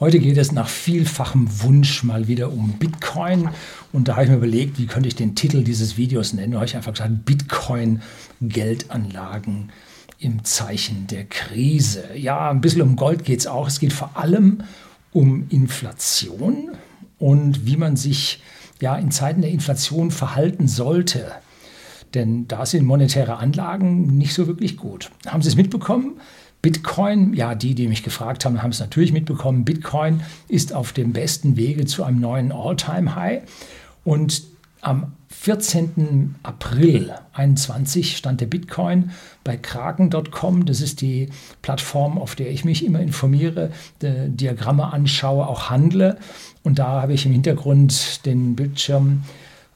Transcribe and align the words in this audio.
Heute 0.00 0.18
geht 0.18 0.36
es 0.38 0.50
nach 0.50 0.68
vielfachem 0.68 1.62
Wunsch 1.62 2.02
mal 2.02 2.26
wieder 2.26 2.52
um 2.52 2.72
Bitcoin. 2.72 3.48
Und 3.92 4.08
da 4.08 4.14
habe 4.14 4.24
ich 4.24 4.30
mir 4.30 4.38
überlegt, 4.38 4.76
wie 4.76 4.86
könnte 4.86 5.06
ich 5.06 5.14
den 5.14 5.36
Titel 5.36 5.62
dieses 5.62 5.96
Videos 5.96 6.32
nennen. 6.32 6.52
Da 6.52 6.58
habe 6.58 6.66
ich 6.66 6.74
einfach 6.74 6.92
gesagt, 6.92 7.24
Bitcoin 7.24 8.02
Geldanlagen 8.40 9.70
im 10.18 10.42
Zeichen 10.42 11.06
der 11.06 11.24
Krise. 11.26 12.02
Ja, 12.16 12.50
ein 12.50 12.60
bisschen 12.60 12.82
um 12.82 12.96
Gold 12.96 13.24
geht 13.24 13.38
es 13.38 13.46
auch. 13.46 13.68
Es 13.68 13.78
geht 13.78 13.92
vor 13.92 14.16
allem 14.16 14.64
um 15.12 15.46
Inflation 15.50 16.72
und 17.20 17.64
wie 17.64 17.76
man 17.76 17.94
sich 17.94 18.42
ja 18.80 18.96
in 18.96 19.12
Zeiten 19.12 19.42
der 19.42 19.52
Inflation 19.52 20.10
verhalten 20.10 20.66
sollte. 20.66 21.30
Denn 22.14 22.48
da 22.48 22.66
sind 22.66 22.84
monetäre 22.84 23.36
Anlagen 23.36 24.18
nicht 24.18 24.34
so 24.34 24.48
wirklich 24.48 24.76
gut. 24.76 25.12
Haben 25.26 25.42
Sie 25.42 25.48
es 25.48 25.56
mitbekommen? 25.56 26.14
Bitcoin, 26.64 27.34
ja, 27.34 27.54
die, 27.54 27.74
die 27.74 27.88
mich 27.88 28.02
gefragt 28.02 28.46
haben, 28.46 28.62
haben 28.62 28.70
es 28.70 28.80
natürlich 28.80 29.12
mitbekommen. 29.12 29.66
Bitcoin 29.66 30.22
ist 30.48 30.72
auf 30.72 30.94
dem 30.94 31.12
besten 31.12 31.58
Wege 31.58 31.84
zu 31.84 32.04
einem 32.04 32.20
neuen 32.20 32.52
All-Time-High. 32.52 33.42
Und 34.02 34.44
am 34.80 35.12
14. 35.28 36.36
April 36.42 37.08
2021 37.34 38.16
stand 38.16 38.40
der 38.40 38.46
Bitcoin 38.46 39.10
bei 39.44 39.58
kraken.com. 39.58 40.64
Das 40.64 40.80
ist 40.80 41.02
die 41.02 41.28
Plattform, 41.60 42.16
auf 42.16 42.34
der 42.34 42.50
ich 42.50 42.64
mich 42.64 42.82
immer 42.82 43.00
informiere, 43.00 43.70
Diagramme 44.00 44.90
anschaue, 44.90 45.46
auch 45.46 45.68
handle. 45.68 46.16
Und 46.62 46.78
da 46.78 47.02
habe 47.02 47.12
ich 47.12 47.26
im 47.26 47.32
Hintergrund 47.32 48.24
den 48.24 48.56
Bildschirm, 48.56 49.24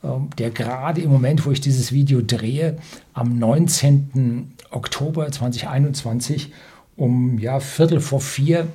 ähm, 0.03 0.31
der 0.39 0.49
gerade 0.49 1.03
im 1.03 1.11
Moment, 1.11 1.45
wo 1.45 1.51
ich 1.51 1.61
dieses 1.61 1.93
Video 1.93 2.23
drehe, 2.23 2.79
am 3.13 3.39
19. 3.39 4.55
Oktober 4.71 5.31
2021 5.31 6.51
um 6.99 7.39
ja, 7.39 7.61
Viertel 7.61 8.01
vor 8.01 8.21
vier 8.21 8.69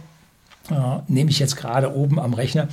äh, 0.71 0.99
nehme 1.07 1.29
ich 1.29 1.39
jetzt 1.39 1.57
gerade 1.57 1.93
oben 1.93 2.19
am 2.19 2.33
Rechner 2.33 2.69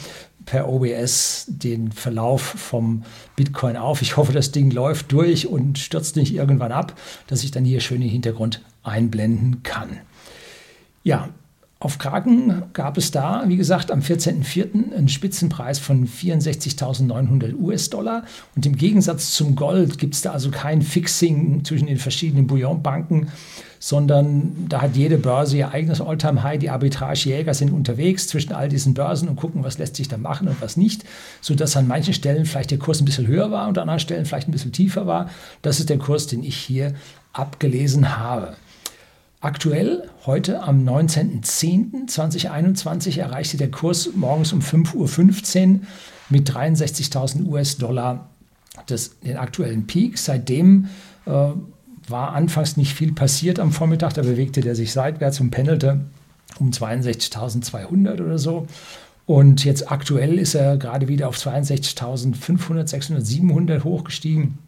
per 0.46 0.68
OBS 0.68 1.46
den 1.48 1.92
Verlauf 1.92 2.40
vom 2.40 3.02
Bitcoin 3.36 3.76
auf. 3.76 4.00
Ich 4.00 4.16
hoffe, 4.16 4.32
das 4.32 4.52
Ding 4.52 4.70
läuft 4.70 5.12
durch 5.12 5.46
und 5.46 5.78
stürzt 5.78 6.16
nicht 6.16 6.34
irgendwann 6.34 6.72
ab, 6.72 6.94
dass 7.26 7.44
ich 7.44 7.50
dann 7.50 7.64
hier 7.64 7.80
schön 7.80 8.00
den 8.00 8.10
Hintergrund 8.10 8.62
einblenden 8.82 9.62
kann. 9.62 9.98
Ja, 11.02 11.28
auf 11.82 11.96
Kraken 11.96 12.64
gab 12.74 12.98
es 12.98 13.10
da, 13.10 13.44
wie 13.46 13.56
gesagt, 13.56 13.90
am 13.90 14.00
14.04. 14.00 14.94
einen 14.94 15.08
Spitzenpreis 15.08 15.78
von 15.78 16.06
64.900 16.06 17.54
US-Dollar. 17.58 18.24
Und 18.54 18.66
im 18.66 18.76
Gegensatz 18.76 19.32
zum 19.32 19.56
Gold 19.56 19.96
gibt 19.96 20.14
es 20.14 20.20
da 20.20 20.32
also 20.32 20.50
kein 20.50 20.82
Fixing 20.82 21.64
zwischen 21.64 21.86
den 21.86 21.96
verschiedenen 21.96 22.46
Bouillonbanken, 22.46 23.28
sondern 23.78 24.66
da 24.68 24.82
hat 24.82 24.94
jede 24.94 25.16
Börse 25.16 25.56
ihr 25.56 25.70
eigenes 25.72 26.02
All-Time-High. 26.02 26.58
Die 26.58 26.68
Arbitragejäger 26.68 27.54
sind 27.54 27.72
unterwegs 27.72 28.26
zwischen 28.26 28.52
all 28.52 28.68
diesen 28.68 28.92
Börsen 28.92 29.30
und 29.30 29.36
gucken, 29.36 29.64
was 29.64 29.78
lässt 29.78 29.96
sich 29.96 30.08
da 30.08 30.18
machen 30.18 30.48
und 30.48 30.60
was 30.60 30.76
nicht, 30.76 31.04
sodass 31.40 31.78
an 31.78 31.88
manchen 31.88 32.12
Stellen 32.12 32.44
vielleicht 32.44 32.72
der 32.72 32.78
Kurs 32.78 33.00
ein 33.00 33.06
bisschen 33.06 33.26
höher 33.26 33.50
war 33.50 33.68
und 33.68 33.78
an 33.78 33.84
anderen 33.84 34.00
Stellen 34.00 34.26
vielleicht 34.26 34.48
ein 34.48 34.52
bisschen 34.52 34.72
tiefer 34.72 35.06
war. 35.06 35.30
Das 35.62 35.80
ist 35.80 35.88
der 35.88 35.96
Kurs, 35.96 36.26
den 36.26 36.44
ich 36.44 36.56
hier 36.56 36.92
abgelesen 37.32 38.18
habe. 38.18 38.54
Aktuell, 39.42 40.06
heute 40.26 40.62
am 40.62 40.86
19.10.2021, 40.86 43.20
erreichte 43.20 43.56
der 43.56 43.70
Kurs 43.70 44.10
morgens 44.14 44.52
um 44.52 44.60
5.15 44.60 44.96
Uhr 44.96 45.08
mit 46.28 46.50
63.000 46.50 47.46
US-Dollar 47.46 48.28
den 49.24 49.38
aktuellen 49.38 49.86
Peak. 49.86 50.18
Seitdem 50.18 50.88
äh, 51.24 51.52
war 52.06 52.34
anfangs 52.34 52.76
nicht 52.76 52.92
viel 52.92 53.14
passiert 53.14 53.58
am 53.58 53.72
Vormittag, 53.72 54.12
da 54.12 54.20
bewegte 54.20 54.60
der 54.60 54.74
sich 54.74 54.92
seitwärts 54.92 55.40
und 55.40 55.50
pendelte 55.50 56.00
um 56.58 56.70
62.200 56.70 58.22
oder 58.22 58.38
so. 58.38 58.66
Und 59.24 59.64
jetzt 59.64 59.90
aktuell 59.90 60.38
ist 60.38 60.54
er 60.54 60.76
gerade 60.76 61.08
wieder 61.08 61.28
auf 61.28 61.38
62.500, 61.38 62.88
600, 62.88 63.26
700 63.26 63.84
hochgestiegen. 63.84 64.58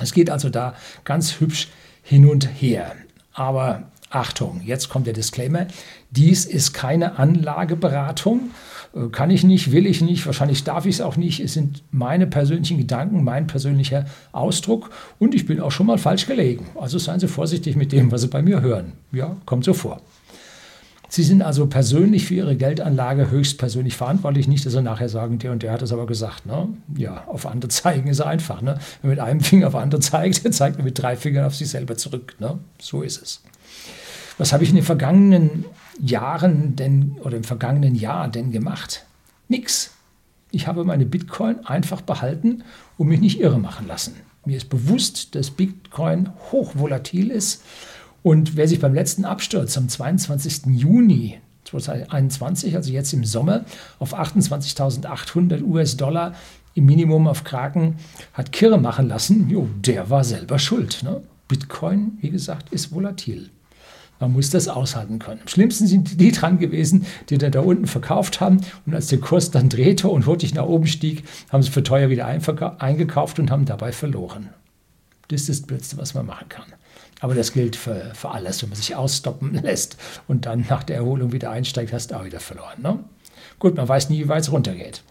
Es 0.00 0.12
geht 0.12 0.30
also 0.30 0.50
da 0.50 0.76
ganz 1.02 1.40
hübsch 1.40 1.66
hin 2.04 2.28
und 2.28 2.44
her. 2.44 2.94
Aber 3.32 3.90
Achtung, 4.10 4.60
jetzt 4.64 4.88
kommt 4.88 5.06
der 5.06 5.14
Disclaimer. 5.14 5.66
Dies 6.10 6.44
ist 6.44 6.72
keine 6.72 7.18
Anlageberatung. 7.18 8.50
Äh, 8.94 9.08
kann 9.08 9.30
ich 9.30 9.44
nicht, 9.44 9.70
will 9.70 9.86
ich 9.86 10.00
nicht, 10.00 10.26
wahrscheinlich 10.26 10.64
darf 10.64 10.84
ich 10.84 10.96
es 10.96 11.00
auch 11.00 11.16
nicht. 11.16 11.40
Es 11.40 11.54
sind 11.54 11.84
meine 11.92 12.26
persönlichen 12.26 12.78
Gedanken, 12.78 13.22
mein 13.22 13.46
persönlicher 13.46 14.06
Ausdruck 14.32 14.90
und 15.18 15.34
ich 15.34 15.46
bin 15.46 15.60
auch 15.60 15.70
schon 15.70 15.86
mal 15.86 15.98
falsch 15.98 16.26
gelegen. 16.26 16.66
Also 16.78 16.98
seien 16.98 17.20
Sie 17.20 17.28
vorsichtig 17.28 17.76
mit 17.76 17.92
dem, 17.92 18.10
was 18.10 18.22
Sie 18.22 18.28
bei 18.28 18.42
mir 18.42 18.60
hören. 18.60 18.92
Ja, 19.12 19.36
kommt 19.46 19.64
so 19.64 19.74
vor. 19.74 20.00
Sie 21.08 21.24
sind 21.24 21.42
also 21.42 21.66
persönlich 21.66 22.26
für 22.26 22.34
Ihre 22.34 22.56
Geldanlage 22.56 23.32
höchstpersönlich 23.32 23.96
verantwortlich. 23.96 24.46
Nicht, 24.46 24.64
dass 24.64 24.74
Sie 24.74 24.82
nachher 24.82 25.08
sagen, 25.08 25.40
der 25.40 25.50
und 25.50 25.64
der 25.64 25.72
hat 25.72 25.82
es 25.82 25.92
aber 25.92 26.06
gesagt. 26.06 26.46
Ne? 26.46 26.68
Ja, 26.96 27.24
auf 27.26 27.46
andere 27.46 27.68
zeigen 27.68 28.08
ist 28.08 28.20
einfach. 28.20 28.62
Ne? 28.62 28.78
Wenn 29.02 29.10
man 29.10 29.16
mit 29.16 29.18
einem 29.18 29.40
Finger 29.40 29.66
auf 29.66 29.74
andere 29.74 30.00
zeigt, 30.00 30.44
dann 30.44 30.52
zeigt 30.52 30.76
man 30.76 30.84
mit 30.84 31.00
drei 31.00 31.16
Fingern 31.16 31.46
auf 31.46 31.56
sich 31.56 31.68
selber 31.68 31.96
zurück. 31.96 32.36
Ne? 32.38 32.58
So 32.80 33.02
ist 33.02 33.20
es. 33.20 33.42
Was 34.40 34.54
habe 34.54 34.64
ich 34.64 34.70
in 34.70 34.76
den 34.76 34.84
vergangenen 34.86 35.66
Jahren 36.00 36.74
denn 36.74 37.14
oder 37.22 37.36
im 37.36 37.44
vergangenen 37.44 37.94
Jahr 37.94 38.26
denn 38.26 38.52
gemacht? 38.52 39.04
Nix. 39.48 39.90
Ich 40.50 40.66
habe 40.66 40.82
meine 40.82 41.04
Bitcoin 41.04 41.66
einfach 41.66 42.00
behalten 42.00 42.64
und 42.96 43.08
mich 43.08 43.20
nicht 43.20 43.38
irre 43.38 43.58
machen 43.58 43.86
lassen. 43.86 44.14
Mir 44.46 44.56
ist 44.56 44.70
bewusst, 44.70 45.34
dass 45.34 45.50
Bitcoin 45.50 46.30
hochvolatil 46.52 47.30
ist 47.30 47.62
und 48.22 48.56
wer 48.56 48.66
sich 48.66 48.80
beim 48.80 48.94
letzten 48.94 49.26
Absturz 49.26 49.76
am 49.76 49.90
22. 49.90 50.68
Juni 50.68 51.38
2021, 51.64 52.76
also 52.76 52.90
jetzt 52.90 53.12
im 53.12 53.26
Sommer, 53.26 53.66
auf 53.98 54.18
28.800 54.18 55.62
US-Dollar 55.62 56.32
im 56.72 56.86
Minimum 56.86 57.28
auf 57.28 57.44
Kraken 57.44 57.96
hat 58.32 58.52
Kirre 58.52 58.80
machen 58.80 59.06
lassen, 59.06 59.50
jo, 59.50 59.68
der 59.84 60.08
war 60.08 60.24
selber 60.24 60.58
schuld. 60.58 61.02
Ne? 61.02 61.20
Bitcoin, 61.46 62.16
wie 62.22 62.30
gesagt, 62.30 62.72
ist 62.72 62.94
volatil. 62.94 63.50
Man 64.20 64.34
muss 64.34 64.50
das 64.50 64.68
aushalten 64.68 65.18
können. 65.18 65.40
Am 65.40 65.48
schlimmsten 65.48 65.86
sind 65.86 66.20
die 66.20 66.30
dran 66.30 66.58
gewesen, 66.58 67.06
die 67.30 67.38
da, 67.38 67.48
da 67.48 67.60
unten 67.60 67.86
verkauft 67.86 68.40
haben. 68.40 68.60
Und 68.84 68.94
als 68.94 69.06
der 69.06 69.18
Kurs 69.18 69.50
dann 69.50 69.70
drehte 69.70 70.08
und 70.08 70.26
wirklich 70.26 70.54
nach 70.54 70.66
oben 70.66 70.86
stieg, 70.86 71.24
haben 71.50 71.62
sie 71.62 71.70
für 71.70 71.82
teuer 71.82 72.10
wieder 72.10 72.26
eingekauft 72.26 73.38
und 73.38 73.50
haben 73.50 73.64
dabei 73.64 73.92
verloren. 73.92 74.50
Das 75.28 75.42
ist 75.42 75.48
das 75.48 75.62
Blödste, 75.62 75.96
was 75.96 76.12
man 76.12 76.26
machen 76.26 76.48
kann. 76.50 76.66
Aber 77.20 77.34
das 77.34 77.52
gilt 77.52 77.76
für, 77.76 78.12
für 78.14 78.30
alles. 78.30 78.62
Wenn 78.62 78.68
man 78.68 78.76
sich 78.76 78.94
ausstoppen 78.94 79.54
lässt 79.62 79.96
und 80.28 80.44
dann 80.44 80.66
nach 80.68 80.82
der 80.82 80.96
Erholung 80.96 81.32
wieder 81.32 81.50
einsteigt, 81.50 81.92
hast 81.92 82.10
du 82.10 82.16
auch 82.16 82.24
wieder 82.24 82.40
verloren. 82.40 82.82
Ne? 82.82 82.98
Gut, 83.58 83.76
man 83.76 83.88
weiß 83.88 84.10
nie, 84.10 84.20
wie 84.20 84.28
weit 84.28 84.42
es 84.42 84.52
runtergeht. 84.52 85.02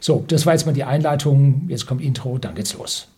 So, 0.00 0.24
das 0.28 0.44
war 0.44 0.52
jetzt 0.52 0.66
mal 0.66 0.72
die 0.72 0.84
Einleitung. 0.84 1.64
Jetzt 1.68 1.86
kommt 1.86 2.02
Intro, 2.02 2.36
dann 2.38 2.54
geht's 2.54 2.74
los. 2.74 3.08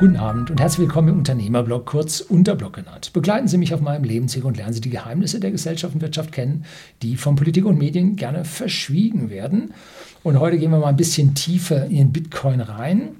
Guten 0.00 0.16
Abend 0.16 0.50
und 0.50 0.58
herzlich 0.58 0.86
willkommen 0.86 1.08
im 1.08 1.18
Unternehmerblog, 1.18 1.84
kurz 1.84 2.22
Unterblog 2.22 2.72
genannt. 2.72 3.12
Begleiten 3.12 3.48
Sie 3.48 3.58
mich 3.58 3.74
auf 3.74 3.82
meinem 3.82 4.02
Lebensweg 4.02 4.46
und 4.46 4.56
lernen 4.56 4.72
Sie 4.72 4.80
die 4.80 4.88
Geheimnisse 4.88 5.40
der 5.40 5.50
Gesellschaft 5.50 5.94
und 5.94 6.00
Wirtschaft 6.00 6.32
kennen, 6.32 6.64
die 7.02 7.18
von 7.18 7.36
Politik 7.36 7.66
und 7.66 7.76
Medien 7.76 8.16
gerne 8.16 8.46
verschwiegen 8.46 9.28
werden. 9.28 9.74
Und 10.22 10.40
heute 10.40 10.56
gehen 10.56 10.70
wir 10.70 10.78
mal 10.78 10.86
ein 10.86 10.96
bisschen 10.96 11.34
tiefer 11.34 11.84
in 11.84 11.96
den 11.98 12.12
Bitcoin 12.12 12.62
rein 12.62 13.10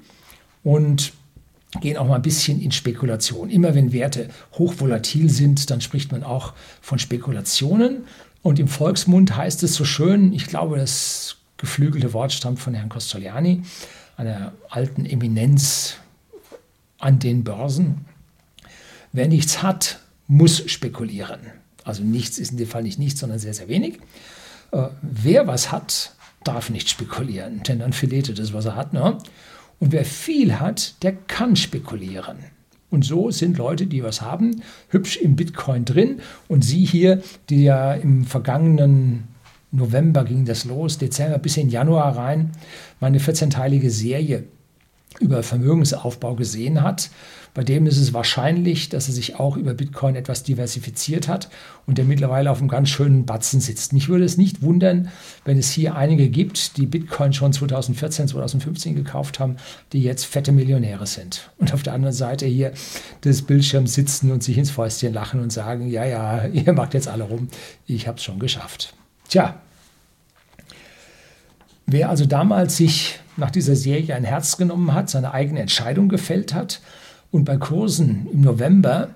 und 0.63 1.13
gehen 1.81 1.97
auch 1.97 2.07
mal 2.07 2.15
ein 2.15 2.23
bisschen 2.23 2.59
in 2.59 2.71
Spekulation. 2.71 3.51
Immer 3.51 3.75
wenn 3.75 3.93
Werte 3.93 4.29
hochvolatil 4.53 5.29
sind, 5.29 5.69
dann 5.69 5.81
spricht 5.81 6.11
man 6.11 6.23
auch 6.23 6.53
von 6.81 6.97
Spekulationen. 6.97 8.05
Und 8.41 8.57
im 8.57 8.67
Volksmund 8.67 9.37
heißt 9.37 9.61
es 9.61 9.75
so 9.75 9.85
schön, 9.85 10.33
ich 10.33 10.47
glaube, 10.47 10.77
das 10.77 11.37
geflügelte 11.57 12.13
Wort 12.13 12.33
stammt 12.33 12.59
von 12.59 12.73
Herrn 12.73 12.89
Costoliani, 12.89 13.61
einer 14.17 14.53
alten 14.71 15.05
Eminenz 15.05 15.97
an 17.01 17.19
den 17.19 17.43
Börsen. 17.43 18.05
Wer 19.11 19.27
nichts 19.27 19.61
hat, 19.61 19.99
muss 20.27 20.63
spekulieren. 20.71 21.39
Also 21.83 22.03
nichts 22.03 22.37
ist 22.37 22.51
in 22.51 22.57
dem 22.57 22.67
Fall 22.67 22.83
nicht 22.83 22.99
nichts, 22.99 23.19
sondern 23.19 23.39
sehr, 23.39 23.53
sehr 23.53 23.67
wenig. 23.67 23.99
Äh, 24.71 24.87
wer 25.01 25.47
was 25.47 25.71
hat, 25.71 26.15
darf 26.43 26.69
nicht 26.69 26.89
spekulieren, 26.89 27.63
denn 27.63 27.79
dann 27.79 27.93
verliert 27.93 28.37
das, 28.37 28.53
was 28.53 28.65
er 28.65 28.75
hat. 28.75 28.93
Ne? 28.93 29.17
Und 29.79 29.91
wer 29.91 30.05
viel 30.05 30.59
hat, 30.59 31.03
der 31.03 31.13
kann 31.13 31.55
spekulieren. 31.55 32.37
Und 32.89 33.05
so 33.05 33.31
sind 33.31 33.57
Leute, 33.57 33.87
die 33.87 34.03
was 34.03 34.21
haben, 34.21 34.61
hübsch 34.89 35.17
im 35.17 35.35
Bitcoin 35.35 35.85
drin. 35.85 36.19
Und 36.47 36.63
Sie 36.63 36.85
hier, 36.85 37.21
die 37.49 37.63
ja 37.63 37.93
im 37.93 38.25
vergangenen 38.25 39.29
November 39.71 40.25
ging 40.25 40.45
das 40.45 40.65
los, 40.65 40.97
Dezember 40.97 41.39
bis 41.39 41.55
in 41.55 41.69
Januar 41.69 42.17
rein, 42.17 42.51
meine 42.99 43.19
14-teilige 43.19 43.89
Serie 43.89 44.43
über 45.21 45.43
Vermögensaufbau 45.43 46.35
gesehen 46.35 46.81
hat. 46.81 47.09
Bei 47.53 47.63
dem 47.63 47.85
ist 47.85 47.97
es 47.97 48.13
wahrscheinlich, 48.13 48.89
dass 48.89 49.09
er 49.09 49.13
sich 49.13 49.35
auch 49.35 49.57
über 49.57 49.73
Bitcoin 49.73 50.15
etwas 50.15 50.43
diversifiziert 50.43 51.27
hat 51.27 51.49
und 51.85 51.97
der 51.97 52.05
mittlerweile 52.05 52.49
auf 52.49 52.59
einem 52.59 52.69
ganz 52.69 52.89
schönen 52.89 53.25
Batzen 53.25 53.59
sitzt. 53.59 53.91
Mich 53.91 54.07
würde 54.07 54.23
es 54.23 54.37
nicht 54.37 54.61
wundern, 54.61 55.09
wenn 55.43 55.57
es 55.57 55.69
hier 55.69 55.95
einige 55.95 56.29
gibt, 56.29 56.77
die 56.77 56.85
Bitcoin 56.85 57.33
schon 57.33 57.51
2014, 57.51 58.29
2015 58.29 58.95
gekauft 58.95 59.39
haben, 59.39 59.57
die 59.91 60.01
jetzt 60.01 60.25
fette 60.25 60.53
Millionäre 60.53 61.07
sind. 61.07 61.51
Und 61.57 61.73
auf 61.73 61.83
der 61.83 61.93
anderen 61.93 62.15
Seite 62.15 62.45
hier 62.45 62.71
des 63.25 63.41
Bildschirms 63.41 63.93
sitzen 63.95 64.31
und 64.31 64.43
sich 64.43 64.57
ins 64.57 64.71
Fäustchen 64.71 65.13
lachen 65.13 65.41
und 65.41 65.51
sagen, 65.51 65.89
ja, 65.89 66.05
ja, 66.05 66.45
ihr 66.53 66.71
macht 66.71 66.93
jetzt 66.93 67.09
alle 67.09 67.25
rum, 67.25 67.49
ich 67.85 68.07
habe 68.07 68.17
es 68.17 68.23
schon 68.23 68.39
geschafft. 68.39 68.93
Tja, 69.27 69.61
wer 71.91 72.09
also 72.09 72.25
damals 72.25 72.77
sich 72.77 73.19
nach 73.37 73.51
dieser 73.51 73.75
Serie 73.75 74.15
ein 74.15 74.23
Herz 74.23 74.57
genommen 74.57 74.93
hat, 74.93 75.09
seine 75.09 75.33
eigene 75.33 75.61
Entscheidung 75.61 76.09
gefällt 76.09 76.53
hat, 76.53 76.81
und 77.31 77.45
bei 77.45 77.57
Kursen 77.57 78.27
im 78.31 78.41
November 78.41 79.15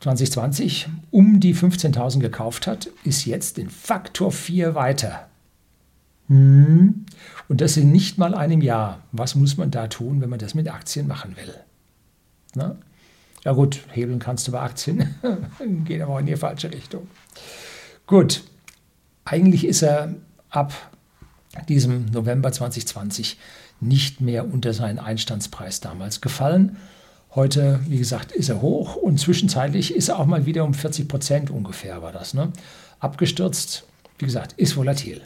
2020 0.00 0.88
um 1.10 1.38
die 1.38 1.54
15.000 1.54 2.20
gekauft 2.20 2.66
hat, 2.66 2.88
ist 3.04 3.26
jetzt 3.26 3.58
in 3.58 3.68
Faktor 3.68 4.32
4 4.32 4.74
weiter. 4.74 5.28
Hm. 6.28 7.06
Und 7.48 7.60
das 7.60 7.76
in 7.76 7.92
nicht 7.92 8.18
mal 8.18 8.34
einem 8.34 8.60
Jahr. 8.60 9.02
Was 9.12 9.34
muss 9.34 9.56
man 9.56 9.70
da 9.70 9.86
tun, 9.88 10.20
wenn 10.20 10.30
man 10.30 10.38
das 10.38 10.54
mit 10.54 10.72
Aktien 10.72 11.06
machen 11.06 11.36
will? 11.36 11.54
Na? 12.54 12.76
Ja 13.44 13.52
gut, 13.52 13.80
hebeln 13.90 14.18
kannst 14.18 14.48
du 14.48 14.52
bei 14.52 14.60
Aktien, 14.60 15.14
geht 15.84 16.02
aber 16.02 16.14
auch 16.14 16.18
in 16.18 16.26
die 16.26 16.36
falsche 16.36 16.72
Richtung. 16.72 17.06
Gut, 18.06 18.42
eigentlich 19.24 19.66
ist 19.66 19.82
er 19.82 20.14
ab 20.50 20.72
diesem 21.68 22.06
November 22.06 22.52
2020 22.52 23.38
nicht 23.80 24.20
mehr 24.20 24.44
unter 24.52 24.72
seinen 24.72 24.98
Einstandspreis 24.98 25.80
damals 25.80 26.20
gefallen. 26.20 26.76
Heute, 27.34 27.80
wie 27.86 27.98
gesagt, 27.98 28.32
ist 28.32 28.48
er 28.48 28.62
hoch 28.62 28.96
und 28.96 29.18
zwischenzeitlich 29.20 29.94
ist 29.94 30.08
er 30.08 30.18
auch 30.18 30.26
mal 30.26 30.46
wieder 30.46 30.64
um 30.64 30.74
40 30.74 31.08
Prozent 31.08 31.50
ungefähr, 31.50 32.02
war 32.02 32.12
das. 32.12 32.34
Ne? 32.34 32.52
Abgestürzt, 33.00 33.84
wie 34.18 34.24
gesagt, 34.24 34.54
ist 34.54 34.76
volatil. 34.76 35.22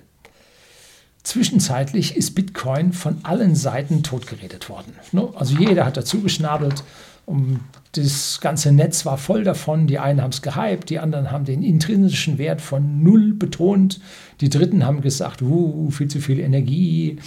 Zwischenzeitlich 1.22 2.16
ist 2.16 2.34
Bitcoin 2.34 2.92
von 2.92 3.24
allen 3.24 3.54
Seiten 3.54 4.02
totgeredet 4.02 4.68
worden. 4.68 4.94
Ne? 5.12 5.28
Also 5.36 5.56
jeder 5.56 5.86
hat 5.86 5.96
dazu 5.96 6.20
geschnabelt. 6.20 6.82
Und 7.24 7.60
das 7.92 8.40
ganze 8.40 8.72
Netz 8.72 9.04
war 9.04 9.18
voll 9.18 9.44
davon. 9.44 9.86
Die 9.86 9.98
einen 9.98 10.22
haben 10.22 10.30
es 10.30 10.42
gehypt, 10.42 10.88
die 10.90 10.98
anderen 10.98 11.30
haben 11.30 11.44
den 11.44 11.62
intrinsischen 11.62 12.38
Wert 12.38 12.60
von 12.60 13.02
null 13.02 13.34
betont. 13.34 14.00
Die 14.40 14.48
Dritten 14.48 14.86
haben 14.86 15.02
gesagt, 15.02 15.42
uh, 15.42 15.90
viel 15.90 16.08
zu 16.08 16.20
viel 16.20 16.40
Energie, 16.40 17.18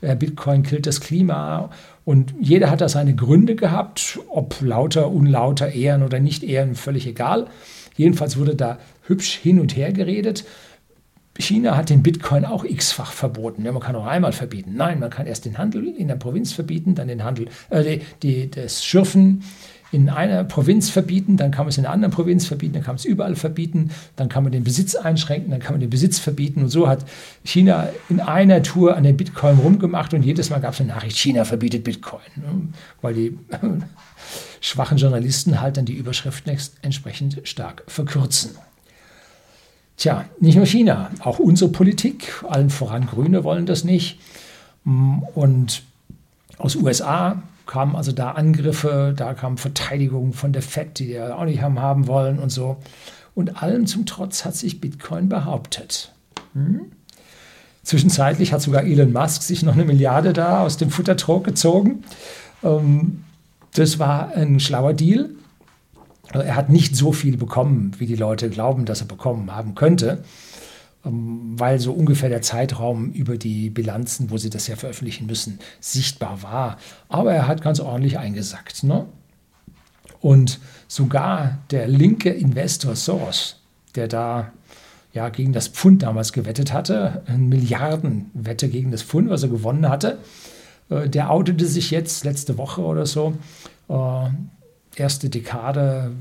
Bitcoin 0.00 0.62
killt 0.62 0.86
das 0.86 1.00
Klima. 1.00 1.70
Und 2.04 2.34
jeder 2.40 2.70
hat 2.70 2.80
da 2.80 2.88
seine 2.88 3.14
Gründe 3.14 3.54
gehabt, 3.54 4.18
ob 4.28 4.60
lauter, 4.60 5.10
unlauter, 5.10 5.72
Ehren 5.72 6.02
oder 6.02 6.18
nicht 6.18 6.42
Ehren, 6.42 6.74
völlig 6.74 7.06
egal. 7.06 7.46
Jedenfalls 7.96 8.36
wurde 8.36 8.56
da 8.56 8.78
hübsch 9.06 9.34
hin 9.34 9.60
und 9.60 9.76
her 9.76 9.92
geredet. 9.92 10.44
China 11.38 11.76
hat 11.76 11.88
den 11.88 12.02
Bitcoin 12.02 12.44
auch 12.44 12.64
x-fach 12.64 13.12
verboten. 13.12 13.64
Ja, 13.64 13.72
man 13.72 13.82
kann 13.82 13.96
auch 13.96 14.06
einmal 14.06 14.32
verbieten. 14.32 14.74
Nein, 14.76 14.98
man 14.98 15.10
kann 15.10 15.26
erst 15.26 15.44
den 15.44 15.58
Handel 15.58 15.86
in 15.86 16.08
der 16.08 16.16
Provinz 16.16 16.52
verbieten, 16.52 16.94
dann 16.94 17.08
den 17.08 17.24
Handel, 17.24 17.48
äh, 17.70 18.00
die, 18.22 18.50
das 18.50 18.84
Schürfen 18.84 19.42
in 19.92 20.08
einer 20.08 20.42
Provinz 20.42 20.88
verbieten, 20.88 21.36
dann 21.36 21.50
kann 21.50 21.66
man 21.66 21.68
es 21.68 21.76
in 21.78 21.84
einer 21.84 21.92
anderen 21.92 22.12
Provinz 22.12 22.46
verbieten, 22.46 22.72
dann 22.72 22.82
kann 22.82 22.94
man 22.94 22.98
es 22.98 23.04
überall 23.04 23.36
verbieten, 23.36 23.90
dann 24.16 24.30
kann 24.30 24.42
man 24.42 24.50
den 24.50 24.64
Besitz 24.64 24.94
einschränken, 24.94 25.50
dann 25.50 25.60
kann 25.60 25.74
man 25.74 25.80
den 25.80 25.90
Besitz 25.90 26.18
verbieten. 26.18 26.62
Und 26.62 26.70
so 26.70 26.88
hat 26.88 27.04
China 27.44 27.90
in 28.08 28.18
einer 28.18 28.62
Tour 28.62 28.96
an 28.96 29.04
den 29.04 29.18
Bitcoin 29.18 29.58
rumgemacht 29.58 30.14
und 30.14 30.22
jedes 30.22 30.48
Mal 30.48 30.60
gab 30.60 30.72
es 30.72 30.80
eine 30.80 30.88
Nachricht, 30.88 31.18
China 31.18 31.44
verbietet 31.44 31.84
Bitcoin, 31.84 32.22
ne? 32.36 32.68
weil 33.02 33.14
die 33.14 33.38
schwachen 34.62 34.96
Journalisten 34.96 35.60
halt 35.60 35.76
dann 35.76 35.84
die 35.84 35.94
Überschriften 35.94 36.56
entsprechend 36.80 37.40
stark 37.44 37.84
verkürzen. 37.86 38.52
Tja, 39.98 40.24
nicht 40.40 40.56
nur 40.56 40.66
China, 40.66 41.10
auch 41.20 41.38
unsere 41.38 41.70
Politik, 41.70 42.42
allen 42.48 42.70
voran 42.70 43.06
Grüne 43.06 43.44
wollen 43.44 43.66
das 43.66 43.84
nicht. 43.84 44.18
Und 44.84 45.82
aus 46.56 46.76
USA 46.76 47.42
kamen 47.66 47.96
also 47.96 48.12
da 48.12 48.32
Angriffe, 48.32 49.14
da 49.16 49.34
kamen 49.34 49.58
Verteidigungen 49.58 50.32
von 50.32 50.52
der 50.52 50.62
FED, 50.62 50.98
die 50.98 51.10
ja 51.10 51.36
auch 51.36 51.44
nicht 51.44 51.62
haben, 51.62 51.80
haben 51.80 52.06
wollen 52.06 52.38
und 52.38 52.50
so. 52.50 52.76
Und 53.34 53.62
allem 53.62 53.86
zum 53.86 54.06
Trotz 54.06 54.44
hat 54.44 54.54
sich 54.54 54.80
Bitcoin 54.80 55.28
behauptet. 55.28 56.12
Hm? 56.54 56.92
Zwischenzeitlich 57.82 58.52
hat 58.52 58.62
sogar 58.62 58.84
Elon 58.84 59.12
Musk 59.12 59.42
sich 59.42 59.62
noch 59.62 59.72
eine 59.72 59.84
Milliarde 59.84 60.32
da 60.32 60.62
aus 60.62 60.76
dem 60.76 60.90
Futtertrog 60.90 61.44
gezogen. 61.44 62.04
Ähm, 62.62 63.24
das 63.74 63.98
war 63.98 64.32
ein 64.34 64.60
schlauer 64.60 64.92
Deal. 64.92 65.30
Er 66.32 66.56
hat 66.56 66.70
nicht 66.70 66.96
so 66.96 67.12
viel 67.12 67.36
bekommen, 67.36 67.92
wie 67.98 68.06
die 68.06 68.16
Leute 68.16 68.48
glauben, 68.48 68.84
dass 68.84 69.00
er 69.00 69.06
bekommen 69.06 69.54
haben 69.54 69.74
könnte. 69.74 70.24
Ähm, 71.04 71.54
weil 71.58 71.80
so 71.80 71.92
ungefähr 71.92 72.28
der 72.28 72.42
Zeitraum 72.42 73.10
über 73.12 73.36
die 73.36 73.70
Bilanzen, 73.70 74.30
wo 74.30 74.38
sie 74.38 74.50
das 74.50 74.66
ja 74.68 74.76
veröffentlichen 74.76 75.26
müssen, 75.26 75.58
sichtbar 75.80 76.42
war. 76.42 76.78
Aber 77.08 77.32
er 77.32 77.48
hat 77.48 77.62
ganz 77.62 77.80
ordentlich 77.80 78.18
eingesackt. 78.18 78.84
Ne? 78.84 79.06
Und 80.20 80.60
sogar 80.86 81.58
der 81.70 81.88
linke 81.88 82.30
Investor 82.30 82.94
Soros, 82.94 83.60
der 83.96 84.06
da 84.06 84.52
ja 85.12 85.28
gegen 85.28 85.52
das 85.52 85.68
Pfund 85.68 86.02
damals 86.02 86.32
gewettet 86.32 86.72
hatte, 86.72 87.22
eine 87.26 87.38
Milliardenwette 87.38 88.68
gegen 88.68 88.90
das 88.90 89.02
Pfund, 89.02 89.28
was 89.28 89.42
er 89.42 89.48
gewonnen 89.48 89.88
hatte, 89.88 90.18
äh, 90.88 91.08
der 91.08 91.30
outete 91.30 91.66
sich 91.66 91.90
jetzt 91.90 92.24
letzte 92.24 92.56
Woche 92.58 92.82
oder 92.82 93.06
so 93.06 93.34
äh, 93.88 94.28
erste 94.96 95.30
Dekade 95.30 96.12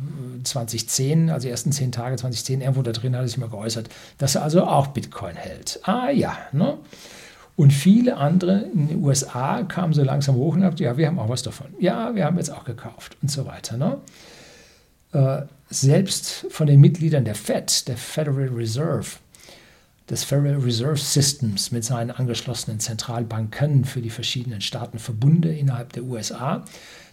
2010, 0.43 1.27
äh, 1.27 1.31
also 1.31 1.47
die 1.47 1.51
ersten 1.51 1.71
zehn 1.71 1.91
Tage 1.91 2.15
2010, 2.15 2.61
irgendwo 2.61 2.81
da 2.81 2.91
drin 2.91 3.15
hat 3.15 3.23
er 3.23 3.27
sich 3.27 3.37
mal 3.37 3.49
geäußert, 3.49 3.89
dass 4.17 4.35
er 4.35 4.43
also 4.43 4.63
auch 4.63 4.87
Bitcoin 4.87 5.35
hält. 5.35 5.79
Ah 5.83 6.09
ja, 6.09 6.37
ne? 6.51 6.77
Und 7.57 7.71
viele 7.71 8.17
andere 8.17 8.61
in 8.73 8.87
den 8.87 9.03
USA 9.03 9.63
kamen 9.63 9.93
so 9.93 10.03
langsam 10.03 10.35
hoch 10.35 10.55
und 10.55 10.63
haben 10.63 10.71
gesagt, 10.71 10.79
ja, 10.79 10.97
wir 10.97 11.07
haben 11.07 11.19
auch 11.19 11.29
was 11.29 11.43
davon. 11.43 11.67
Ja, 11.79 12.15
wir 12.15 12.25
haben 12.25 12.37
jetzt 12.37 12.51
auch 12.51 12.63
gekauft 12.63 13.17
und 13.21 13.29
so 13.29 13.45
weiter. 13.45 13.77
Ne? 13.77 13.97
Äh, 15.11 15.43
selbst 15.69 16.47
von 16.49 16.65
den 16.65 16.79
Mitgliedern 16.79 17.25
der 17.25 17.35
Fed, 17.35 17.87
der 17.87 17.97
Federal 17.97 18.47
Reserve, 18.47 19.05
des 20.09 20.23
Federal 20.23 20.57
Reserve 20.57 20.97
Systems 20.97 21.71
mit 21.71 21.85
seinen 21.85 22.11
angeschlossenen 22.11 22.79
Zentralbanken 22.79 23.85
für 23.85 24.01
die 24.01 24.09
verschiedenen 24.09 24.61
Staatenverbunde 24.61 25.53
innerhalb 25.53 25.93
der 25.93 26.03
USA, 26.03 26.65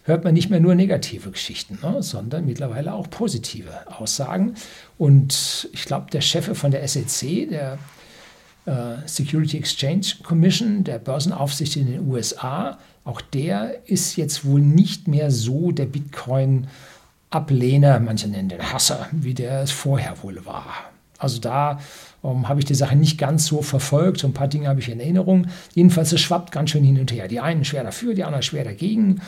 hört 0.09 0.23
man 0.23 0.33
nicht 0.33 0.49
mehr 0.49 0.59
nur 0.59 0.73
negative 0.75 1.31
Geschichten, 1.31 1.79
ne, 1.81 2.03
sondern 2.03 2.45
mittlerweile 2.45 2.93
auch 2.93 3.09
positive 3.09 3.71
Aussagen. 3.87 4.55
Und 4.97 5.69
ich 5.71 5.85
glaube, 5.85 6.11
der 6.11 6.19
Chef 6.21 6.57
von 6.57 6.71
der 6.71 6.85
SEC, 6.87 7.49
der 7.49 7.77
äh, 8.65 8.95
Security 9.05 9.57
Exchange 9.57 10.15
Commission, 10.23 10.83
der 10.83 10.97
Börsenaufsicht 10.99 11.77
in 11.77 11.87
den 11.87 12.05
USA, 12.07 12.77
auch 13.03 13.21
der 13.21 13.87
ist 13.87 14.17
jetzt 14.17 14.45
wohl 14.45 14.61
nicht 14.61 15.07
mehr 15.07 15.31
so 15.31 15.71
der 15.71 15.85
Bitcoin-Ablehner, 15.85 17.99
manche 17.99 18.27
nennen 18.27 18.49
den 18.49 18.71
Hasser, 18.71 19.07
wie 19.11 19.33
der 19.33 19.63
es 19.63 19.71
vorher 19.71 20.21
wohl 20.21 20.45
war. 20.45 20.91
Also 21.17 21.39
da 21.39 21.79
ähm, 22.23 22.47
habe 22.49 22.59
ich 22.59 22.65
die 22.65 22.75
Sache 22.75 22.95
nicht 22.95 23.17
ganz 23.17 23.45
so 23.45 23.61
verfolgt. 23.61 24.19
So 24.19 24.27
ein 24.27 24.33
paar 24.33 24.47
Dinge 24.47 24.67
habe 24.67 24.79
ich 24.79 24.89
in 24.89 24.99
Erinnerung. 24.99 25.47
Jedenfalls, 25.73 26.11
es 26.11 26.21
schwappt 26.21 26.51
ganz 26.51 26.71
schön 26.71 26.83
hin 26.83 26.99
und 26.99 27.11
her. 27.11 27.27
Die 27.27 27.39
einen 27.39 27.65
schwer 27.65 27.83
dafür, 27.83 28.13
die 28.13 28.23
anderen 28.23 28.43
schwer 28.43 28.63
dagegen. 28.63 29.21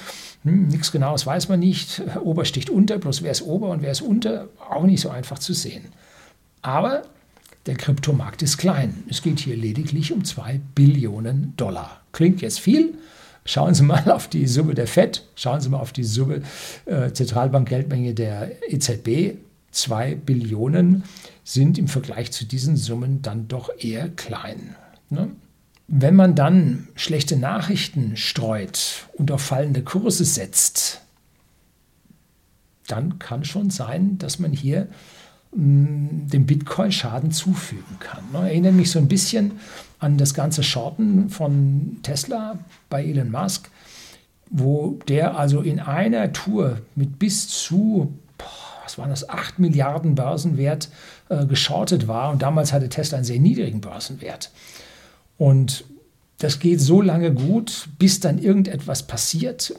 Hm, 0.43 0.67
nichts 0.67 0.91
Genaues 0.91 1.25
weiß 1.25 1.49
man 1.49 1.59
nicht. 1.59 2.01
Ober 2.23 2.45
sticht 2.45 2.69
unter, 2.69 2.97
bloß 2.97 3.23
wer 3.23 3.31
ist 3.31 3.43
Ober 3.43 3.69
und 3.69 3.81
wer 3.81 3.91
ist 3.91 4.01
unter, 4.01 4.47
auch 4.69 4.83
nicht 4.83 5.01
so 5.01 5.09
einfach 5.09 5.39
zu 5.39 5.53
sehen. 5.53 5.85
Aber 6.61 7.03
der 7.65 7.75
Kryptomarkt 7.75 8.41
ist 8.41 8.57
klein. 8.57 9.03
Es 9.09 9.21
geht 9.21 9.39
hier 9.39 9.55
lediglich 9.55 10.11
um 10.11 10.23
2 10.23 10.59
Billionen 10.75 11.53
Dollar. 11.57 12.01
Klingt 12.11 12.41
jetzt 12.41 12.59
viel. 12.59 12.95
Schauen 13.45 13.73
Sie 13.73 13.83
mal 13.83 14.11
auf 14.11 14.27
die 14.27 14.47
Summe 14.47 14.73
der 14.73 14.87
FED, 14.87 15.27
schauen 15.35 15.61
Sie 15.61 15.69
mal 15.69 15.79
auf 15.79 15.93
die 15.93 16.03
Summe 16.03 16.41
äh, 16.85 17.11
Zentralbankgeldmenge 17.11 18.13
der 18.13 18.51
EZB. 18.71 19.37
2 19.71 20.15
Billionen 20.15 21.03
sind 21.43 21.77
im 21.77 21.87
Vergleich 21.87 22.31
zu 22.31 22.45
diesen 22.45 22.77
Summen 22.77 23.21
dann 23.21 23.47
doch 23.47 23.71
eher 23.77 24.09
klein. 24.09 24.75
Ne? 25.09 25.31
Wenn 25.87 26.15
man 26.15 26.35
dann 26.35 26.87
schlechte 26.95 27.37
Nachrichten 27.37 28.15
streut 28.15 29.07
und 29.13 29.31
auf 29.31 29.41
fallende 29.41 29.83
Kurse 29.83 30.23
setzt, 30.25 31.01
dann 32.87 33.19
kann 33.19 33.43
schon 33.45 33.69
sein, 33.69 34.17
dass 34.17 34.39
man 34.39 34.51
hier 34.51 34.87
mh, 35.53 35.63
mm, 35.63 36.27
dem 36.29 36.45
Bitcoin 36.45 36.91
Schaden 36.91 37.31
zufügen 37.31 37.99
kann. 37.99 38.23
Ne? 38.31 38.49
Erinnert 38.49 38.73
mich 38.73 38.91
so 38.91 38.99
ein 38.99 39.07
bisschen 39.07 39.53
an 39.99 40.17
das 40.17 40.33
ganze 40.33 40.63
Shorten 40.63 41.29
von 41.29 41.97
Tesla 42.03 42.59
bei 42.89 43.05
Elon 43.05 43.31
Musk, 43.31 43.69
wo 44.49 44.99
der 45.07 45.37
also 45.37 45.61
in 45.61 45.79
einer 45.79 46.33
Tour 46.33 46.81
mit 46.95 47.19
bis 47.19 47.47
zu 47.47 48.13
was 48.91 48.97
waren 48.97 49.09
das, 49.09 49.29
8 49.29 49.59
Milliarden 49.59 50.15
Börsenwert 50.15 50.89
äh, 51.29 51.45
geschortet 51.45 52.07
war. 52.07 52.31
Und 52.31 52.41
damals 52.41 52.73
hatte 52.73 52.89
Tesla 52.89 53.17
einen 53.17 53.25
sehr 53.25 53.39
niedrigen 53.39 53.81
Börsenwert. 53.81 54.51
Und 55.37 55.85
das 56.39 56.59
geht 56.59 56.81
so 56.81 57.01
lange 57.01 57.31
gut, 57.33 57.87
bis 57.99 58.19
dann 58.19 58.37
irgendetwas 58.37 59.03
passiert, 59.03 59.73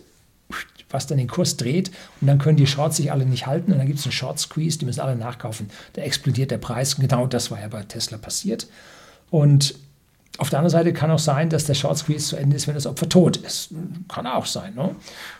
was 0.90 1.06
dann 1.06 1.18
den 1.18 1.28
Kurs 1.28 1.56
dreht 1.56 1.90
und 2.20 2.26
dann 2.26 2.38
können 2.38 2.56
die 2.56 2.66
Shorts 2.66 2.98
sich 2.98 3.10
alle 3.10 3.24
nicht 3.26 3.46
halten 3.46 3.72
und 3.72 3.78
dann 3.78 3.86
gibt 3.86 3.98
es 3.98 4.04
einen 4.04 4.12
Short 4.12 4.38
Squeeze, 4.38 4.78
die 4.78 4.84
müssen 4.84 5.00
alle 5.00 5.16
nachkaufen. 5.16 5.70
Da 5.94 6.02
explodiert 6.02 6.50
der 6.50 6.58
Preis. 6.58 6.96
Genau 6.96 7.26
das 7.26 7.50
war 7.50 7.60
ja 7.60 7.68
bei 7.68 7.82
Tesla 7.82 8.18
passiert. 8.18 8.66
Und 9.30 9.74
auf 10.42 10.50
der 10.50 10.58
anderen 10.58 10.72
Seite 10.72 10.92
kann 10.92 11.12
auch 11.12 11.20
sein, 11.20 11.50
dass 11.50 11.66
der 11.66 11.74
Short 11.74 11.96
Squeeze 11.96 12.26
zu 12.26 12.36
Ende 12.36 12.56
ist, 12.56 12.66
wenn 12.66 12.74
das 12.74 12.88
Opfer 12.88 13.08
tot 13.08 13.36
ist. 13.36 13.70
Kann 14.08 14.26
auch 14.26 14.44
sein. 14.44 14.74
Ne? 14.74 14.96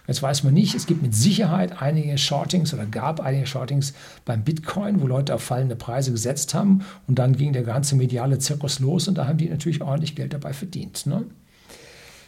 Jetzt 0.06 0.23
weiß 0.23 0.44
man 0.44 0.54
nicht. 0.54 0.76
Es 0.76 0.87
gibt 0.87 1.02
mit 1.02 1.12
Sicherheit 1.12 1.82
einige 1.82 2.16
Shortings 2.16 2.73
oder 2.73 2.87
gab 2.87 3.18
einige 3.18 3.49
Shortings 3.49 3.94
beim 4.25 4.44
Bitcoin, 4.44 5.02
wo 5.02 5.09
Leute 5.09 5.35
auf 5.35 5.42
fallende 5.42 5.75
Preise 5.75 6.12
gesetzt 6.12 6.54
haben. 6.54 6.85
Und 7.09 7.18
dann 7.18 7.35
ging 7.35 7.52
der 7.52 7.64
ganze 7.64 7.97
mediale 7.97 8.38
Zirkus 8.38 8.78
los 8.78 9.09
und 9.09 9.16
da 9.16 9.26
haben 9.26 9.38
die 9.38 9.49
natürlich 9.49 9.82
ordentlich 9.82 10.14
Geld 10.14 10.35
dabei 10.35 10.52
verdient. 10.52 11.04
Ne? 11.06 11.25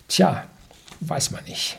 Tja, 0.08 0.42
weiß 0.98 1.30
man 1.30 1.44
nicht. 1.44 1.78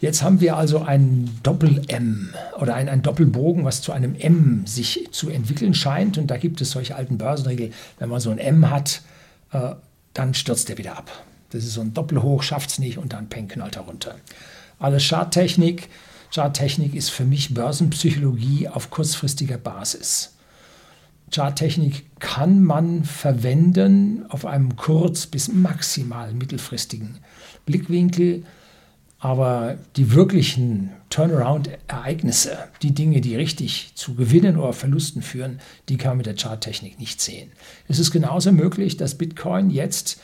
Jetzt 0.00 0.22
haben 0.22 0.40
wir 0.40 0.56
also 0.56 0.80
ein 0.80 1.30
Doppel-M 1.42 2.30
oder 2.58 2.74
ein, 2.74 2.88
ein 2.88 3.02
Doppelbogen, 3.02 3.66
was 3.66 3.82
zu 3.82 3.92
einem 3.92 4.14
M 4.14 4.62
sich 4.66 5.08
zu 5.12 5.28
entwickeln 5.28 5.74
scheint. 5.74 6.16
Und 6.16 6.28
da 6.28 6.38
gibt 6.38 6.62
es 6.62 6.70
solche 6.70 6.96
alten 6.96 7.18
Börsenregeln. 7.18 7.74
Wenn 7.98 8.08
man 8.08 8.20
so 8.20 8.30
ein 8.30 8.38
M 8.38 8.70
hat, 8.70 9.02
äh, 9.52 9.74
dann 10.14 10.32
stürzt 10.32 10.70
der 10.70 10.78
wieder 10.78 10.96
ab. 10.96 11.10
Das 11.50 11.64
ist 11.64 11.74
so 11.74 11.82
ein 11.82 11.92
Doppelhoch, 11.92 12.42
schafft 12.42 12.70
es 12.70 12.78
nicht 12.78 12.96
und 12.96 13.12
dann 13.12 13.28
peng 13.28 13.48
knallt 13.48 13.76
er 13.76 13.82
runter. 13.82 14.14
Alles 14.78 15.06
Charttechnik. 15.06 15.90
Charttechnik 16.34 16.94
ist 16.94 17.10
für 17.10 17.24
mich 17.24 17.52
Börsenpsychologie 17.52 18.68
auf 18.68 18.88
kurzfristiger 18.88 19.58
Basis. 19.58 20.32
Charttechnik 21.30 22.06
kann 22.20 22.62
man 22.62 23.04
verwenden 23.04 24.24
auf 24.30 24.46
einem 24.46 24.76
kurz- 24.76 25.26
bis 25.26 25.48
maximal 25.48 26.32
mittelfristigen 26.32 27.18
Blickwinkel 27.66 28.44
aber 29.20 29.76
die 29.96 30.12
wirklichen 30.12 30.90
Turnaround-Ereignisse, 31.10 32.56
die 32.82 32.94
Dinge, 32.94 33.20
die 33.20 33.36
richtig 33.36 33.92
zu 33.94 34.14
Gewinnen 34.14 34.56
oder 34.56 34.72
Verlusten 34.72 35.20
führen, 35.20 35.60
die 35.88 35.98
kann 35.98 36.12
man 36.12 36.16
mit 36.18 36.26
der 36.26 36.36
Charttechnik 36.36 36.98
nicht 36.98 37.20
sehen. 37.20 37.52
Es 37.86 37.98
ist 37.98 38.10
genauso 38.10 38.50
möglich, 38.50 38.96
dass 38.96 39.16
Bitcoin 39.16 39.70
jetzt 39.70 40.20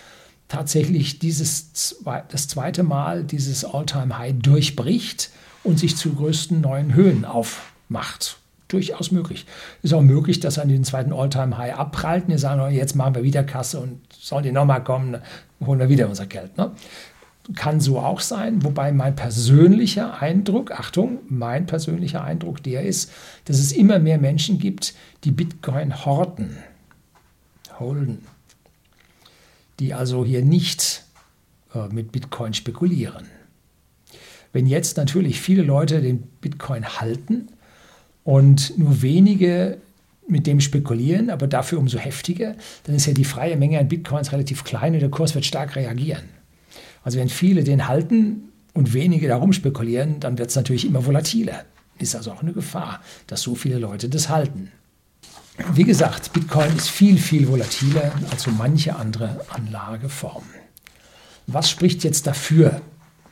tatsächlich 0.48 1.18
dieses 1.18 2.00
das 2.28 2.48
zweite 2.48 2.82
Mal 2.84 3.24
dieses 3.24 3.64
All-Time-High 3.64 4.36
durchbricht 4.38 5.30
und 5.62 5.78
sich 5.78 5.96
zu 5.96 6.14
größten 6.14 6.60
neuen 6.60 6.94
Höhen 6.94 7.24
aufmacht. 7.24 8.38
Durchaus 8.68 9.12
möglich. 9.12 9.46
Ist 9.82 9.94
auch 9.94 10.02
möglich, 10.02 10.40
dass 10.40 10.56
er 10.56 10.64
an 10.64 10.68
den 10.68 10.84
zweiten 10.84 11.12
All-Time-High 11.12 11.74
abprallt 11.74 12.24
und 12.24 12.30
wir 12.30 12.38
sagen, 12.38 12.60
oh, 12.60 12.66
jetzt 12.66 12.96
machen 12.96 13.14
wir 13.14 13.22
wieder 13.22 13.44
Kasse 13.44 13.78
und 13.78 14.00
sollen 14.10 14.42
die 14.42 14.52
nochmal 14.52 14.82
kommen, 14.82 15.18
holen 15.64 15.78
wir 15.78 15.88
wieder 15.88 16.08
unser 16.08 16.26
Geld. 16.26 16.56
Ne? 16.56 16.72
Kann 17.54 17.80
so 17.80 18.00
auch 18.00 18.20
sein, 18.20 18.64
wobei 18.64 18.92
mein 18.92 19.14
persönlicher 19.14 20.20
Eindruck, 20.20 20.72
Achtung, 20.72 21.18
mein 21.28 21.66
persönlicher 21.66 22.24
Eindruck 22.24 22.62
der 22.62 22.82
ist, 22.82 23.12
dass 23.44 23.58
es 23.58 23.72
immer 23.72 23.98
mehr 23.98 24.18
Menschen 24.18 24.58
gibt, 24.58 24.94
die 25.24 25.30
Bitcoin 25.30 26.04
horten, 26.04 26.56
holden, 27.78 28.24
die 29.78 29.94
also 29.94 30.24
hier 30.24 30.42
nicht 30.42 31.04
äh, 31.74 31.86
mit 31.88 32.10
Bitcoin 32.10 32.52
spekulieren. 32.54 33.26
Wenn 34.52 34.66
jetzt 34.66 34.96
natürlich 34.96 35.40
viele 35.40 35.62
Leute 35.62 36.00
den 36.00 36.22
Bitcoin 36.40 36.84
halten 36.98 37.48
und 38.24 38.76
nur 38.76 39.02
wenige 39.02 39.78
mit 40.28 40.48
dem 40.48 40.60
spekulieren, 40.60 41.30
aber 41.30 41.46
dafür 41.46 41.78
umso 41.78 41.98
heftiger, 41.98 42.56
dann 42.84 42.96
ist 42.96 43.06
ja 43.06 43.12
die 43.12 43.24
freie 43.24 43.56
Menge 43.56 43.78
an 43.78 43.88
Bitcoins 43.88 44.32
relativ 44.32 44.64
klein 44.64 44.94
und 44.94 45.00
der 45.00 45.10
Kurs 45.10 45.34
wird 45.36 45.44
stark 45.44 45.76
reagieren. 45.76 46.35
Also 47.06 47.20
wenn 47.20 47.28
viele 47.28 47.62
den 47.62 47.86
halten 47.86 48.48
und 48.74 48.92
wenige 48.92 49.28
darum 49.28 49.52
spekulieren, 49.52 50.18
dann 50.18 50.38
wird 50.38 50.50
es 50.50 50.56
natürlich 50.56 50.84
immer 50.84 51.06
volatiler. 51.06 51.64
Ist 52.00 52.16
also 52.16 52.32
auch 52.32 52.42
eine 52.42 52.52
Gefahr, 52.52 53.00
dass 53.28 53.42
so 53.42 53.54
viele 53.54 53.78
Leute 53.78 54.08
das 54.08 54.28
halten. 54.28 54.72
Wie 55.72 55.84
gesagt, 55.84 56.32
Bitcoin 56.32 56.76
ist 56.76 56.88
viel, 56.88 57.16
viel 57.16 57.46
volatiler 57.46 58.10
als 58.32 58.42
so 58.42 58.50
manche 58.50 58.96
andere 58.96 59.40
Anlageform. 59.50 60.42
Was 61.46 61.70
spricht 61.70 62.02
jetzt 62.02 62.26
dafür, 62.26 62.80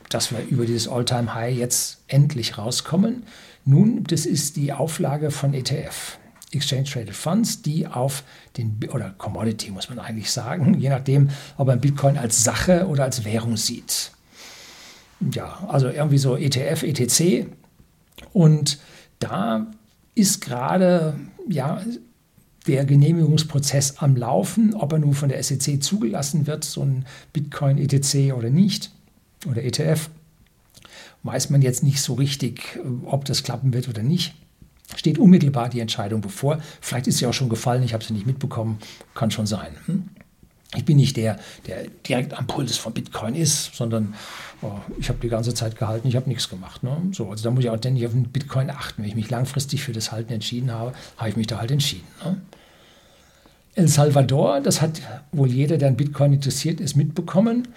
dass 0.07 0.31
wir 0.31 0.39
über 0.47 0.65
dieses 0.65 0.87
All-Time-High 0.87 1.57
jetzt 1.57 1.97
endlich 2.07 2.57
rauskommen? 2.57 3.23
Nun, 3.65 4.05
das 4.05 4.25
ist 4.25 4.55
die 4.55 4.71
Auflage 4.71 5.31
von 5.31 5.53
ETF. 5.53 6.17
Exchange 6.51 6.85
Traded 6.85 7.15
Funds, 7.15 7.61
die 7.61 7.87
auf 7.87 8.23
den, 8.57 8.79
oder 8.91 9.13
Commodity 9.17 9.71
muss 9.71 9.89
man 9.89 9.99
eigentlich 9.99 10.31
sagen, 10.31 10.79
je 10.79 10.89
nachdem, 10.89 11.29
ob 11.57 11.67
man 11.67 11.81
Bitcoin 11.81 12.17
als 12.17 12.43
Sache 12.43 12.87
oder 12.87 13.03
als 13.03 13.25
Währung 13.25 13.57
sieht. 13.57 14.11
Ja, 15.33 15.65
also 15.67 15.87
irgendwie 15.89 16.17
so 16.17 16.37
ETF, 16.37 16.83
ETC. 16.83 17.47
Und 18.33 18.79
da 19.19 19.67
ist 20.13 20.41
gerade, 20.41 21.19
ja, 21.49 21.81
der 22.67 22.85
Genehmigungsprozess 22.85 23.97
am 23.97 24.15
Laufen, 24.15 24.73
ob 24.73 24.93
er 24.93 24.99
nun 24.99 25.13
von 25.13 25.29
der 25.29 25.41
SEC 25.43 25.83
zugelassen 25.83 26.47
wird, 26.47 26.63
so 26.63 26.81
ein 26.81 27.05
Bitcoin 27.31 27.77
ETC 27.77 28.33
oder 28.33 28.49
nicht, 28.49 28.91
oder 29.47 29.63
ETF, 29.63 30.09
weiß 31.23 31.49
man 31.49 31.61
jetzt 31.61 31.83
nicht 31.83 32.01
so 32.01 32.15
richtig, 32.15 32.79
ob 33.05 33.25
das 33.25 33.43
klappen 33.43 33.73
wird 33.73 33.87
oder 33.87 34.03
nicht 34.03 34.33
steht 34.95 35.17
unmittelbar 35.17 35.69
die 35.69 35.79
Entscheidung 35.79 36.21
bevor. 36.21 36.59
Vielleicht 36.81 37.07
ist 37.07 37.17
sie 37.17 37.25
auch 37.25 37.33
schon 37.33 37.49
gefallen, 37.49 37.83
ich 37.83 37.93
habe 37.93 38.03
sie 38.03 38.13
nicht 38.13 38.25
mitbekommen, 38.25 38.79
kann 39.13 39.31
schon 39.31 39.47
sein. 39.47 39.75
Hm? 39.85 40.09
Ich 40.75 40.85
bin 40.85 40.97
nicht 40.97 41.15
der, 41.15 41.37
der 41.67 41.85
direkt 42.07 42.33
am 42.33 42.47
Puls 42.47 42.77
von 42.77 42.93
Bitcoin 42.93 43.35
ist, 43.35 43.75
sondern 43.75 44.13
oh, 44.61 44.71
ich 44.99 45.09
habe 45.09 45.19
die 45.21 45.29
ganze 45.29 45.53
Zeit 45.53 45.77
gehalten, 45.77 46.07
ich 46.07 46.15
habe 46.15 46.27
nichts 46.27 46.49
gemacht. 46.49 46.83
Ne? 46.83 46.97
So, 47.11 47.29
also 47.29 47.43
da 47.43 47.51
muss 47.51 47.63
ich 47.63 47.69
auch 47.69 47.77
ständig 47.77 48.05
auf 48.05 48.11
den 48.11 48.23
Bitcoin 48.23 48.69
achten. 48.69 49.01
Wenn 49.01 49.09
ich 49.09 49.15
mich 49.15 49.29
langfristig 49.29 49.83
für 49.83 49.93
das 49.93 50.11
Halten 50.11 50.33
entschieden 50.33 50.71
habe, 50.71 50.93
habe 51.17 51.29
ich 51.29 51.37
mich 51.37 51.47
da 51.47 51.59
halt 51.59 51.71
entschieden. 51.71 52.07
Ne? 52.23 52.41
El 53.75 53.87
Salvador, 53.87 54.61
das 54.61 54.81
hat 54.81 55.01
wohl 55.31 55.49
jeder, 55.49 55.77
der 55.77 55.89
an 55.89 55.97
Bitcoin 55.97 56.33
interessiert 56.33 56.79
ist, 56.79 56.95
mitbekommen, 56.95 57.67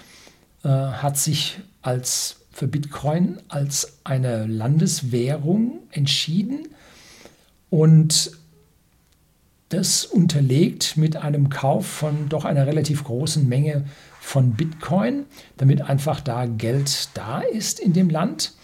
äh, 0.65 0.69
hat 0.69 1.19
sich 1.19 1.59
als 1.83 2.37
für 2.53 2.69
Bitcoin 2.69 3.38
als 3.49 3.99
eine 4.05 4.47
Landeswährung 4.47 5.81
entschieden 5.93 6.69
und 7.71 8.33
das 9.69 10.07
unterlegt 10.07 10.97
mit 10.97 11.17
einem 11.17 11.51
Kauf 11.51 11.87
von 11.87 12.29
doch 12.29 12.45
einer 12.45 12.67
relativ 12.67 13.05
großen 13.05 13.47
Menge 13.49 13.85
von 14.21 14.53
Bitcoin, 14.53 15.27
damit 15.59 15.83
einfach 15.83 16.21
da 16.21 16.47
Geld 16.47 17.11
da 17.15 17.41
ist 17.41 17.79
in 17.79 17.93
dem 17.93 18.09
Land. 18.09 18.55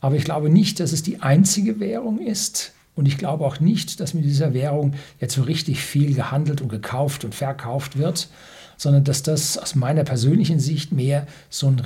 Aber 0.00 0.16
ich 0.16 0.24
glaube 0.24 0.50
nicht, 0.50 0.80
dass 0.80 0.92
es 0.92 1.02
die 1.02 1.22
einzige 1.22 1.80
Währung 1.80 2.20
ist. 2.20 2.72
Und 2.94 3.06
ich 3.06 3.18
glaube 3.18 3.44
auch 3.44 3.58
nicht, 3.58 3.98
dass 3.98 4.14
mit 4.14 4.24
dieser 4.24 4.54
Währung 4.54 4.94
jetzt 5.20 5.34
so 5.34 5.42
richtig 5.42 5.80
viel 5.80 6.14
gehandelt 6.14 6.60
und 6.60 6.68
gekauft 6.68 7.24
und 7.24 7.34
verkauft 7.34 7.98
wird, 7.98 8.28
sondern 8.76 9.02
dass 9.02 9.22
das 9.22 9.58
aus 9.58 9.74
meiner 9.74 10.04
persönlichen 10.04 10.60
Sicht 10.60 10.92
mehr 10.92 11.26
so 11.50 11.66
ein 11.66 11.76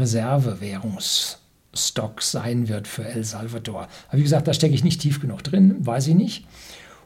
Reservewährungsstock 1.72 2.22
sein 2.22 2.68
wird 2.68 2.88
für 2.88 3.04
El 3.04 3.24
Salvador. 3.24 3.88
Aber 4.08 4.18
wie 4.18 4.22
gesagt, 4.22 4.48
da 4.48 4.54
stecke 4.54 4.74
ich 4.74 4.84
nicht 4.84 5.00
tief 5.00 5.20
genug 5.20 5.42
drin, 5.42 5.76
weiß 5.80 6.08
ich 6.08 6.14
nicht. 6.14 6.46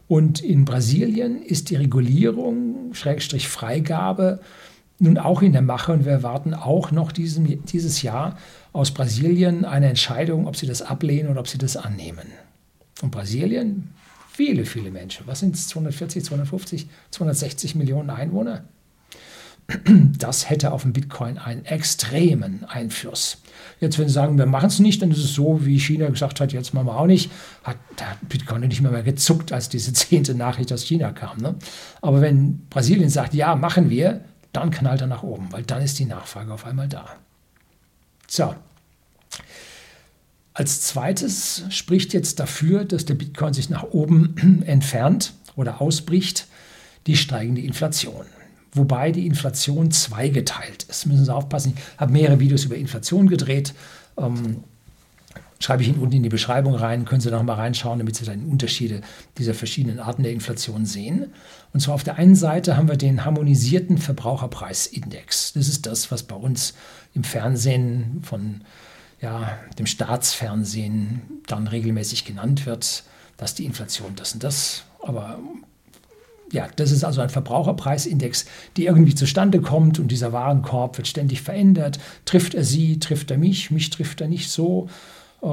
Und 0.09 0.40
in 0.40 0.64
Brasilien 0.64 1.42
ist 1.42 1.71
die 1.71 1.76
Regulierung, 1.76 2.92
Schrägstrich 2.92 3.49
Freigabe, 3.49 4.40
nun 4.99 5.19
auch 5.19 5.42
in 5.42 5.52
der 5.52 5.62
Mache 5.62 5.92
und 5.92 6.04
wir 6.04 6.12
erwarten 6.12 6.54
auch 6.54 6.92
noch 6.92 7.12
diesem, 7.12 7.64
dieses 7.64 8.02
Jahr 8.02 8.38
aus 8.73 8.92
Brasilien 8.92 9.64
eine 9.64 9.88
Entscheidung, 9.88 10.47
ob 10.47 10.57
sie 10.57 10.66
das 10.66 10.83
ablehnen 10.83 11.31
oder 11.31 11.40
ob 11.40 11.49
sie 11.49 11.59
das 11.59 11.76
annehmen. 11.76 12.26
Und 13.00 13.11
Brasilien, 13.11 13.90
viele, 14.31 14.64
viele 14.64 14.90
Menschen, 14.90 15.26
was 15.26 15.40
sind 15.40 15.57
es, 15.57 15.66
240, 15.69 16.25
250, 16.25 16.87
260 17.11 17.75
Millionen 17.75 18.11
Einwohner? 18.11 18.64
Das 19.87 20.50
hätte 20.50 20.73
auf 20.73 20.83
den 20.83 20.92
Bitcoin 20.92 21.38
einen 21.38 21.64
extremen 21.64 22.64
Einfluss. 22.64 23.38
Jetzt, 23.81 23.99
wenn 23.99 24.09
Sie 24.09 24.14
sagen, 24.14 24.38
wir 24.38 24.47
machen 24.47 24.66
es 24.66 24.78
nicht, 24.78 25.00
dann 25.02 25.11
ist 25.11 25.19
es 25.19 25.35
so, 25.35 25.64
wie 25.64 25.78
China 25.78 26.09
gesagt 26.09 26.40
hat, 26.40 26.52
jetzt 26.52 26.75
machen 26.75 26.87
wir 26.87 26.97
auch 26.97 27.07
nicht. 27.07 27.31
Hat, 27.64 27.76
hat 28.00 28.28
Bitcoin 28.28 28.61
nicht 28.62 28.83
mehr, 28.83 28.90
mehr 28.90 29.02
gezuckt, 29.02 29.52
als 29.52 29.69
diese 29.69 29.92
zehnte 29.92 30.35
Nachricht 30.35 30.73
aus 30.73 30.83
China 30.83 31.12
kam. 31.12 31.38
Ne? 31.38 31.54
Aber 32.00 32.21
wenn 32.21 32.66
Brasilien 32.69 33.11
sagt, 33.11 33.35
ja, 33.35 33.57
machen 33.57 33.90
wir, 33.90 34.25
dann 34.52 34.71
knallt 34.71 35.00
er 35.00 35.07
nach 35.07 35.23
oben, 35.23 35.50
weil 35.52 35.62
dann 35.62 35.83
ist 35.83 35.99
die 35.99 36.04
Nachfrage 36.04 36.52
auf 36.52 36.66
einmal 36.66 36.88
da. 36.88 37.07
So. 38.28 38.54
Als 40.54 40.83
zweites 40.83 41.64
spricht 41.71 42.12
jetzt 42.12 42.38
dafür, 42.38 42.85
dass 42.85 43.07
der 43.07 43.14
Bitcoin 43.14 43.54
sich 43.54 43.71
nach 43.71 43.85
oben 43.85 44.62
entfernt 44.66 45.33
oder 45.57 45.81
ausbricht, 45.81 46.47
die 47.07 47.16
steigende 47.16 47.62
Inflation 47.62 48.26
wobei 48.72 49.12
die 49.12 49.26
Inflation 49.26 49.90
zweigeteilt 49.90 50.84
ist. 50.84 51.06
Müssen 51.06 51.24
Sie 51.24 51.34
aufpassen. 51.34 51.74
Ich 51.76 52.00
habe 52.00 52.12
mehrere 52.12 52.40
Videos 52.40 52.64
über 52.64 52.76
Inflation 52.76 53.28
gedreht. 53.28 53.74
Ähm, 54.16 54.64
schreibe 55.60 55.82
ich 55.82 55.88
Ihnen 55.88 56.00
unten 56.00 56.16
in 56.16 56.22
die 56.22 56.28
Beschreibung 56.28 56.74
rein, 56.74 57.04
können 57.04 57.20
Sie 57.20 57.30
noch 57.30 57.42
mal 57.42 57.54
reinschauen, 57.54 57.98
damit 57.98 58.16
Sie 58.16 58.24
dann 58.24 58.44
Unterschiede 58.44 59.00
dieser 59.38 59.54
verschiedenen 59.54 60.00
Arten 60.00 60.22
der 60.22 60.32
Inflation 60.32 60.86
sehen. 60.86 61.32
Und 61.72 61.80
zwar 61.80 61.94
auf 61.94 62.04
der 62.04 62.16
einen 62.16 62.34
Seite 62.34 62.76
haben 62.76 62.88
wir 62.88 62.96
den 62.96 63.24
harmonisierten 63.24 63.98
Verbraucherpreisindex. 63.98 65.52
Das 65.52 65.68
ist 65.68 65.86
das, 65.86 66.10
was 66.10 66.24
bei 66.24 66.36
uns 66.36 66.74
im 67.14 67.24
Fernsehen 67.24 68.20
von 68.22 68.62
ja, 69.20 69.58
dem 69.78 69.86
Staatsfernsehen 69.86 71.22
dann 71.46 71.68
regelmäßig 71.68 72.24
genannt 72.24 72.66
wird, 72.66 73.04
dass 73.36 73.54
die 73.54 73.64
Inflation 73.64 74.14
das 74.16 74.32
und 74.34 74.42
das, 74.42 74.82
aber 75.00 75.38
ja, 76.52 76.68
das 76.76 76.92
ist 76.92 77.02
also 77.02 77.21
ein 77.23 77.30
Verbraucherpreisindex, 77.30 78.44
der 78.76 78.85
irgendwie 78.85 79.14
zustande 79.14 79.61
kommt 79.61 79.99
und 79.99 80.09
dieser 80.09 80.32
Warenkorb 80.32 80.99
wird 80.99 81.09
ständig 81.09 81.40
verändert. 81.42 81.99
Trifft 82.26 82.54
er 82.54 82.62
sie, 82.62 83.00
trifft 83.00 83.30
er 83.30 83.38
mich, 83.38 83.71
mich 83.71 83.88
trifft 83.90 84.21
er 84.21 84.28
nicht 84.28 84.50
so, 84.50 84.88
äh, 85.42 85.49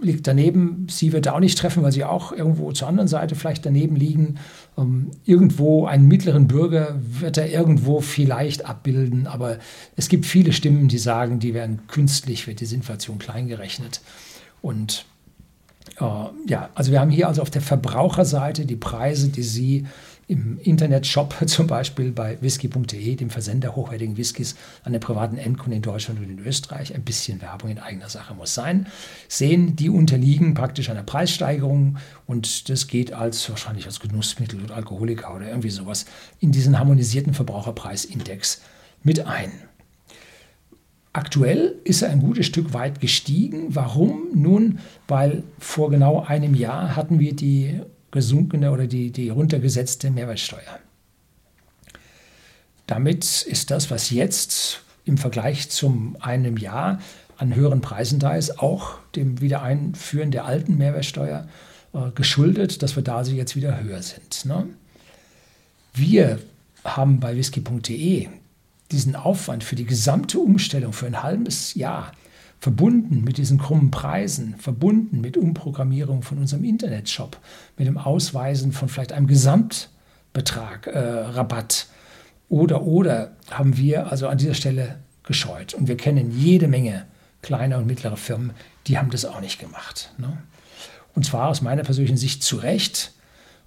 liegt 0.00 0.26
daneben. 0.26 0.86
Sie 0.88 1.12
wird 1.12 1.26
er 1.26 1.34
auch 1.34 1.40
nicht 1.40 1.58
treffen, 1.58 1.82
weil 1.82 1.90
sie 1.90 2.04
auch 2.04 2.30
irgendwo 2.30 2.70
zur 2.70 2.86
anderen 2.86 3.08
Seite 3.08 3.34
vielleicht 3.34 3.66
daneben 3.66 3.96
liegen. 3.96 4.36
Ähm, 4.78 5.10
irgendwo 5.24 5.86
einen 5.86 6.06
mittleren 6.06 6.46
Bürger 6.46 6.96
wird 7.00 7.36
er 7.36 7.50
irgendwo 7.50 8.00
vielleicht 8.00 8.64
abbilden, 8.64 9.26
aber 9.26 9.58
es 9.96 10.08
gibt 10.08 10.24
viele 10.24 10.52
Stimmen, 10.52 10.86
die 10.86 10.98
sagen, 10.98 11.40
die 11.40 11.52
werden 11.52 11.80
künstlich, 11.88 12.46
wird 12.46 12.60
diese 12.60 12.76
Inflation 12.76 13.18
kleingerechnet. 13.18 14.02
Und 14.62 15.04
ja, 15.98 16.68
also 16.74 16.92
wir 16.92 17.00
haben 17.00 17.10
hier 17.10 17.28
also 17.28 17.42
auf 17.42 17.50
der 17.50 17.62
Verbraucherseite 17.62 18.66
die 18.66 18.76
Preise, 18.76 19.28
die 19.28 19.42
Sie 19.42 19.86
im 20.28 20.58
Internetshop 20.58 21.34
zum 21.46 21.66
Beispiel 21.66 22.12
bei 22.12 22.36
whisky.de, 22.40 23.16
dem 23.16 23.30
Versender 23.30 23.76
hochwertigen 23.76 24.16
Whiskys 24.16 24.56
an 24.84 24.92
den 24.92 25.00
privaten 25.00 25.38
Endkunden 25.38 25.76
in 25.76 25.82
Deutschland 25.82 26.20
und 26.20 26.28
in 26.28 26.44
Österreich, 26.44 26.94
ein 26.94 27.02
bisschen 27.02 27.40
Werbung 27.40 27.70
in 27.70 27.78
eigener 27.78 28.08
Sache 28.08 28.34
muss 28.34 28.52
sein, 28.52 28.88
sehen, 29.28 29.76
die 29.76 29.88
unterliegen 29.88 30.54
praktisch 30.54 30.90
einer 30.90 31.02
Preissteigerung 31.02 31.98
und 32.26 32.68
das 32.68 32.88
geht 32.88 33.12
als 33.12 33.48
wahrscheinlich 33.48 33.86
als 33.86 34.00
Genussmittel 34.00 34.62
oder 34.62 34.74
Alkoholiker 34.74 35.34
oder 35.34 35.48
irgendwie 35.48 35.70
sowas 35.70 36.06
in 36.40 36.52
diesen 36.52 36.78
harmonisierten 36.78 37.34
Verbraucherpreisindex 37.34 38.60
mit 39.02 39.26
ein. 39.26 39.52
Aktuell 41.16 41.76
ist 41.84 42.02
er 42.02 42.10
ein 42.10 42.20
gutes 42.20 42.44
Stück 42.44 42.74
weit 42.74 43.00
gestiegen. 43.00 43.74
Warum? 43.74 44.26
Nun, 44.34 44.80
weil 45.08 45.44
vor 45.58 45.88
genau 45.88 46.20
einem 46.20 46.54
Jahr 46.54 46.94
hatten 46.94 47.18
wir 47.18 47.34
die 47.34 47.80
gesunkene 48.10 48.70
oder 48.70 48.86
die, 48.86 49.12
die 49.12 49.30
runtergesetzte 49.30 50.10
Mehrwertsteuer. 50.10 50.78
Damit 52.86 53.46
ist 53.48 53.70
das, 53.70 53.90
was 53.90 54.10
jetzt 54.10 54.82
im 55.06 55.16
Vergleich 55.16 55.70
zum 55.70 56.18
einem 56.20 56.58
Jahr 56.58 57.00
an 57.38 57.54
höheren 57.54 57.80
Preisen 57.80 58.18
da 58.18 58.36
ist, 58.36 58.58
auch 58.58 58.98
dem 59.14 59.40
Wiedereinführen 59.40 60.30
der 60.30 60.44
alten 60.44 60.76
Mehrwertsteuer 60.76 61.48
äh, 61.94 62.10
geschuldet, 62.14 62.82
dass 62.82 62.94
wir 62.94 63.02
da 63.02 63.16
also 63.16 63.32
jetzt 63.32 63.56
wieder 63.56 63.82
höher 63.82 64.02
sind. 64.02 64.44
Ne? 64.44 64.66
Wir 65.94 66.40
haben 66.84 67.20
bei 67.20 67.34
whisky.de 67.34 68.28
diesen 68.92 69.16
Aufwand 69.16 69.64
für 69.64 69.76
die 69.76 69.84
gesamte 69.84 70.38
Umstellung 70.38 70.92
für 70.92 71.06
ein 71.06 71.22
halbes 71.22 71.74
Jahr 71.74 72.12
verbunden 72.58 73.22
mit 73.22 73.38
diesen 73.38 73.58
krummen 73.58 73.90
Preisen, 73.90 74.56
verbunden 74.58 75.20
mit 75.20 75.36
Umprogrammierung 75.36 76.22
von 76.22 76.38
unserem 76.38 76.64
Internetshop, 76.64 77.38
mit 77.76 77.86
dem 77.86 77.98
Ausweisen 77.98 78.72
von 78.72 78.88
vielleicht 78.88 79.12
einem 79.12 79.26
Gesamtbetrag, 79.26 80.86
äh, 80.86 80.98
Rabatt 80.98 81.88
oder 82.48 82.82
oder 82.82 83.36
haben 83.50 83.76
wir 83.76 84.10
also 84.10 84.28
an 84.28 84.38
dieser 84.38 84.54
Stelle 84.54 84.98
gescheut. 85.24 85.74
Und 85.74 85.88
wir 85.88 85.96
kennen 85.96 86.30
jede 86.30 86.68
Menge 86.68 87.06
kleine 87.42 87.78
und 87.78 87.86
mittlere 87.86 88.16
Firmen, 88.16 88.52
die 88.86 88.98
haben 88.98 89.10
das 89.10 89.24
auch 89.24 89.40
nicht 89.40 89.58
gemacht. 89.58 90.12
Ne? 90.18 90.38
Und 91.14 91.24
zwar 91.24 91.48
aus 91.48 91.62
meiner 91.62 91.82
persönlichen 91.82 92.16
Sicht 92.16 92.42
zu 92.42 92.56
Recht, 92.56 93.12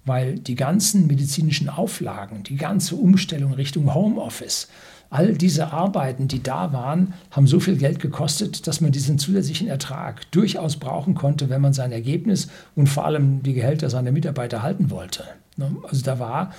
weil 0.04 0.38
die 0.38 0.54
ganzen 0.54 1.06
medizinischen 1.06 1.68
Auflagen, 1.68 2.42
die 2.42 2.56
ganze 2.56 2.96
Umstellung 2.96 3.52
Richtung 3.52 3.94
Homeoffice, 3.94 4.68
All 5.12 5.36
diese 5.36 5.72
Arbeiten, 5.72 6.28
die 6.28 6.40
da 6.40 6.72
waren, 6.72 7.14
haben 7.32 7.48
so 7.48 7.58
viel 7.58 7.76
Geld 7.76 7.98
gekostet, 7.98 8.68
dass 8.68 8.80
man 8.80 8.92
diesen 8.92 9.18
zusätzlichen 9.18 9.66
Ertrag 9.66 10.30
durchaus 10.30 10.76
brauchen 10.76 11.16
konnte, 11.16 11.50
wenn 11.50 11.60
man 11.60 11.72
sein 11.72 11.90
Ergebnis 11.90 12.46
und 12.76 12.88
vor 12.88 13.04
allem 13.04 13.42
die 13.42 13.54
Gehälter 13.54 13.90
seiner 13.90 14.12
Mitarbeiter 14.12 14.62
halten 14.62 14.88
wollte. 14.88 15.24
Ne? 15.56 15.76
Also 15.88 16.04
da 16.04 16.20
war 16.20 16.52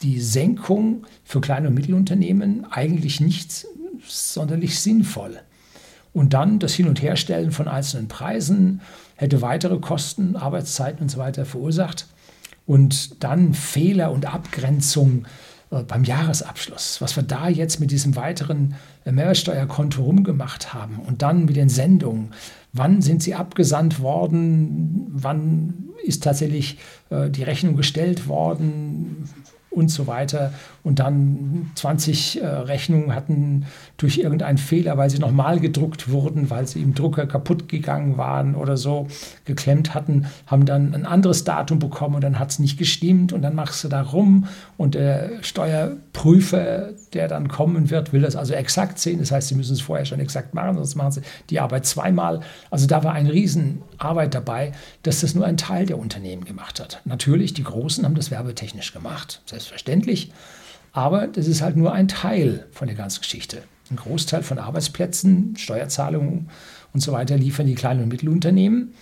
die 0.00 0.20
Senkung 0.20 1.06
für 1.22 1.42
kleine 1.42 1.68
und 1.68 1.74
Mittelunternehmen 1.74 2.64
eigentlich 2.70 3.20
nicht 3.20 3.66
sonderlich 4.06 4.80
sinnvoll. 4.80 5.40
Und 6.14 6.32
dann 6.32 6.58
das 6.60 6.72
Hin- 6.72 6.88
und 6.88 7.02
Herstellen 7.02 7.50
von 7.50 7.68
einzelnen 7.68 8.08
Preisen 8.08 8.80
hätte 9.16 9.42
weitere 9.42 9.78
Kosten, 9.80 10.34
Arbeitszeiten 10.34 11.02
und 11.02 11.10
so 11.10 11.18
weiter 11.18 11.44
verursacht. 11.44 12.06
Und 12.68 13.24
dann 13.24 13.54
Fehler 13.54 14.12
und 14.12 14.26
Abgrenzung 14.26 15.26
äh, 15.70 15.82
beim 15.82 16.04
Jahresabschluss, 16.04 17.00
was 17.00 17.16
wir 17.16 17.22
da 17.22 17.48
jetzt 17.48 17.80
mit 17.80 17.90
diesem 17.90 18.14
weiteren 18.14 18.74
Mehrwertsteuerkonto 19.06 20.02
rumgemacht 20.02 20.74
haben 20.74 20.98
und 20.98 21.22
dann 21.22 21.46
mit 21.46 21.56
den 21.56 21.70
Sendungen, 21.70 22.34
wann 22.74 23.00
sind 23.00 23.22
sie 23.22 23.34
abgesandt 23.34 24.00
worden, 24.00 25.06
wann 25.08 25.88
ist 26.04 26.24
tatsächlich 26.24 26.76
äh, 27.08 27.30
die 27.30 27.42
Rechnung 27.42 27.74
gestellt 27.74 28.28
worden, 28.28 29.24
und 29.70 29.90
so 29.90 30.06
weiter. 30.06 30.52
Und 30.88 31.00
dann 31.00 31.70
20 31.74 32.40
äh, 32.40 32.46
Rechnungen 32.46 33.14
hatten 33.14 33.66
durch 33.98 34.16
irgendeinen 34.16 34.56
Fehler, 34.56 34.96
weil 34.96 35.10
sie 35.10 35.18
nochmal 35.18 35.60
gedruckt 35.60 36.10
wurden, 36.10 36.48
weil 36.48 36.66
sie 36.66 36.80
im 36.80 36.94
Drucker 36.94 37.26
kaputt 37.26 37.68
gegangen 37.68 38.16
waren 38.16 38.54
oder 38.54 38.78
so, 38.78 39.06
geklemmt 39.44 39.92
hatten, 39.92 40.28
haben 40.46 40.64
dann 40.64 40.94
ein 40.94 41.04
anderes 41.04 41.44
Datum 41.44 41.78
bekommen 41.78 42.14
und 42.14 42.24
dann 42.24 42.38
hat 42.38 42.52
es 42.52 42.58
nicht 42.58 42.78
gestimmt 42.78 43.34
und 43.34 43.42
dann 43.42 43.54
machst 43.54 43.84
du 43.84 43.88
da 43.88 44.00
rum 44.00 44.46
und 44.78 44.94
der 44.94 45.42
Steuerprüfer, 45.42 46.94
der 47.12 47.28
dann 47.28 47.48
kommen 47.48 47.90
wird, 47.90 48.14
will 48.14 48.22
das 48.22 48.34
also 48.34 48.54
exakt 48.54 48.98
sehen. 48.98 49.18
Das 49.18 49.30
heißt, 49.30 49.48
sie 49.48 49.56
müssen 49.56 49.74
es 49.74 49.82
vorher 49.82 50.06
schon 50.06 50.20
exakt 50.20 50.54
machen, 50.54 50.76
sonst 50.76 50.94
machen 50.94 51.12
sie 51.12 51.20
die 51.50 51.60
Arbeit 51.60 51.84
zweimal. 51.84 52.40
Also 52.70 52.86
da 52.86 53.04
war 53.04 53.12
eine 53.12 53.30
Riesenarbeit 53.30 54.34
dabei, 54.34 54.72
dass 55.02 55.20
das 55.20 55.34
nur 55.34 55.44
ein 55.44 55.58
Teil 55.58 55.84
der 55.84 55.98
Unternehmen 55.98 56.46
gemacht 56.46 56.80
hat. 56.80 57.02
Natürlich, 57.04 57.52
die 57.52 57.64
Großen 57.64 58.06
haben 58.06 58.14
das 58.14 58.30
werbetechnisch 58.30 58.94
gemacht. 58.94 59.42
Selbstverständlich. 59.44 60.32
Aber 60.98 61.28
das 61.28 61.46
ist 61.46 61.62
halt 61.62 61.76
nur 61.76 61.92
ein 61.92 62.08
Teil 62.08 62.66
von 62.72 62.88
der 62.88 62.96
ganzen 62.96 63.20
Geschichte. 63.20 63.62
Ein 63.88 63.94
Großteil 63.94 64.42
von 64.42 64.58
Arbeitsplätzen, 64.58 65.54
Steuerzahlungen 65.56 66.48
und 66.92 67.00
so 67.00 67.12
weiter 67.12 67.36
liefern 67.36 67.66
die 67.66 67.76
kleinen 67.76 68.02
und 68.02 68.08
Mittelunternehmen. 68.08 68.94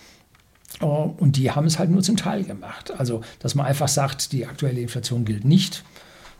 Äh, 0.79 0.85
und 0.85 1.37
die 1.37 1.49
haben 1.49 1.65
es 1.65 1.79
halt 1.79 1.89
nur 1.89 2.03
zum 2.03 2.15
Teil 2.15 2.43
gemacht. 2.43 2.93
Also, 2.95 3.21
dass 3.39 3.55
man 3.55 3.65
einfach 3.65 3.87
sagt, 3.87 4.31
die 4.31 4.45
aktuelle 4.45 4.79
Inflation 4.79 5.25
gilt 5.25 5.43
nicht, 5.43 5.83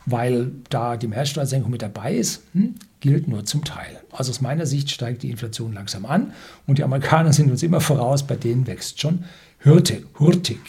weil 0.06 0.52
da 0.70 0.96
die 0.96 1.08
Mehrwertsteuersenkung 1.08 1.72
mit 1.72 1.82
dabei 1.82 2.14
ist, 2.14 2.44
hm, 2.54 2.76
gilt 3.00 3.28
nur 3.28 3.44
zum 3.46 3.64
Teil. 3.64 4.00
Also 4.12 4.30
aus 4.30 4.42
meiner 4.42 4.68
Sicht 4.68 4.92
steigt 4.92 5.24
die 5.24 5.32
Inflation 5.32 5.74
langsam 5.74 6.06
an 6.06 6.34
und 6.68 6.78
die 6.78 6.84
Amerikaner 6.84 7.34
sind 7.38 7.50
uns 7.50 7.64
immer 7.64 7.82
voraus, 7.82 8.28
bei 8.28 8.36
denen 8.36 8.68
wächst 8.68 9.02
schon 9.02 9.26
hurtig. 9.66 10.06
hurtig. 10.20 10.60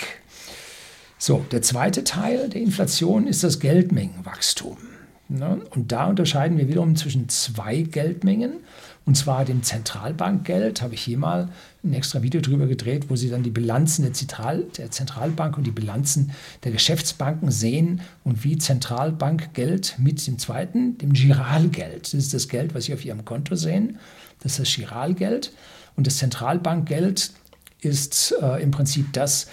So, 1.18 1.44
der 1.50 1.62
zweite 1.62 2.04
Teil 2.04 2.48
der 2.48 2.61
Inflation 2.61 3.26
ist 3.26 3.42
das 3.42 3.59
Geldmengenwachstum. 3.59 4.76
Ne? 5.28 5.61
Und 5.70 5.92
da 5.92 6.07
unterscheiden 6.07 6.57
wir 6.59 6.68
wiederum 6.68 6.94
zwischen 6.96 7.28
zwei 7.28 7.83
Geldmengen, 7.83 8.61
und 9.04 9.16
zwar 9.16 9.46
dem 9.46 9.62
Zentralbankgeld, 9.62 10.83
habe 10.83 10.92
ich 10.94 11.00
hier 11.00 11.16
mal 11.16 11.48
ein 11.83 11.94
extra 11.94 12.22
Video 12.22 12.42
drüber 12.42 12.66
gedreht, 12.66 13.07
wo 13.09 13.16
Sie 13.16 13.31
dann 13.31 13.42
die 13.42 13.50
Bilanzen 13.50 14.02
der, 14.02 14.12
Zentral 14.12 14.66
der 14.76 14.90
Zentralbank 14.90 15.57
und 15.57 15.66
die 15.66 15.70
Bilanzen 15.70 16.33
der 16.62 16.72
Geschäftsbanken 16.72 17.50
sehen 17.50 18.02
und 18.22 18.44
wie 18.44 18.59
Zentralbankgeld 18.59 19.96
mit 19.98 20.26
dem 20.26 20.38
zweiten, 20.38 20.98
dem 20.98 21.14
Giralgeld, 21.14 22.02
das 22.02 22.14
ist 22.14 22.35
das 22.35 22.48
Geld, 22.48 22.74
was 22.74 22.85
Sie 22.85 22.94
auf 22.94 23.04
Ihrem 23.04 23.24
Konto 23.24 23.54
sehen, 23.57 23.98
das 24.40 24.52
ist 24.52 24.61
das 24.61 24.74
Giralgeld. 24.74 25.52
Und 25.96 26.07
das 26.07 26.18
Zentralbankgeld 26.18 27.33
ist 27.81 28.35
äh, 28.42 28.62
im 28.62 28.70
Prinzip 28.70 29.12
das, 29.14 29.48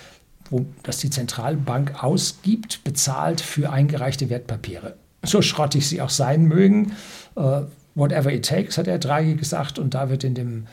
wo 0.49 0.65
das 0.83 0.97
die 0.99 1.09
Zentralbank 1.09 2.03
ausgibt, 2.03 2.83
bezahlt 2.83 3.41
für 3.41 3.71
eingereichte 3.71 4.29
Wertpapiere. 4.29 4.95
So 5.23 5.41
schrottig 5.41 5.87
sie 5.87 6.01
auch 6.01 6.09
sein 6.09 6.45
mögen. 6.45 6.93
Uh, 7.35 7.63
whatever 7.95 8.31
it 8.31 8.45
takes, 8.45 8.77
hat 8.77 8.87
er 8.87 8.99
Draghi 8.99 9.35
gesagt. 9.35 9.79
Und 9.79 9.93
da 9.93 10.09
wird 10.09 10.23
in 10.23 10.35
dem 10.35 10.67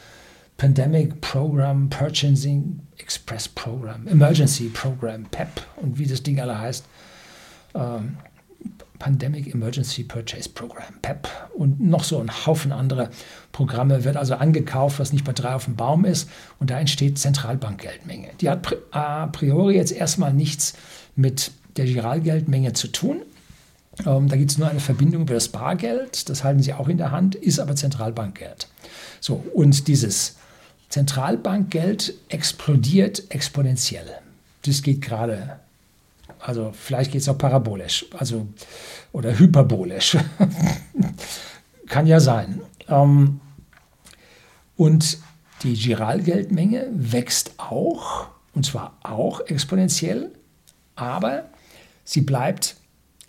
Pandemic 0.57 1.21
Program, 1.21 1.89
Purchasing 1.89 2.81
Express 2.99 3.49
Program, 3.49 4.07
Emergency 4.07 4.69
Program, 4.69 5.25
PEP 5.25 5.49
und 5.77 5.99
wie 5.99 6.07
das 6.07 6.23
Ding 6.23 6.39
alle 6.41 6.59
heißt, 6.59 6.85
ähm, 7.75 8.17
Pandemic 9.03 9.53
Emergency 9.53 10.05
Purchase 10.05 10.49
Program, 10.49 10.95
PEP, 11.03 11.29
und 11.57 11.81
noch 11.81 12.05
so 12.05 12.21
ein 12.21 12.47
Haufen 12.47 12.71
andere 12.71 13.11
Programme 13.51 14.05
wird 14.05 14.17
also 14.17 14.35
angekauft, 14.35 15.01
was 15.01 15.13
nicht 15.13 15.25
bei 15.25 15.33
drei 15.33 15.57
auf 15.57 15.65
dem 15.65 15.75
Baum 15.75 16.05
ist. 16.05 16.31
Und 16.61 16.71
da 16.71 16.79
entsteht 16.79 17.19
Zentralbankgeldmenge. 17.19 18.29
Die 18.41 18.49
hat 18.49 18.77
a 18.93 19.27
priori 19.27 19.75
jetzt 19.75 19.91
erstmal 19.91 20.33
nichts 20.33 20.75
mit 21.17 21.51
der 21.77 21.87
Giralgeldmenge 21.87 22.75
zu 22.75 22.87
tun. 22.87 23.23
Ähm, 24.07 24.29
da 24.29 24.37
gibt 24.37 24.53
es 24.53 24.59
nur 24.59 24.69
eine 24.69 24.79
Verbindung 24.79 25.23
über 25.23 25.35
das 25.35 25.49
Bargeld, 25.49 26.29
das 26.29 26.45
halten 26.45 26.63
sie 26.63 26.73
auch 26.73 26.87
in 26.87 26.97
der 26.97 27.11
Hand, 27.11 27.35
ist 27.35 27.59
aber 27.59 27.75
Zentralbankgeld. 27.75 28.69
So, 29.19 29.45
und 29.53 29.89
dieses 29.89 30.37
Zentralbankgeld 30.91 32.15
explodiert 32.29 33.25
exponentiell. 33.31 34.07
Das 34.65 34.81
geht 34.83 35.03
gerade, 35.03 35.59
also 36.43 36.73
vielleicht 36.75 37.13
geht 37.13 37.21
es 37.21 37.29
auch 37.29 37.39
parabolisch, 37.39 38.05
also 38.19 38.49
oder 39.13 39.39
hyperbolisch. 39.39 40.17
Kann 41.87 42.07
ja 42.07 42.19
sein. 42.19 42.61
Ähm, 42.89 43.41
und 44.77 45.19
die 45.63 45.75
Giralgeldmenge 45.75 46.89
wächst 46.93 47.53
auch, 47.59 48.27
und 48.55 48.67
zwar 48.67 48.99
auch 49.05 49.41
exponentiell, 49.47 50.33
aber 50.97 51.49
sie 52.05 52.23
bleibt 52.23 52.75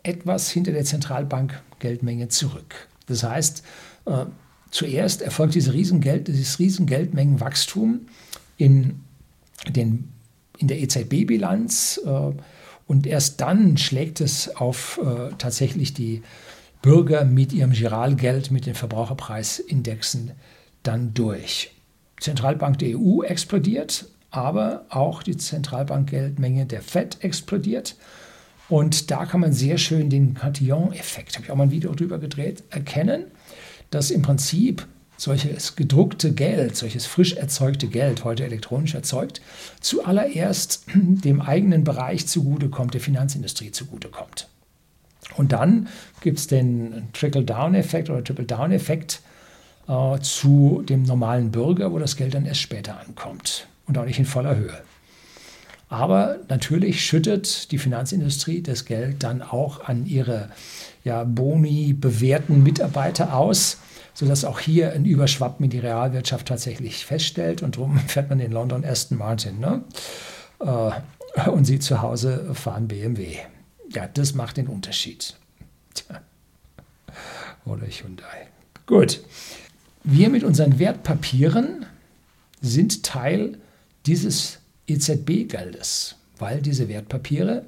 etwas 0.01 0.49
hinter 0.49 0.71
der 0.71 0.83
Zentralbankgeldmenge 0.83 2.29
zurück. 2.29 2.87
Das 3.05 3.23
heißt, 3.23 3.63
äh, 4.05 4.25
zuerst 4.71 5.21
erfolgt 5.21 5.53
diese 5.53 5.73
Riesengeld, 5.73 6.27
dieses 6.27 6.57
Riesengeldmengenwachstum 6.57 8.07
in, 8.57 9.01
den, 9.69 10.11
in 10.57 10.67
der 10.67 10.81
EZB-Bilanz 10.81 12.01
äh, 12.03 12.31
und 12.87 13.07
erst 13.07 13.41
dann 13.41 13.77
schlägt 13.77 14.21
es 14.21 14.55
auf 14.55 14.99
äh, 15.03 15.29
tatsächlich 15.37 15.93
die 15.93 16.21
Bürger 16.81 17.23
mit 17.23 17.53
ihrem 17.53 17.71
Giralgeld, 17.71 18.51
mit 18.51 18.65
den 18.65 18.75
Verbraucherpreisindexen 18.75 20.31
dann 20.83 21.13
durch. 21.13 21.71
Zentralbank 22.19 22.77
der 22.79 22.97
EU 22.97 23.23
explodiert, 23.23 24.05
aber 24.31 24.85
auch 24.89 25.23
die 25.23 25.37
Zentralbankgeldmenge 25.37 26.65
der 26.65 26.81
FED 26.81 27.23
explodiert. 27.23 27.95
Und 28.69 29.11
da 29.11 29.25
kann 29.25 29.41
man 29.41 29.53
sehr 29.53 29.77
schön 29.77 30.09
den 30.09 30.33
Cantillon-Effekt, 30.33 31.35
habe 31.35 31.45
ich 31.45 31.51
auch 31.51 31.55
mal 31.55 31.63
ein 31.63 31.71
Video 31.71 31.93
drüber 31.93 32.17
gedreht, 32.17 32.63
erkennen, 32.69 33.25
dass 33.91 34.11
im 34.11 34.21
Prinzip 34.21 34.87
solches 35.23 35.75
gedruckte 35.75 36.33
Geld, 36.33 36.75
solches 36.75 37.05
frisch 37.05 37.33
erzeugte 37.33 37.87
Geld, 37.87 38.23
heute 38.23 38.43
elektronisch 38.43 38.93
erzeugt, 38.93 39.41
zuallererst 39.79 40.85
dem 40.93 41.41
eigenen 41.41 41.83
Bereich 41.83 42.27
zugutekommt, 42.27 42.93
der 42.93 43.01
Finanzindustrie 43.01 43.71
zugutekommt. 43.71 44.47
Und 45.35 45.53
dann 45.53 45.87
gibt 46.21 46.39
es 46.39 46.47
den 46.47 47.07
Trickle-Down-Effekt 47.13 48.09
oder 48.09 48.23
Trickle-Down-Effekt 48.23 49.21
äh, 49.87 50.19
zu 50.19 50.83
dem 50.87 51.03
normalen 51.03 51.51
Bürger, 51.51 51.91
wo 51.91 51.99
das 51.99 52.17
Geld 52.17 52.33
dann 52.33 52.45
erst 52.45 52.61
später 52.61 52.99
ankommt 52.99 53.67
und 53.87 53.97
auch 53.97 54.05
nicht 54.05 54.19
in 54.19 54.25
voller 54.25 54.55
Höhe. 54.55 54.81
Aber 55.89 56.39
natürlich 56.49 57.05
schüttet 57.05 57.71
die 57.71 57.77
Finanzindustrie 57.77 58.61
das 58.61 58.85
Geld 58.85 59.23
dann 59.23 59.41
auch 59.41 59.85
an 59.85 60.05
ihre 60.05 60.49
ja, 61.03 61.23
Boni 61.23 61.93
bewährten 61.93 62.63
Mitarbeiter 62.63 63.35
aus, 63.35 63.77
sodass 64.13 64.45
auch 64.45 64.59
hier 64.59 64.93
ein 64.93 65.05
Überschwappen 65.05 65.65
in 65.65 65.69
die 65.69 65.79
Realwirtschaft 65.79 66.47
tatsächlich 66.47 67.05
feststellt. 67.05 67.61
Und 67.61 67.75
darum 67.75 67.97
fährt 68.07 68.29
man 68.29 68.39
in 68.39 68.51
London 68.51 68.85
Aston 68.85 69.17
Martin 69.17 69.59
ne? 69.59 69.83
Äh, 70.59 71.49
und 71.49 71.65
sie 71.65 71.79
zu 71.79 72.01
Hause 72.01 72.53
fahren 72.53 72.87
BMW. 72.87 73.37
Ja, 73.89 74.07
das 74.07 74.33
macht 74.33 74.57
den 74.57 74.67
Unterschied. 74.67 75.35
Tja. 75.93 76.21
Oder 77.65 77.87
Hyundai. 77.87 78.47
Gut. 78.85 79.21
Wir 80.03 80.29
mit 80.29 80.43
unseren 80.43 80.79
Wertpapieren 80.79 81.85
sind 82.61 83.03
Teil 83.03 83.57
dieses 84.05 84.59
EZB-Geldes, 84.87 86.15
weil 86.37 86.61
diese 86.61 86.89
Wertpapiere 86.89 87.65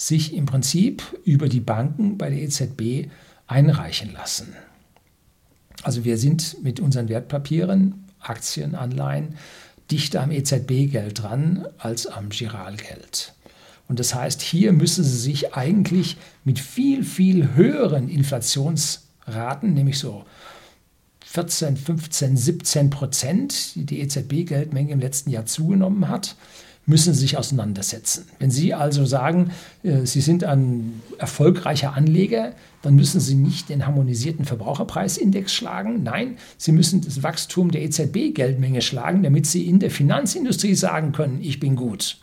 sich 0.00 0.32
im 0.32 0.46
Prinzip 0.46 1.02
über 1.24 1.46
die 1.46 1.60
Banken 1.60 2.16
bei 2.16 2.30
der 2.30 2.40
EZB 2.40 3.10
einreichen 3.46 4.14
lassen. 4.14 4.54
Also 5.82 6.04
wir 6.06 6.16
sind 6.16 6.62
mit 6.62 6.80
unseren 6.80 7.10
Wertpapieren, 7.10 8.06
Aktien, 8.18 8.74
Anleihen, 8.74 9.34
dichter 9.90 10.22
am 10.22 10.30
EZB-Geld 10.30 11.22
dran 11.22 11.66
als 11.76 12.06
am 12.06 12.30
Giralgeld. 12.30 13.34
Und 13.88 13.98
das 13.98 14.14
heißt, 14.14 14.40
hier 14.40 14.72
müssen 14.72 15.04
Sie 15.04 15.18
sich 15.18 15.54
eigentlich 15.54 16.16
mit 16.44 16.60
viel, 16.60 17.04
viel 17.04 17.54
höheren 17.54 18.08
Inflationsraten, 18.08 19.74
nämlich 19.74 19.98
so 19.98 20.24
14, 21.26 21.76
15, 21.76 22.38
17 22.38 22.88
Prozent, 22.88 23.74
die 23.74 23.84
die 23.84 24.00
EZB-Geldmenge 24.00 24.92
im 24.92 25.00
letzten 25.00 25.28
Jahr 25.28 25.44
zugenommen 25.44 26.08
hat, 26.08 26.36
müssen 26.90 27.14
sich 27.14 27.38
auseinandersetzen. 27.38 28.26
Wenn 28.38 28.50
Sie 28.50 28.74
also 28.74 29.06
sagen, 29.06 29.52
äh, 29.82 30.04
Sie 30.04 30.20
sind 30.20 30.44
ein 30.44 31.00
erfolgreicher 31.16 31.94
Anleger, 31.94 32.52
dann 32.82 32.94
müssen 32.94 33.20
Sie 33.20 33.34
nicht 33.34 33.70
den 33.70 33.86
harmonisierten 33.86 34.44
Verbraucherpreisindex 34.44 35.54
schlagen. 35.54 36.02
Nein, 36.02 36.36
Sie 36.58 36.72
müssen 36.72 37.00
das 37.00 37.22
Wachstum 37.22 37.70
der 37.70 37.82
EZB-Geldmenge 37.82 38.82
schlagen, 38.82 39.22
damit 39.22 39.46
Sie 39.46 39.66
in 39.66 39.78
der 39.78 39.90
Finanzindustrie 39.90 40.74
sagen 40.74 41.12
können, 41.12 41.40
ich 41.40 41.58
bin 41.58 41.76
gut. 41.76 42.18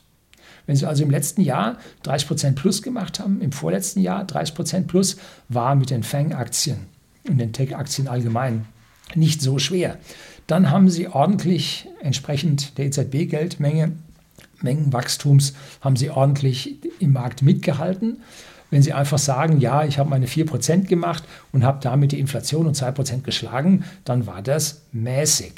Wenn 0.68 0.76
Sie 0.76 0.86
also 0.86 1.04
im 1.04 1.10
letzten 1.10 1.42
Jahr 1.42 1.78
30 2.04 2.28
Prozent 2.28 2.56
plus 2.56 2.84
gemacht 2.84 3.20
haben, 3.20 3.42
im 3.42 3.52
vorletzten 3.52 4.02
Jahr 4.02 4.26
30 4.26 4.54
Prozent 4.54 4.88
plus, 4.88 5.18
war 5.50 5.74
mit 5.76 5.90
den 5.90 6.04
FANG-Aktien 6.04 6.78
und 7.28 7.40
den 7.40 7.54
Tech-Aktien 7.54 8.08
allgemein 8.08 8.66
nicht 9.16 9.42
so 9.42 9.58
schwer. 9.60 9.98
Dann 10.48 10.72
haben 10.72 10.90
sie 10.90 11.08
ordentlich 11.08 11.88
entsprechend 12.02 12.78
der 12.78 12.86
EZB-Geldmenge, 12.86 13.94
Mengenwachstums, 14.62 15.54
haben 15.82 15.96
sie 15.96 16.10
ordentlich 16.10 16.78
im 17.00 17.14
Markt 17.14 17.42
mitgehalten. 17.42 18.22
Wenn 18.70 18.82
Sie 18.82 18.92
einfach 18.92 19.18
sagen, 19.18 19.60
ja, 19.60 19.86
ich 19.86 19.98
habe 19.98 20.10
meine 20.10 20.28
4% 20.28 20.88
gemacht 20.88 21.24
und 21.54 21.64
habe 21.64 21.80
damit 21.82 22.12
die 22.12 22.20
Inflation 22.20 22.68
um 22.68 22.74
2% 22.74 23.22
geschlagen, 23.22 23.86
dann 24.04 24.28
war 24.28 24.42
das 24.42 24.82
mäßig. 24.92 25.54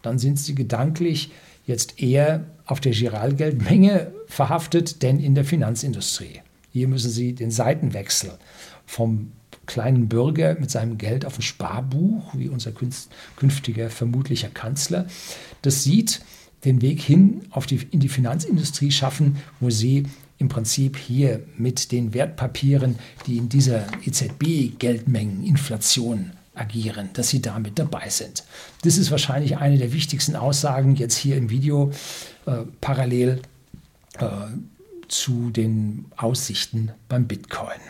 Dann 0.00 0.18
sind 0.18 0.38
Sie 0.38 0.54
gedanklich 0.54 1.30
jetzt 1.66 2.00
eher 2.00 2.44
auf 2.66 2.80
der 2.80 2.92
Giralgeldmenge 2.92 4.12
verhaftet, 4.26 5.02
denn 5.02 5.20
in 5.20 5.34
der 5.34 5.44
Finanzindustrie. 5.44 6.40
Hier 6.70 6.88
müssen 6.88 7.10
Sie 7.10 7.34
den 7.34 7.50
Seitenwechsel 7.50 8.32
vom 8.86 9.32
kleinen 9.66 10.08
Bürger 10.08 10.56
mit 10.58 10.70
seinem 10.70 10.98
Geld 10.98 11.24
auf 11.24 11.38
ein 11.38 11.42
Sparbuch, 11.42 12.34
wie 12.34 12.48
unser 12.48 12.72
künftiger 13.36 13.90
vermutlicher 13.90 14.48
Kanzler, 14.48 15.06
das 15.62 15.84
sieht, 15.84 16.20
den 16.64 16.82
Weg 16.82 17.00
hin 17.00 17.42
auf 17.50 17.66
die, 17.66 17.86
in 17.90 18.00
die 18.00 18.08
Finanzindustrie 18.08 18.90
schaffen, 18.90 19.36
wo 19.60 19.70
sie 19.70 20.08
im 20.38 20.48
Prinzip 20.48 20.96
hier 20.96 21.44
mit 21.56 21.92
den 21.92 22.12
Wertpapieren, 22.14 22.98
die 23.26 23.36
in 23.36 23.48
dieser 23.48 23.86
EZB-Geldmengeninflation 24.04 26.32
agieren, 26.54 27.10
dass 27.12 27.28
sie 27.30 27.40
damit 27.42 27.78
dabei 27.78 28.08
sind. 28.08 28.42
Das 28.82 28.98
ist 28.98 29.10
wahrscheinlich 29.10 29.56
eine 29.56 29.78
der 29.78 29.92
wichtigsten 29.92 30.36
Aussagen 30.36 30.94
jetzt 30.96 31.16
hier 31.16 31.36
im 31.36 31.50
Video 31.50 31.90
äh, 32.46 32.62
parallel 32.80 33.42
äh, 34.18 34.26
zu 35.08 35.50
den 35.50 36.06
Aussichten 36.16 36.92
beim 37.08 37.26
Bitcoin. 37.26 37.80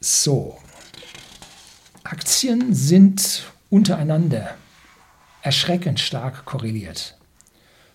So, 0.00 0.56
Aktien 2.04 2.72
sind 2.74 3.42
untereinander 3.68 4.56
erschreckend 5.42 6.00
stark 6.00 6.44
korreliert, 6.44 7.16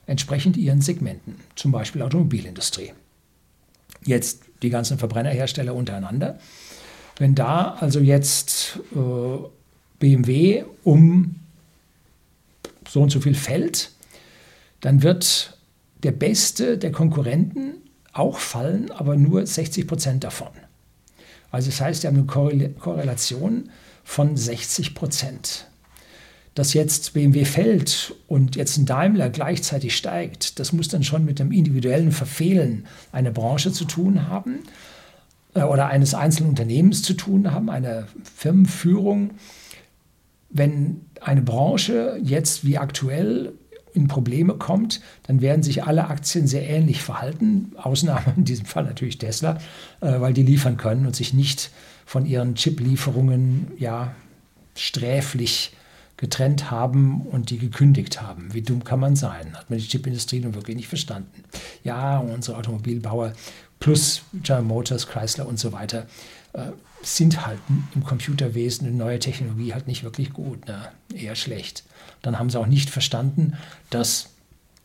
entsprechend 0.05 0.57
ihren 0.57 0.81
Segmenten, 0.81 1.39
zum 1.55 1.71
Beispiel 1.71 2.01
Automobilindustrie. 2.01 2.93
Jetzt 4.05 4.43
die 4.61 4.69
ganzen 4.69 4.97
Verbrennerhersteller 4.97 5.73
untereinander. 5.73 6.39
Wenn 7.17 7.35
da 7.35 7.75
also 7.79 7.99
jetzt 7.99 8.79
äh, 8.95 9.47
BMW 9.99 10.63
um 10.83 11.35
so 12.87 13.01
und 13.01 13.11
so 13.11 13.21
viel 13.21 13.35
fällt, 13.35 13.91
dann 14.81 15.03
wird 15.03 15.57
der 16.03 16.11
beste 16.11 16.77
der 16.77 16.91
Konkurrenten 16.91 17.75
auch 18.11 18.37
fallen, 18.39 18.91
aber 18.91 19.15
nur 19.15 19.45
60 19.45 19.87
Prozent 19.87 20.23
davon. 20.23 20.49
Also 21.51 21.69
das 21.69 21.81
heißt, 21.81 22.03
wir 22.03 22.09
haben 22.09 22.29
eine 22.29 22.69
Korrelation 22.71 23.69
von 24.03 24.35
60 24.35 24.95
Prozent. 24.95 25.67
Dass 26.55 26.73
jetzt 26.73 27.13
BMW 27.13 27.45
fällt 27.45 28.13
und 28.27 28.55
jetzt 28.55 28.77
ein 28.77 28.85
Daimler 28.85 29.29
gleichzeitig 29.29 29.95
steigt, 29.95 30.59
das 30.59 30.71
muss 30.71 30.87
dann 30.87 31.03
schon 31.03 31.25
mit 31.25 31.39
dem 31.39 31.51
individuellen 31.51 32.11
Verfehlen 32.11 32.85
einer 33.11 33.31
Branche 33.31 33.71
zu 33.71 33.85
tun 33.85 34.27
haben 34.27 34.59
äh, 35.55 35.63
oder 35.63 35.87
eines 35.87 36.13
einzelnen 36.13 36.49
Unternehmens 36.49 37.01
zu 37.01 37.15
tun 37.15 37.51
haben, 37.51 37.69
einer 37.69 38.07
Firmenführung. 38.35 39.31
Wenn 40.49 41.01
eine 41.21 41.41
Branche 41.41 42.19
jetzt 42.21 42.63
wie 42.63 42.77
aktuell 42.77 43.53
in 43.93 44.07
Probleme 44.07 44.55
kommt, 44.55 45.01
dann 45.23 45.41
werden 45.41 45.63
sich 45.63 45.83
alle 45.83 46.07
Aktien 46.07 46.47
sehr 46.47 46.67
ähnlich 46.67 47.01
verhalten. 47.01 47.71
Ausnahme 47.77 48.33
in 48.37 48.45
diesem 48.45 48.65
Fall 48.65 48.83
natürlich 48.83 49.17
Tesla, 49.17 49.57
äh, 50.01 50.19
weil 50.19 50.33
die 50.33 50.43
liefern 50.43 50.77
können 50.77 51.05
und 51.05 51.15
sich 51.15 51.33
nicht 51.33 51.71
von 52.05 52.25
ihren 52.25 52.55
Chip-Lieferungen 52.55 53.71
ja 53.77 54.13
sträflich 54.75 55.71
getrennt 56.23 56.71
haben 56.71 57.19
und 57.23 57.49
die 57.49 57.57
gekündigt 57.57 58.21
haben. 58.21 58.53
Wie 58.53 58.61
dumm 58.61 58.85
kann 58.85 59.01
man 59.01 59.17
sein? 59.17 59.57
Hat 59.57 59.69
man 59.69 59.77
die 59.77 59.85
Chipindustrie 59.85 60.39
nun 60.39 60.55
wirklich 60.55 60.77
nicht 60.77 60.87
verstanden. 60.87 61.43
ja, 61.83 62.17
unsere 62.17 62.55
Automobilbauer 62.55 63.33
plus 63.81 64.21
General 64.31 64.63
Motors, 64.63 65.05
Chrysler 65.07 65.45
und 65.45 65.59
so 65.59 65.73
weiter 65.73 66.07
äh, 66.53 66.67
sind 67.01 67.45
halt 67.45 67.59
im 67.93 68.05
Computerwesen 68.05 68.87
und 68.87 68.95
neue 68.95 69.19
Technologie 69.19 69.73
halt 69.73 69.87
nicht 69.87 70.05
wirklich 70.05 70.31
gut, 70.31 70.65
ne? 70.65 70.93
eher 71.13 71.35
schlecht. 71.35 71.83
Dann 72.21 72.39
haben 72.39 72.49
sie 72.49 72.57
auch 72.57 72.67
nicht 72.67 72.89
verstanden, 72.89 73.57
dass 73.89 74.29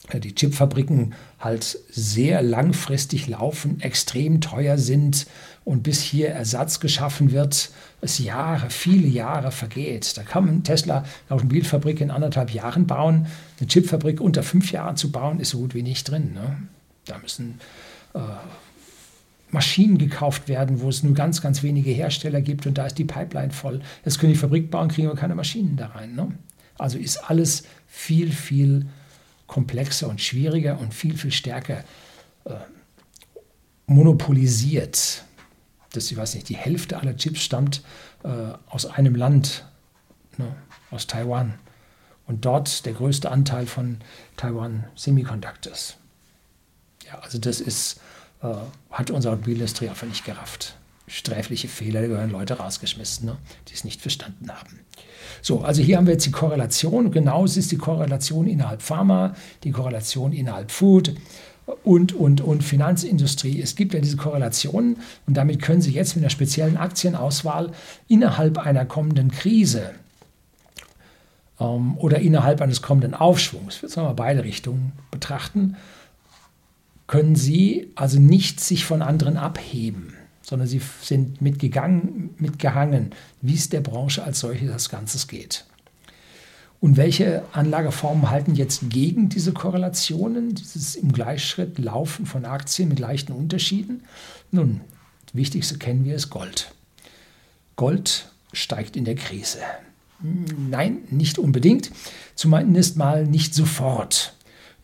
äh, 0.08 0.18
die 0.18 0.34
Chipfabriken 0.34 1.14
halt 1.38 1.78
sehr 1.88 2.42
langfristig 2.42 3.28
laufen, 3.28 3.80
extrem 3.80 4.40
teuer 4.40 4.76
sind 4.76 5.28
und 5.68 5.82
bis 5.82 6.00
hier 6.00 6.30
Ersatz 6.30 6.80
geschaffen 6.80 7.30
wird, 7.30 7.70
es 8.00 8.18
Jahre, 8.18 8.70
viele 8.70 9.06
Jahre 9.06 9.52
vergeht. 9.52 10.16
Da 10.16 10.22
kann 10.22 10.46
man 10.46 10.64
Tesla 10.64 11.00
eine 11.00 11.36
Automobilfabrik 11.36 12.00
in 12.00 12.10
anderthalb 12.10 12.54
Jahren 12.54 12.86
bauen. 12.86 13.26
Eine 13.60 13.68
Chipfabrik 13.68 14.22
unter 14.22 14.42
fünf 14.42 14.72
Jahren 14.72 14.96
zu 14.96 15.12
bauen, 15.12 15.40
ist 15.40 15.50
so 15.50 15.58
gut 15.58 15.74
wie 15.74 15.82
nicht 15.82 16.10
drin. 16.10 16.32
Ne? 16.32 16.56
Da 17.04 17.18
müssen 17.18 17.60
äh, 18.14 18.20
Maschinen 19.50 19.98
gekauft 19.98 20.48
werden, 20.48 20.80
wo 20.80 20.88
es 20.88 21.02
nur 21.02 21.12
ganz, 21.12 21.42
ganz 21.42 21.62
wenige 21.62 21.90
Hersteller 21.90 22.40
gibt 22.40 22.66
und 22.66 22.78
da 22.78 22.86
ist 22.86 22.96
die 22.96 23.04
Pipeline 23.04 23.50
voll. 23.50 23.82
Jetzt 24.06 24.18
können 24.18 24.32
die 24.32 24.38
Fabrik 24.38 24.70
bauen, 24.70 24.88
kriegen 24.88 25.08
wir 25.08 25.16
keine 25.16 25.34
Maschinen 25.34 25.76
da 25.76 25.88
rein. 25.88 26.14
Ne? 26.14 26.32
Also 26.78 26.96
ist 26.96 27.18
alles 27.28 27.64
viel, 27.86 28.32
viel 28.32 28.86
komplexer 29.46 30.08
und 30.08 30.22
schwieriger 30.22 30.80
und 30.80 30.94
viel, 30.94 31.14
viel 31.14 31.32
stärker 31.32 31.84
äh, 32.46 32.54
monopolisiert. 33.86 35.24
Das, 35.98 36.12
ich 36.12 36.16
weiß 36.16 36.36
nicht, 36.36 36.48
die 36.48 36.56
Hälfte 36.56 36.96
aller 36.98 37.16
Chips 37.16 37.40
stammt 37.40 37.82
äh, 38.22 38.28
aus 38.68 38.86
einem 38.86 39.16
Land, 39.16 39.64
ne, 40.36 40.54
aus 40.92 41.08
Taiwan. 41.08 41.54
Und 42.28 42.44
dort 42.44 42.86
der 42.86 42.92
größte 42.92 43.32
Anteil 43.32 43.66
von 43.66 43.98
Taiwan 44.36 44.84
Semiconductors. 44.94 45.96
Ja, 47.04 47.18
also 47.18 47.38
das 47.38 47.60
ist, 47.60 48.00
äh, 48.42 48.54
hat 48.90 49.10
unsere 49.10 49.34
Automobilindustrie 49.34 49.88
einfach 49.88 50.06
nicht 50.06 50.24
gerafft. 50.24 50.76
Sträfliche 51.08 51.66
Fehler, 51.66 52.02
da 52.02 52.06
gehören 52.06 52.30
Leute 52.30 52.58
rausgeschmissen, 52.58 53.26
ne, 53.26 53.36
die 53.66 53.74
es 53.74 53.82
nicht 53.82 54.00
verstanden 54.00 54.52
haben. 54.52 54.78
So, 55.42 55.62
also 55.62 55.82
hier 55.82 55.96
haben 55.96 56.06
wir 56.06 56.12
jetzt 56.12 56.26
die 56.26 56.30
Korrelation. 56.30 57.10
Genau 57.10 57.44
es 57.44 57.56
ist 57.56 57.72
die 57.72 57.78
Korrelation 57.78 58.46
innerhalb 58.46 58.82
Pharma, 58.82 59.34
die 59.64 59.72
Korrelation 59.72 60.32
innerhalb 60.32 60.70
Food 60.70 61.14
und, 61.84 62.12
und, 62.12 62.40
und 62.40 62.62
Finanzindustrie. 62.62 63.60
Es 63.60 63.76
gibt 63.76 63.94
ja 63.94 64.00
diese 64.00 64.16
Korrelationen 64.16 64.96
und 65.26 65.36
damit 65.36 65.62
können 65.62 65.80
Sie 65.80 65.92
jetzt 65.92 66.16
mit 66.16 66.24
einer 66.24 66.30
speziellen 66.30 66.76
Aktienauswahl 66.76 67.72
innerhalb 68.08 68.58
einer 68.58 68.84
kommenden 68.84 69.30
Krise 69.30 69.90
ähm, 71.60 71.96
oder 71.98 72.18
innerhalb 72.20 72.60
eines 72.60 72.82
kommenden 72.82 73.14
Aufschwungs, 73.14 73.82
wir 73.82 74.02
mal 74.02 74.14
beide 74.14 74.44
Richtungen 74.44 74.92
betrachten, 75.10 75.76
können 77.06 77.36
Sie 77.36 77.90
also 77.94 78.18
nicht 78.18 78.60
sich 78.60 78.84
von 78.84 79.02
anderen 79.02 79.36
abheben 79.36 80.14
sondern 80.48 80.66
sie 80.66 80.80
sind 81.02 81.42
mitgegangen, 81.42 82.30
mitgehangen, 82.38 83.10
wie 83.42 83.54
es 83.54 83.68
der 83.68 83.82
Branche 83.82 84.24
als 84.24 84.40
solches 84.40 84.70
das 84.70 84.88
Ganze 84.88 85.26
geht. 85.26 85.66
Und 86.80 86.96
welche 86.96 87.42
Anlageformen 87.52 88.30
halten 88.30 88.54
jetzt 88.54 88.88
gegen 88.88 89.28
diese 89.28 89.52
Korrelationen, 89.52 90.54
dieses 90.54 90.94
im 90.94 91.12
Gleichschritt 91.12 91.78
Laufen 91.78 92.24
von 92.24 92.44
Aktien 92.44 92.88
mit 92.88 93.00
leichten 93.00 93.32
Unterschieden? 93.32 94.04
Nun, 94.52 94.80
das 95.26 95.34
Wichtigste 95.34 95.78
kennen 95.78 96.04
wir 96.04 96.14
ist 96.14 96.30
Gold. 96.30 96.72
Gold 97.76 98.30
steigt 98.52 98.96
in 98.96 99.04
der 99.04 99.16
Krise. 99.16 99.58
Nein, 100.20 100.98
nicht 101.10 101.38
unbedingt, 101.38 101.90
zumindest 102.34 102.96
mal 102.96 103.26
nicht 103.26 103.54
sofort. 103.54 104.34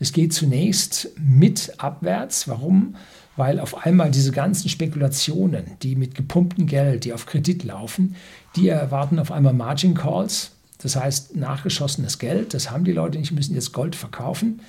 Es 0.01 0.13
geht 0.13 0.33
zunächst 0.33 1.11
mit 1.19 1.75
abwärts. 1.79 2.49
Warum? 2.49 2.97
weil 3.37 3.59
auf 3.59 3.85
einmal 3.85 4.11
diese 4.11 4.33
ganzen 4.33 4.69
Spekulationen, 4.69 5.65
die 5.83 5.97
mit 5.97 6.15
gepumptem 6.15 6.67
Geld, 6.67 7.05
die 7.05 7.13
auf 7.13 7.27
Kredit 7.27 7.65
laufen, 7.65 8.17
die 8.57 8.69
erwarten 8.69 9.19
auf 9.19 9.33
einmal 9.33 9.53
Margin 9.53 9.95
Calls, 9.95 10.53
das 10.85 10.97
heißt 10.97 11.35
nachgeschossenes 11.35 12.19
Geld, 12.19 12.53
das 12.53 12.71
haben 12.71 12.85
die 12.85 12.93
Leute 12.93 13.19
nicht, 13.19 13.33
müssen 13.33 13.55
jetzt 13.55 13.73
Gold 13.73 13.97
verkaufen 13.97 14.61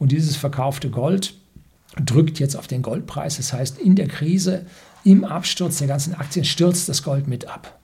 und 0.00 0.10
dieses 0.10 0.36
verkaufte 0.36 0.90
Gold 0.90 1.34
drückt 2.04 2.40
jetzt 2.40 2.56
auf 2.56 2.66
den 2.66 2.82
Goldpreis, 2.82 3.36
das 3.36 3.52
heißt 3.52 3.78
in 3.78 3.94
der 3.94 4.08
Krise, 4.08 4.66
im 5.04 5.24
Absturz 5.24 5.78
der 5.78 5.86
ganzen 5.86 6.14
Aktien 6.14 6.44
stürzt 6.44 6.88
das 6.88 7.04
Gold 7.04 7.28
mit 7.28 7.46
ab. 7.46 7.78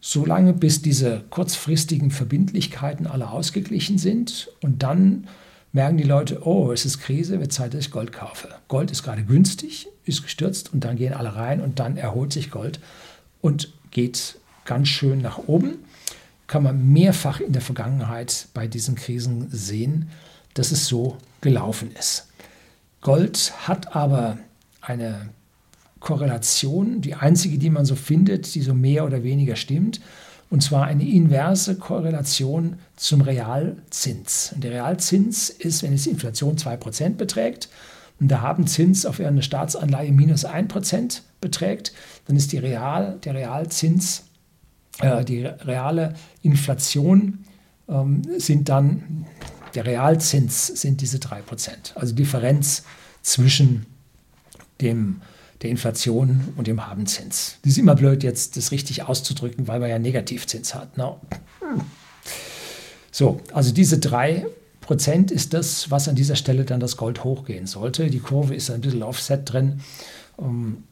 Solange 0.00 0.52
bis 0.52 0.82
diese 0.82 1.22
kurzfristigen 1.30 2.10
Verbindlichkeiten 2.10 3.06
alle 3.06 3.30
ausgeglichen 3.30 3.98
sind 3.98 4.48
und 4.60 4.82
dann 4.82 5.28
merken 5.72 5.96
die 5.96 6.04
Leute, 6.04 6.44
oh, 6.44 6.72
es 6.72 6.84
ist 6.84 6.98
Krise, 6.98 7.38
wird 7.38 7.52
Zeit, 7.52 7.72
dass 7.72 7.82
ich 7.86 7.90
Gold 7.92 8.12
kaufe. 8.12 8.48
Gold 8.66 8.90
ist 8.90 9.04
gerade 9.04 9.22
günstig, 9.22 9.86
ist 10.04 10.24
gestürzt 10.24 10.74
und 10.74 10.82
dann 10.82 10.96
gehen 10.96 11.12
alle 11.12 11.36
rein 11.36 11.60
und 11.60 11.78
dann 11.78 11.96
erholt 11.96 12.32
sich 12.32 12.50
Gold 12.50 12.80
und 13.40 13.72
geht 13.92 14.38
ganz 14.64 14.88
schön 14.88 15.20
nach 15.20 15.38
oben. 15.38 15.76
Kann 16.48 16.64
man 16.64 16.92
mehrfach 16.92 17.40
in 17.40 17.52
der 17.52 17.62
Vergangenheit 17.62 18.48
bei 18.52 18.66
diesen 18.66 18.96
Krisen 18.96 19.48
sehen, 19.50 20.08
dass 20.54 20.72
es 20.72 20.86
so 20.86 21.16
gelaufen 21.40 21.92
ist. 21.96 22.26
Gold 23.00 23.52
hat 23.68 23.94
aber 23.94 24.38
eine 24.80 25.28
Korrelation, 26.00 27.00
die 27.00 27.14
einzige, 27.14 27.58
die 27.58 27.70
man 27.70 27.84
so 27.84 27.94
findet, 27.94 28.54
die 28.54 28.62
so 28.62 28.74
mehr 28.74 29.04
oder 29.04 29.22
weniger 29.22 29.54
stimmt, 29.54 30.00
und 30.50 30.62
zwar 30.62 30.86
eine 30.86 31.06
inverse 31.06 31.76
Korrelation 31.76 32.78
zum 32.96 33.20
Realzins. 33.20 34.52
Und 34.54 34.64
der 34.64 34.72
Realzins 34.72 35.50
ist, 35.50 35.82
wenn 35.82 35.92
es 35.92 36.06
Inflation 36.06 36.56
2% 36.56 37.16
beträgt 37.16 37.68
und 38.18 38.28
der 38.28 38.40
Habenzins 38.40 39.04
auf 39.04 39.20
eine 39.20 39.42
Staatsanleihe 39.42 40.10
minus 40.10 40.46
1% 40.46 41.20
beträgt, 41.40 41.92
dann 42.26 42.36
ist 42.36 42.52
die 42.52 42.58
Real, 42.58 43.18
der 43.24 43.34
Realzins, 43.34 44.24
die 45.24 45.44
reale 45.44 46.14
Inflation 46.42 47.44
ähm, 47.88 48.22
sind 48.38 48.68
dann, 48.68 49.26
der 49.74 49.86
Realzins 49.86 50.66
sind 50.66 51.00
diese 51.00 51.18
3%. 51.18 51.94
Also 51.94 52.14
Differenz 52.14 52.84
zwischen 53.22 53.86
dem 54.80 55.20
der 55.62 55.70
Inflation 55.70 56.52
und 56.56 56.66
dem 56.66 56.86
Habenzins. 56.86 57.56
Das 57.62 57.72
ist 57.72 57.78
immer 57.78 57.96
blöd, 57.96 58.22
jetzt 58.22 58.56
das 58.56 58.70
richtig 58.70 59.02
auszudrücken, 59.02 59.66
weil 59.66 59.80
man 59.80 59.90
ja 59.90 59.98
Negativzins 59.98 60.74
hat. 60.74 60.96
No. 60.96 61.20
So, 63.10 63.40
also 63.52 63.72
diese 63.72 63.98
drei 63.98 64.46
Prozent 64.80 65.30
ist 65.30 65.54
das, 65.54 65.90
was 65.90 66.08
an 66.08 66.14
dieser 66.14 66.36
Stelle 66.36 66.64
dann 66.64 66.80
das 66.80 66.96
Gold 66.96 67.24
hochgehen 67.24 67.66
sollte. 67.66 68.08
Die 68.08 68.20
Kurve 68.20 68.54
ist 68.54 68.70
ein 68.70 68.80
bisschen 68.80 69.02
Offset 69.02 69.52
drin, 69.52 69.80
um, 70.36 70.84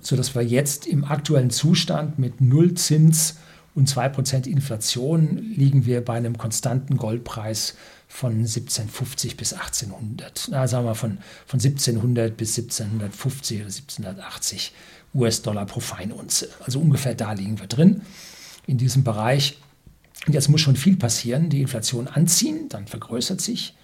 sodass 0.00 0.34
wir 0.34 0.42
jetzt 0.42 0.86
im 0.86 1.04
aktuellen 1.04 1.50
Zustand 1.50 2.18
mit 2.18 2.40
Nullzins 2.40 3.36
und 3.74 3.88
2% 3.88 4.46
Inflation 4.46 5.36
liegen 5.56 5.86
wir 5.86 6.04
bei 6.04 6.14
einem 6.14 6.36
konstanten 6.36 6.96
Goldpreis 6.96 7.76
von 8.08 8.32
1750 8.32 9.36
bis 9.36 9.52
1800. 9.52 10.48
Na, 10.50 10.66
sagen 10.66 10.84
wir 10.84 10.94
von, 10.94 11.18
von 11.46 11.60
1700 11.60 12.36
bis 12.36 12.58
1750 12.58 13.58
oder 13.58 13.66
1780 13.66 14.72
US-Dollar 15.14 15.66
pro 15.66 15.80
Feinunze. 15.80 16.48
Also 16.64 16.80
ungefähr 16.80 17.14
da 17.14 17.32
liegen 17.32 17.60
wir 17.60 17.68
drin 17.68 18.02
in 18.66 18.78
diesem 18.78 19.04
Bereich. 19.04 19.58
Und 20.26 20.34
jetzt 20.34 20.48
muss 20.48 20.60
schon 20.60 20.76
viel 20.76 20.96
passieren, 20.96 21.48
die 21.48 21.62
Inflation 21.62 22.08
anziehen, 22.08 22.68
dann 22.68 22.86
vergrößert 22.86 23.40
sich 23.40 23.74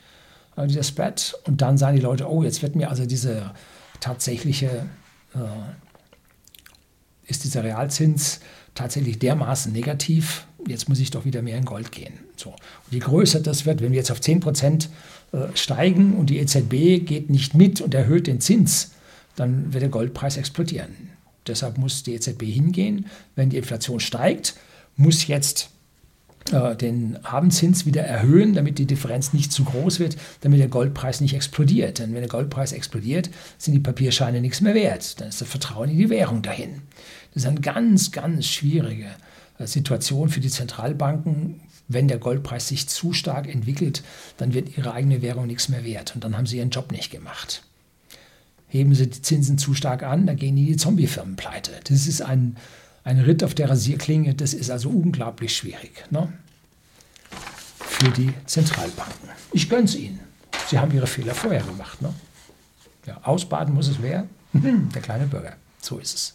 äh, 0.57 0.67
dieser 0.67 0.83
Spread 0.83 1.35
und 1.45 1.63
dann 1.63 1.79
sagen 1.79 1.97
die 1.97 2.03
Leute, 2.03 2.31
oh, 2.31 2.43
jetzt 2.43 2.63
wird 2.63 2.77
mir 2.77 2.91
also 2.91 3.07
diese 3.07 3.53
tatsächliche, 4.01 4.87
äh, 5.35 5.39
ist 7.27 7.45
dieser 7.45 7.65
Realzins 7.65 8.41
tatsächlich 8.75 9.19
dermaßen 9.19 9.73
negativ, 9.73 10.47
jetzt 10.67 10.89
muss 10.89 11.01
ich 11.01 11.11
doch 11.11 11.25
wieder 11.25 11.43
mehr 11.43 11.59
in 11.59 11.65
Gold 11.65 11.93
gehen. 11.93 12.15
So. 12.37 12.51
Und 12.51 12.59
je 12.91 12.99
größer 12.99 13.41
das 13.41 13.67
wird, 13.67 13.81
wenn 13.81 13.93
wir 13.93 13.99
jetzt 13.99 14.11
auf 14.11 14.21
10 14.21 14.41
Prozent 14.41 14.91
äh, 15.33 15.47
steigen 15.55 16.15
und 16.15 16.31
die 16.31 16.39
EZB 16.39 17.05
geht 17.05 17.31
nicht 17.31 17.55
mit 17.55 17.81
und 17.81 17.95
erhöht 17.95 18.27
den 18.27 18.41
Zins, 18.41 18.93
dann 19.35 19.73
wird 19.73 19.83
der 19.83 19.91
Goldpreis 19.91 20.37
explodieren. 20.37 21.11
Deshalb 21.47 21.79
muss 21.79 22.03
die 22.03 22.15
EZB 22.15 22.43
hingehen, 22.43 23.07
wenn 23.35 23.51
die 23.51 23.57
Inflation 23.57 24.01
steigt, 24.01 24.55
muss 24.97 25.27
jetzt 25.27 25.71
äh, 26.53 26.77
den 26.77 27.19
Abendzins 27.25 27.87
wieder 27.87 28.03
erhöhen, 28.03 28.55
damit 28.55 28.79
die 28.79 28.87
Differenz 28.87 29.33
nicht 29.33 29.53
zu 29.53 29.65
groß 29.65 29.99
wird, 29.99 30.17
damit 30.43 30.61
der 30.61 30.69
Goldpreis 30.69 31.21
nicht 31.21 31.35
explodiert. 31.35 31.99
Denn 31.99 32.15
wenn 32.15 32.21
der 32.21 32.29
Goldpreis 32.29 32.73
explodiert, 32.73 33.31
sind 33.59 33.75
die 33.75 33.81
Papierscheine 33.81 34.41
nichts 34.41 34.61
mehr 34.61 34.75
wert. 34.75 35.21
Dann 35.21 35.29
ist 35.29 35.41
das 35.41 35.49
Vertrauen 35.49 35.91
in 35.91 35.99
die 35.99 36.11
Währung 36.11 36.43
dahin. 36.43 36.83
Das 37.35 37.43
ist 37.43 37.49
eine 37.49 37.61
ganz, 37.61 38.13
ganz 38.13 38.47
schwierige 38.47 39.07
äh, 39.59 39.67
Situation 39.67 40.29
für 40.29 40.41
die 40.41 40.51
Zentralbanken. 40.51 41.61
Wenn 41.89 42.09
der 42.09 42.19
Goldpreis 42.19 42.69
sich 42.69 42.89
zu 42.89 43.13
stark 43.13 43.49
entwickelt, 43.49 44.03
dann 44.39 44.55
wird 44.55 44.77
ihre 44.77 44.93
eigene 44.93 45.23
Währung 45.23 45.47
nichts 45.47 45.69
mehr 45.69 45.85
wert. 45.85 46.15
Und 46.15 46.25
dann 46.25 46.37
haben 46.37 46.47
sie 46.47 46.59
ihren 46.59 46.71
Job 46.71 46.91
nicht 46.91 47.11
gemacht. 47.11 47.63
Heben 48.69 48.95
sie 48.95 49.07
die 49.07 49.23
Zinsen 49.23 49.59
zu 49.59 49.75
stark 49.75 50.03
an, 50.03 50.27
dann 50.27 50.37
gehen 50.37 50.57
die, 50.57 50.67
die 50.67 50.77
Zombiefirmen 50.77 51.37
pleite. 51.37 51.71
Das 51.85 52.09
ist 52.09 52.23
ein, 52.23 52.57
ein 53.07 53.21
Ritt 53.21 53.45
auf 53.45 53.55
der 53.55 53.71
Rasierklinge, 53.71 54.35
das 54.35 54.53
ist 54.53 54.69
also 54.69 54.91
unglaublich 54.91 55.57
schwierig 55.57 56.05
ne? 56.11 56.29
für 57.79 58.11
die 58.11 58.35
Zentralbanken. 58.47 59.29
Ich 59.53 59.71
gönne 59.71 59.85
es 59.85 59.95
ihnen. 59.95 60.19
sie 60.69 60.79
haben 60.81 60.93
ihre 60.93 61.07
Fehler 61.07 61.35
vorher 61.35 61.63
gemacht. 61.63 62.03
Ne? 62.03 62.13
Ja, 63.07 63.21
ausbaden 63.23 63.73
muss 63.73 63.87
es 63.87 64.03
wer? 64.03 64.27
Der 64.53 65.03
kleine 65.03 65.27
Bürger. 65.27 65.55
So 65.81 65.99
ist 65.99 66.15
es. 66.17 66.35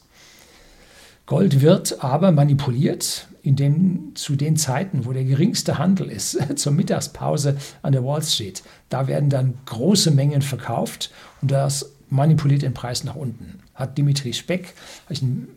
Gold 1.26 1.60
wird 1.60 2.02
aber 2.02 2.32
manipuliert, 2.32 3.28
indem 3.44 4.16
zu 4.16 4.38
den 4.38 4.56
Zeiten, 4.56 5.06
wo 5.06 5.12
der 5.12 5.26
geringste 5.26 5.78
Handel 5.78 6.10
ist, 6.10 6.40
zur 6.58 6.72
Mittagspause 6.72 7.58
an 7.82 7.92
der 7.92 8.06
Wall 8.06 8.24
Street, 8.24 8.64
da 8.88 9.08
werden 9.08 9.30
dann 9.30 9.56
große 9.66 10.12
Mengen 10.12 10.42
verkauft 10.42 11.12
und 11.42 11.52
das 11.52 11.92
manipuliert 12.10 12.62
den 12.62 12.74
Preis 12.74 13.04
nach 13.04 13.16
unten. 13.16 13.60
Hat 13.74 13.98
Dimitri 13.98 14.32
Speck, 14.32 14.74
habe 15.06 15.14
ich 15.14 15.22
ein 15.22 15.50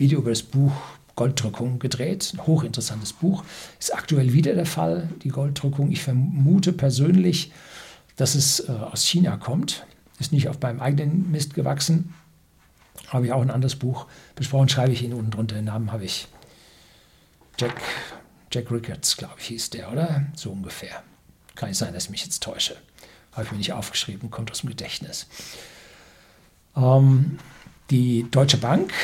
Video 0.00 0.20
über 0.20 0.30
das 0.30 0.42
Buch 0.42 0.72
Golddrückung 1.14 1.78
gedreht, 1.78 2.32
ein 2.32 2.46
hochinteressantes 2.46 3.12
Buch, 3.12 3.44
ist 3.78 3.94
aktuell 3.94 4.32
wieder 4.32 4.54
der 4.54 4.64
Fall, 4.64 5.10
die 5.22 5.28
Golddrückung. 5.28 5.92
Ich 5.92 6.02
vermute 6.02 6.72
persönlich, 6.72 7.52
dass 8.16 8.34
es 8.34 8.60
äh, 8.60 8.72
aus 8.72 9.04
China 9.04 9.36
kommt, 9.36 9.84
ist 10.18 10.32
nicht 10.32 10.48
auf 10.48 10.58
meinem 10.62 10.80
eigenen 10.80 11.30
Mist 11.30 11.52
gewachsen. 11.52 12.14
Habe 13.08 13.26
ich 13.26 13.32
auch 13.32 13.42
ein 13.42 13.50
anderes 13.50 13.76
Buch 13.76 14.06
besprochen, 14.34 14.70
schreibe 14.70 14.92
ich 14.92 15.02
Ihnen 15.02 15.12
unten 15.12 15.32
drunter. 15.32 15.56
Den 15.56 15.66
Namen 15.66 15.92
habe 15.92 16.04
ich. 16.04 16.26
Jack, 17.58 17.82
Jack 18.50 18.70
Ricketts, 18.70 19.18
glaube 19.18 19.34
ich, 19.38 19.48
hieß 19.48 19.68
der, 19.68 19.92
oder? 19.92 20.24
So 20.34 20.50
ungefähr. 20.50 21.02
Kann 21.54 21.68
nicht 21.68 21.78
sein, 21.78 21.92
dass 21.92 22.04
ich 22.04 22.10
mich 22.10 22.24
jetzt 22.24 22.42
täusche. 22.42 22.76
Habe 23.32 23.44
ich 23.44 23.52
mir 23.52 23.58
nicht 23.58 23.74
aufgeschrieben, 23.74 24.30
kommt 24.30 24.50
aus 24.50 24.60
dem 24.60 24.70
Gedächtnis. 24.70 25.26
Ähm, 26.74 27.38
die 27.90 28.26
Deutsche 28.30 28.56
Bank 28.56 28.94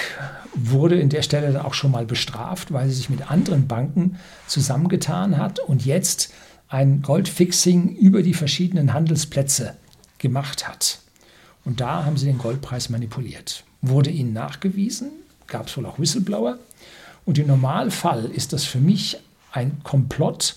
wurde 0.56 0.98
in 0.98 1.08
der 1.08 1.22
Stelle 1.22 1.52
dann 1.52 1.64
auch 1.64 1.74
schon 1.74 1.90
mal 1.90 2.06
bestraft, 2.06 2.72
weil 2.72 2.88
sie 2.88 2.94
sich 2.94 3.10
mit 3.10 3.30
anderen 3.30 3.68
Banken 3.68 4.18
zusammengetan 4.46 5.38
hat 5.38 5.58
und 5.58 5.84
jetzt 5.84 6.32
ein 6.68 7.02
Goldfixing 7.02 7.94
über 7.96 8.22
die 8.22 8.34
verschiedenen 8.34 8.92
Handelsplätze 8.92 9.76
gemacht 10.18 10.66
hat. 10.66 10.98
Und 11.64 11.80
da 11.80 12.04
haben 12.04 12.16
sie 12.16 12.26
den 12.26 12.38
Goldpreis 12.38 12.88
manipuliert. 12.88 13.64
Wurde 13.82 14.10
ihnen 14.10 14.32
nachgewiesen, 14.32 15.10
gab 15.46 15.68
es 15.68 15.76
wohl 15.76 15.86
auch 15.86 15.98
Whistleblower. 15.98 16.58
Und 17.24 17.38
im 17.38 17.48
Normalfall 17.48 18.24
ist 18.26 18.52
das 18.52 18.64
für 18.64 18.78
mich 18.78 19.18
ein 19.52 19.80
Komplott 19.82 20.56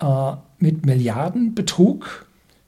äh, 0.00 0.32
mit 0.58 0.86
Milliardenbetrug 0.86 2.26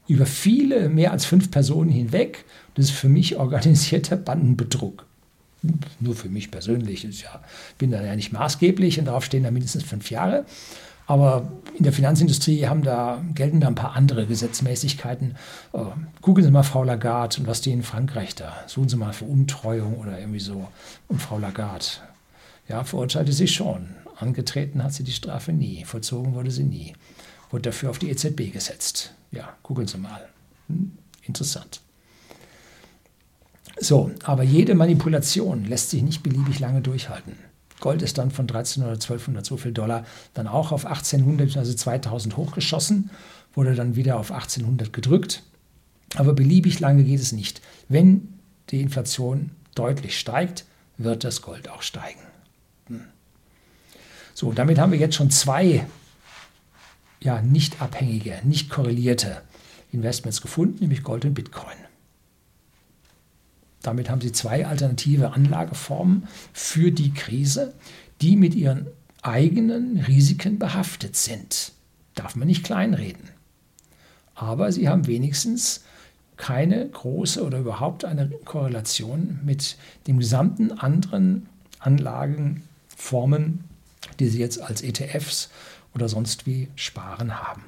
über 0.09 0.27
viele, 0.27 0.89
mehr 0.89 1.13
als 1.13 1.25
fünf 1.25 1.51
Personen 1.51 1.91
hinweg. 1.91 2.45
Das 2.75 2.87
ist 2.87 2.93
für 2.93 3.09
mich 3.09 3.37
organisierter 3.37 4.17
Bandenbetrug. 4.17 5.06
Nur 6.01 6.15
für 6.15 6.29
mich 6.29 6.51
persönlich. 6.51 7.05
Ich 7.05 7.23
ja, 7.23 7.41
bin 7.79 7.91
da 7.91 8.03
ja 8.03 8.17
nicht 8.17 8.33
maßgeblich 8.33 8.99
und 8.99 9.07
darauf 9.07 9.25
stehen 9.25 9.45
da 9.45 9.51
mindestens 9.51 9.85
fünf 9.85 10.11
Jahre. 10.11 10.45
Aber 11.07 11.53
in 11.77 11.85
der 11.85 11.93
Finanzindustrie 11.93 12.67
haben 12.67 12.83
da, 12.83 13.23
gelten 13.35 13.61
da 13.61 13.69
ein 13.69 13.77
paar 13.77 13.95
andere 13.95 14.27
Gesetzmäßigkeiten. 14.27 15.37
Äh, 15.73 15.79
googeln 16.21 16.45
Sie 16.45 16.51
mal 16.51 16.65
Frau 16.65 16.83
Lagarde 16.83 17.41
und 17.41 17.47
was 17.47 17.61
die 17.61 17.71
in 17.71 17.85
Frankreich 17.85 18.35
da. 18.35 18.57
Suchen 18.67 18.89
Sie 18.89 18.97
mal 18.97 19.13
Veruntreuung 19.13 19.99
oder 19.99 20.19
irgendwie 20.19 20.41
so. 20.41 20.67
Und 21.07 21.23
Frau 21.23 21.39
Lagarde, 21.39 21.87
ja, 22.69 22.83
verurteilte 22.83 23.33
sie 23.33 23.49
schon. 23.49 23.91
Angetreten 24.17 24.83
hat 24.83 24.95
sie 24.95 25.05
die 25.05 25.13
Strafe 25.13 25.53
nie. 25.53 25.85
Vollzogen 25.85 26.35
wurde 26.35 26.51
sie 26.51 26.65
nie. 26.65 26.95
Wurde 27.51 27.63
dafür 27.63 27.91
auf 27.91 27.99
die 27.99 28.11
EZB 28.11 28.53
gesetzt. 28.53 29.15
Ja, 29.31 29.51
googeln 29.63 29.87
Sie 29.87 29.99
mal. 29.99 30.29
Hm, 30.69 30.93
interessant. 31.23 31.81
So, 33.79 34.11
aber 34.25 34.43
jede 34.43 34.75
Manipulation 34.75 35.65
lässt 35.65 35.91
sich 35.91 36.03
nicht 36.03 36.23
beliebig 36.23 36.61
lange 36.61 36.81
durchhalten. 36.81 37.35
Gold 37.81 38.01
ist 38.03 38.17
dann 38.19 38.31
von 38.31 38.45
1300 38.45 38.87
oder 38.87 39.03
1200 39.03 39.45
so 39.45 39.57
viel 39.57 39.73
Dollar 39.73 40.07
dann 40.33 40.47
auch 40.47 40.73
auf 40.73 40.87
1800, 40.87 41.57
also 41.59 41.75
2000 41.75 42.37
hochgeschossen, 42.37 43.11
wurde 43.55 43.75
dann 43.75 43.97
wieder 43.97 44.19
auf 44.19 44.33
1800 44.33 44.93
gedrückt. 44.93 45.43
Aber 46.15 46.33
beliebig 46.33 46.81
lange 46.81 47.05
geht 47.05 47.21
es 47.21 47.33
nicht. 47.33 47.61
Wenn 47.89 48.35
die 48.71 48.81
Inflation 48.81 49.51
deutlich 49.75 50.19
steigt, 50.19 50.65
wird 50.97 51.25
das 51.25 51.43
Gold 51.43 51.69
auch 51.69 51.83
steigen. 51.83 52.21
Hm. 52.89 53.03
So, 54.33 54.53
damit 54.53 54.79
haben 54.79 54.93
wir 54.93 54.99
jetzt 54.99 55.17
schon 55.17 55.31
zwei 55.31 55.87
ja, 57.21 57.43
nicht 57.43 57.83
abhängige, 57.83 58.39
nicht 58.45 58.71
korrelierte 58.71 59.43
Investments 59.93 60.41
gefunden, 60.41 60.79
nämlich 60.81 61.03
Gold 61.03 61.25
und 61.25 61.35
Bitcoin. 61.35 61.77
Damit 63.87 64.11
haben 64.11 64.21
sie 64.21 64.33
zwei 64.33 64.67
alternative 64.67 65.33
Anlageformen 65.33 66.27
für 66.53 66.91
die 66.91 67.15
Krise, 67.15 67.73
die 68.21 68.35
mit 68.35 68.57
ihren 68.57 68.89
eigenen 69.23 70.01
Risiken 70.01 70.59
behaftet 70.59 71.15
sind. 71.15 71.71
Darf 72.17 72.35
man 72.35 72.49
nicht 72.49 72.65
kleinreden. 72.65 73.29
Aber 74.35 74.73
sie 74.73 74.89
haben 74.89 75.07
wenigstens 75.07 75.85
keine 76.37 76.89
große 76.89 77.45
oder 77.45 77.61
überhaupt 77.61 78.05
eine 78.05 78.29
Korrelation 78.45 79.39
mit 79.45 79.77
den 80.09 80.19
gesamten 80.19 80.73
anderen 80.73 81.49
Anlagenformen, 81.79 83.63
die 84.19 84.27
sie 84.27 84.41
jetzt 84.41 84.61
als 84.61 84.83
ETFs 84.83 85.49
oder 85.95 86.09
sonst 86.09 86.45
wie 86.45 86.71
sparen 86.75 87.41
haben. 87.41 87.63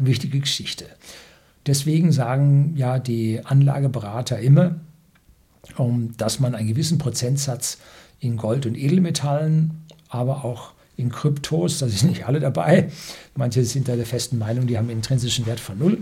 Wichtige 0.00 0.38
Geschichte. 0.38 0.86
Deswegen 1.66 2.12
sagen 2.12 2.74
ja 2.76 3.00
die 3.00 3.44
Anlageberater 3.44 4.38
immer, 4.38 4.76
dass 6.16 6.40
man 6.40 6.54
einen 6.54 6.68
gewissen 6.68 6.98
Prozentsatz 6.98 7.78
in 8.18 8.36
Gold 8.36 8.66
und 8.66 8.76
Edelmetallen, 8.76 9.84
aber 10.08 10.44
auch 10.44 10.72
in 10.96 11.10
Kryptos, 11.10 11.78
da 11.78 11.88
sind 11.88 12.10
nicht 12.10 12.26
alle 12.26 12.40
dabei. 12.40 12.90
Manche 13.34 13.64
sind 13.64 13.88
da 13.88 13.96
der 13.96 14.06
festen 14.06 14.38
Meinung, 14.38 14.66
die 14.66 14.76
haben 14.76 14.88
einen 14.88 14.98
intrinsischen 14.98 15.46
Wert 15.46 15.60
von 15.60 15.78
null. 15.78 15.98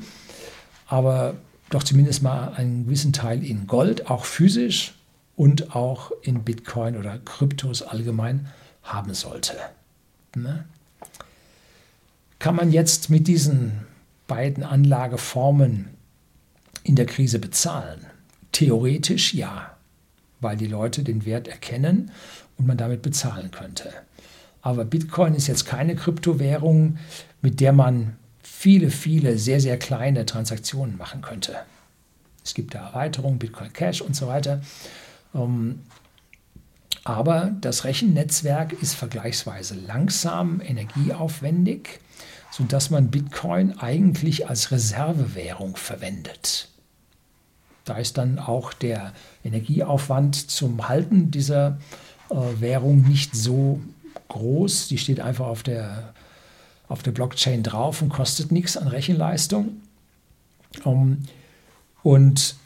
Aber 0.87 1.35
doch 1.71 1.83
zumindest 1.83 2.23
mal 2.23 2.55
einen 2.55 2.87
gewissen 2.87 3.13
Teil 3.13 3.45
in 3.45 3.67
Gold, 3.67 4.11
auch 4.11 4.25
physisch 4.25 4.95
und 5.37 5.77
auch 5.77 6.11
in 6.23 6.43
Bitcoin 6.43 6.97
oder 6.97 7.19
Kryptos 7.19 7.83
allgemein 7.83 8.49
haben 8.83 9.15
sollte. 9.15 9.55
Ne? 10.35 10.65
Kann 12.39 12.57
man 12.57 12.73
jetzt 12.73 13.11
mit 13.11 13.29
diesen 13.29 13.73
beiden 14.27 14.65
Anlageformen 14.65 15.91
in 16.85 16.97
der 16.97 17.07
Krise 17.07 17.39
bezahlen? 17.39 18.07
Theoretisch 18.59 19.35
ja, 19.35 19.77
weil 20.41 20.57
die 20.57 20.67
Leute 20.67 21.05
den 21.05 21.25
Wert 21.25 21.47
erkennen 21.47 22.11
und 22.57 22.67
man 22.67 22.77
damit 22.77 23.03
bezahlen 23.03 23.53
könnte. 23.53 23.93
Aber 24.63 24.85
Bitcoin 24.85 25.37
ist 25.37 25.47
jetzt 25.47 25.65
keine 25.65 25.95
Kryptowährung, 25.95 26.99
mit 27.41 27.61
der 27.61 27.73
man 27.73 28.17
viele, 28.43 28.91
viele 28.91 29.39
sehr, 29.39 29.61
sehr 29.61 29.79
kleine 29.79 30.27
Transaktionen 30.27 30.97
machen 30.97 31.23
könnte. 31.23 31.55
Es 32.45 32.53
gibt 32.53 32.75
da 32.75 32.89
Erweiterungen, 32.89 33.39
Bitcoin 33.39 33.73
Cash 33.73 34.01
und 34.01 34.17
so 34.17 34.27
weiter. 34.27 34.61
Ähm, 35.37 35.83
aber 37.05 37.53
das 37.61 37.85
Rechennetzwerk 37.85 38.73
ist 38.73 38.97
vergleichsweise 38.97 39.77
langsam, 39.87 40.61
energieaufwendig, 40.61 42.01
sodass 42.51 42.91
man 42.91 43.13
Bitcoin 43.13 43.79
eigentlich 43.79 44.49
als 44.49 44.73
Reservewährung 44.73 45.77
verwendet. 45.77 46.71
Da 47.89 47.97
ist 47.97 48.19
dann 48.19 48.39
auch 48.39 48.73
der 48.73 49.13
Energieaufwand 49.45 50.51
zum 50.51 50.89
Halten 50.89 51.31
dieser 51.31 51.79
äh, 52.31 52.35
Währung 52.61 53.03
nicht 53.03 53.35
so 53.35 53.81
groß. 54.29 54.89
Die 54.89 54.99
steht 54.99 55.21
einfach 55.21 55.47
auf 55.47 55.63
der, 55.63 56.15
auf 56.89 57.03
der 57.03 57.13
Blockchain 57.13 57.63
drauf 57.63 58.03
und 58.03 58.11
kostet 58.11 58.53
nichts 58.53 58.77
an 58.77 58.89
Rechenleistung. 58.89 59.81
Um, 60.85 61.23
und 62.03 62.57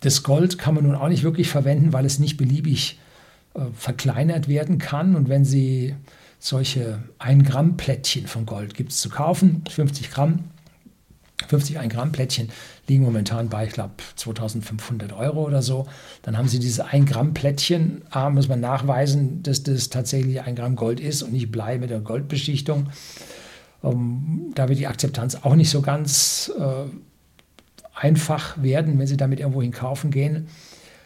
das 0.00 0.22
Gold 0.22 0.56
kann 0.58 0.74
man 0.74 0.84
nun 0.84 0.94
auch 0.94 1.08
nicht 1.08 1.24
wirklich 1.24 1.48
verwenden, 1.48 1.92
weil 1.92 2.06
es 2.06 2.18
nicht 2.18 2.36
beliebig 2.36 3.00
äh, 3.54 3.60
verkleinert 3.74 4.46
werden 4.46 4.78
kann. 4.78 5.16
Und 5.16 5.28
wenn 5.28 5.44
Sie 5.44 5.96
solche 6.38 7.02
1 7.18 7.48
Gramm 7.48 7.76
Plättchen 7.76 8.26
von 8.26 8.46
Gold 8.46 8.74
gibt 8.74 8.92
es 8.92 9.00
zu 9.00 9.08
kaufen, 9.08 9.64
50 9.68 10.10
Gramm, 10.10 10.44
50 11.48 11.78
1 11.78 11.92
Gramm 11.92 12.12
Plättchen 12.12 12.50
liegen 12.88 13.04
momentan 13.04 13.48
bei, 13.48 13.66
ich 13.66 13.72
glaube, 13.72 13.94
2500 14.16 15.12
Euro 15.12 15.44
oder 15.44 15.62
so. 15.62 15.86
Dann 16.22 16.36
haben 16.36 16.48
Sie 16.48 16.58
diese 16.58 16.86
1 16.86 17.10
Gramm 17.10 17.34
Plättchen. 17.34 18.02
A, 18.10 18.30
muss 18.30 18.48
man 18.48 18.60
nachweisen, 18.60 19.42
dass 19.42 19.62
das 19.62 19.90
tatsächlich 19.90 20.42
1 20.42 20.58
Gramm 20.58 20.76
Gold 20.76 21.00
ist 21.00 21.22
und 21.22 21.32
nicht 21.32 21.50
Blei 21.50 21.78
mit 21.78 21.90
der 21.90 22.00
Goldbeschichtung. 22.00 22.88
Ähm, 23.82 24.52
da 24.54 24.68
wird 24.68 24.78
die 24.78 24.86
Akzeptanz 24.86 25.36
auch 25.42 25.54
nicht 25.54 25.70
so 25.70 25.82
ganz 25.82 26.52
äh, 26.58 26.84
einfach 27.94 28.62
werden, 28.62 28.98
wenn 28.98 29.06
Sie 29.06 29.16
damit 29.16 29.40
irgendwo 29.40 29.62
hinkaufen 29.62 30.10
gehen. 30.10 30.48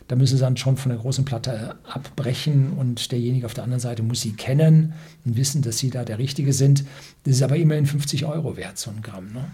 Da 0.08 0.16
müssen 0.16 0.36
Sie 0.36 0.42
dann 0.42 0.56
schon 0.56 0.76
von 0.76 0.90
der 0.90 0.98
großen 0.98 1.24
Platte 1.24 1.76
abbrechen 1.84 2.72
und 2.72 3.12
derjenige 3.12 3.46
auf 3.46 3.54
der 3.54 3.62
anderen 3.62 3.80
Seite 3.80 4.02
muss 4.02 4.20
Sie 4.20 4.32
kennen 4.32 4.94
und 5.24 5.36
wissen, 5.36 5.62
dass 5.62 5.78
Sie 5.78 5.88
da 5.88 6.04
der 6.04 6.18
Richtige 6.18 6.52
sind. 6.52 6.84
Das 7.22 7.36
ist 7.36 7.42
aber 7.42 7.56
immerhin 7.56 7.86
50 7.86 8.26
Euro 8.26 8.56
wert, 8.56 8.76
so 8.76 8.90
ein 8.90 9.02
Gramm. 9.02 9.32
Ne? 9.32 9.44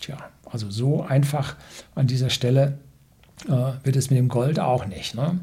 Tja, 0.00 0.16
also 0.50 0.70
so 0.70 1.02
einfach 1.02 1.56
an 1.94 2.06
dieser 2.06 2.30
Stelle 2.30 2.78
äh, 3.46 3.72
wird 3.84 3.96
es 3.96 4.10
mit 4.10 4.18
dem 4.18 4.28
Gold 4.28 4.58
auch 4.58 4.86
nicht. 4.86 5.14
Ne? 5.14 5.38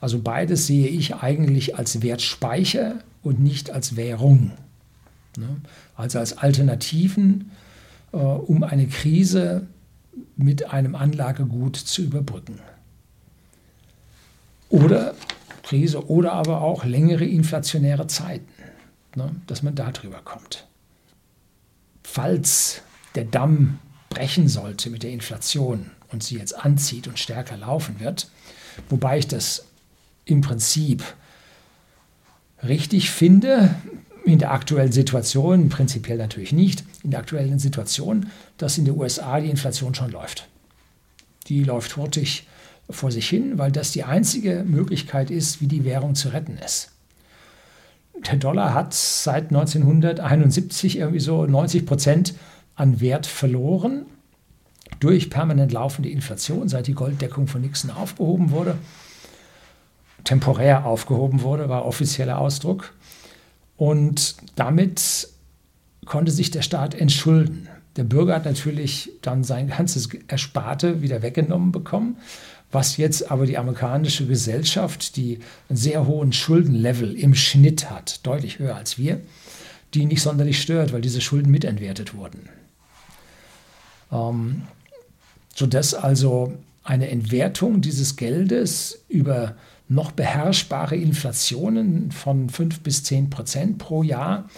Also 0.00 0.20
beides 0.20 0.66
sehe 0.66 0.88
ich 0.88 1.16
eigentlich 1.16 1.76
als 1.76 2.02
Wertspeicher 2.02 3.00
und 3.22 3.40
nicht 3.40 3.70
als 3.70 3.96
Währung. 3.96 4.52
Ne? 5.36 5.60
Also 5.94 6.18
als 6.18 6.38
Alternativen, 6.38 7.50
äh, 8.12 8.16
um 8.16 8.62
eine 8.62 8.86
Krise 8.86 9.66
mit 10.36 10.70
einem 10.72 10.94
Anlagegut 10.94 11.76
zu 11.76 12.02
überbrücken. 12.02 12.58
Oder 14.70 15.14
Krise 15.62 16.08
oder 16.08 16.32
aber 16.32 16.62
auch 16.62 16.84
längere 16.84 17.24
inflationäre 17.24 18.06
Zeiten, 18.06 18.48
ne? 19.14 19.34
dass 19.46 19.62
man 19.62 19.74
da 19.74 19.90
drüber 19.90 20.20
kommt. 20.24 20.66
Falls 22.02 22.82
der 23.14 23.24
Damm 23.24 23.78
brechen 24.10 24.48
sollte 24.48 24.90
mit 24.90 25.02
der 25.02 25.12
Inflation 25.12 25.90
und 26.12 26.22
sie 26.22 26.36
jetzt 26.36 26.54
anzieht 26.54 27.08
und 27.08 27.18
stärker 27.18 27.56
laufen 27.56 28.00
wird, 28.00 28.28
wobei 28.90 29.18
ich 29.18 29.28
das 29.28 29.64
im 30.26 30.42
Prinzip 30.42 31.02
richtig 32.62 33.10
finde, 33.10 33.74
in 34.24 34.38
der 34.38 34.52
aktuellen 34.52 34.92
Situation, 34.92 35.70
prinzipiell 35.70 36.18
natürlich 36.18 36.52
nicht, 36.52 36.84
in 37.02 37.10
der 37.10 37.20
aktuellen 37.20 37.58
Situation, 37.58 38.30
dass 38.58 38.76
in 38.76 38.84
den 38.84 38.98
USA 38.98 39.40
die 39.40 39.48
Inflation 39.48 39.94
schon 39.94 40.10
läuft. 40.10 40.46
Die 41.46 41.64
läuft 41.64 41.96
hurtig 41.96 42.46
vor 42.90 43.10
sich 43.10 43.28
hin, 43.28 43.56
weil 43.58 43.72
das 43.72 43.92
die 43.92 44.04
einzige 44.04 44.64
Möglichkeit 44.66 45.30
ist, 45.30 45.60
wie 45.60 45.68
die 45.68 45.84
Währung 45.84 46.14
zu 46.14 46.28
retten 46.28 46.58
ist. 46.58 46.90
Der 48.26 48.36
Dollar 48.36 48.74
hat 48.74 48.92
seit 48.92 49.44
1971 49.44 50.98
irgendwie 50.98 51.20
so 51.20 51.46
90 51.46 51.86
Prozent 51.86 52.34
an 52.80 53.00
Wert 53.00 53.26
verloren 53.26 54.06
durch 55.00 55.30
permanent 55.30 55.70
laufende 55.70 56.08
Inflation, 56.08 56.68
seit 56.68 56.86
die 56.86 56.94
Golddeckung 56.94 57.46
von 57.46 57.60
Nixon 57.60 57.90
aufgehoben 57.90 58.50
wurde. 58.50 58.76
Temporär 60.24 60.86
aufgehoben 60.86 61.42
wurde, 61.42 61.68
war 61.68 61.84
offizieller 61.84 62.38
Ausdruck. 62.38 62.92
Und 63.76 64.36
damit 64.56 65.28
konnte 66.06 66.32
sich 66.32 66.50
der 66.50 66.62
Staat 66.62 66.94
entschulden. 66.94 67.68
Der 67.96 68.04
Bürger 68.04 68.34
hat 68.34 68.44
natürlich 68.46 69.12
dann 69.22 69.44
sein 69.44 69.68
ganzes 69.68 70.08
Ersparte 70.28 71.02
wieder 71.02 71.22
weggenommen 71.22 71.72
bekommen, 71.72 72.16
was 72.72 72.96
jetzt 72.96 73.30
aber 73.30 73.46
die 73.46 73.58
amerikanische 73.58 74.26
Gesellschaft, 74.26 75.16
die 75.16 75.40
einen 75.68 75.76
sehr 75.76 76.06
hohen 76.06 76.32
Schuldenlevel 76.32 77.14
im 77.14 77.34
Schnitt 77.34 77.90
hat, 77.90 78.24
deutlich 78.26 78.58
höher 78.58 78.76
als 78.76 78.96
wir, 78.96 79.20
die 79.94 80.06
nicht 80.06 80.22
sonderlich 80.22 80.60
stört, 80.60 80.92
weil 80.92 81.00
diese 81.00 81.20
Schulden 81.20 81.50
mitentwertet 81.50 82.14
wurden. 82.14 82.48
Ähm, 84.12 84.62
sodass 85.54 85.94
also 85.94 86.54
eine 86.82 87.08
Entwertung 87.08 87.80
dieses 87.80 88.16
Geldes 88.16 89.04
über 89.08 89.56
noch 89.88 90.12
beherrschbare 90.12 90.96
Inflationen 90.96 92.12
von 92.12 92.48
5 92.48 92.80
bis 92.80 93.04
10 93.04 93.28
Prozent 93.28 93.78
pro 93.78 94.02
Jahr, 94.02 94.48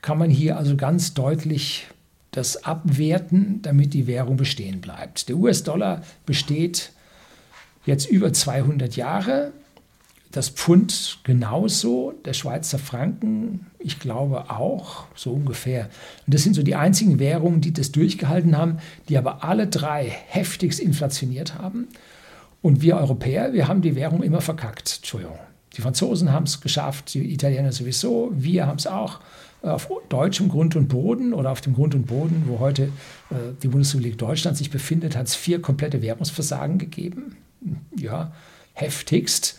kann 0.00 0.18
man 0.18 0.30
hier 0.30 0.56
also 0.56 0.76
ganz 0.76 1.14
deutlich 1.14 1.86
das 2.32 2.64
abwerten, 2.64 3.60
damit 3.62 3.92
die 3.94 4.06
Währung 4.06 4.36
bestehen 4.36 4.80
bleibt. 4.80 5.28
Der 5.28 5.36
US-Dollar 5.36 6.02
besteht 6.24 6.92
jetzt 7.84 8.08
über 8.08 8.32
200 8.32 8.96
Jahre, 8.96 9.52
das 10.32 10.48
Pfund 10.48 11.18
genauso, 11.24 12.14
der 12.24 12.32
Schweizer 12.32 12.78
Franken, 12.78 13.66
ich 13.78 14.00
glaube 14.00 14.50
auch, 14.50 15.04
so 15.14 15.32
ungefähr. 15.32 15.90
Und 16.26 16.34
das 16.34 16.42
sind 16.42 16.54
so 16.54 16.62
die 16.62 16.74
einzigen 16.74 17.18
Währungen, 17.18 17.60
die 17.60 17.72
das 17.72 17.92
durchgehalten 17.92 18.56
haben, 18.56 18.78
die 19.08 19.18
aber 19.18 19.44
alle 19.44 19.66
drei 19.66 20.04
heftigst 20.04 20.80
inflationiert 20.80 21.54
haben. 21.54 21.88
Und 22.62 22.80
wir 22.80 22.96
Europäer, 22.96 23.52
wir 23.52 23.68
haben 23.68 23.82
die 23.82 23.94
Währung 23.94 24.22
immer 24.22 24.40
verkackt. 24.40 24.96
Entschuldigung. 24.98 25.38
Die 25.76 25.80
Franzosen 25.80 26.32
haben 26.32 26.44
es 26.44 26.60
geschafft, 26.60 27.14
die 27.14 27.32
Italiener 27.32 27.72
sowieso, 27.72 28.30
wir 28.34 28.66
haben 28.66 28.76
es 28.78 28.86
auch 28.86 29.20
auf 29.62 29.88
deutschem 30.08 30.48
Grund 30.48 30.76
und 30.76 30.88
Boden 30.88 31.32
oder 31.32 31.50
auf 31.50 31.60
dem 31.60 31.74
Grund 31.74 31.94
und 31.94 32.06
Boden, 32.06 32.44
wo 32.46 32.58
heute 32.58 32.84
äh, 33.30 33.34
die 33.62 33.68
Bundesrepublik 33.68 34.18
Deutschland 34.18 34.56
sich 34.56 34.70
befindet, 34.70 35.16
hat 35.16 35.28
es 35.28 35.34
vier 35.34 35.62
komplette 35.62 36.02
Währungsversagen 36.02 36.78
gegeben. 36.78 37.36
Ja, 37.96 38.32
heftigst. 38.74 39.58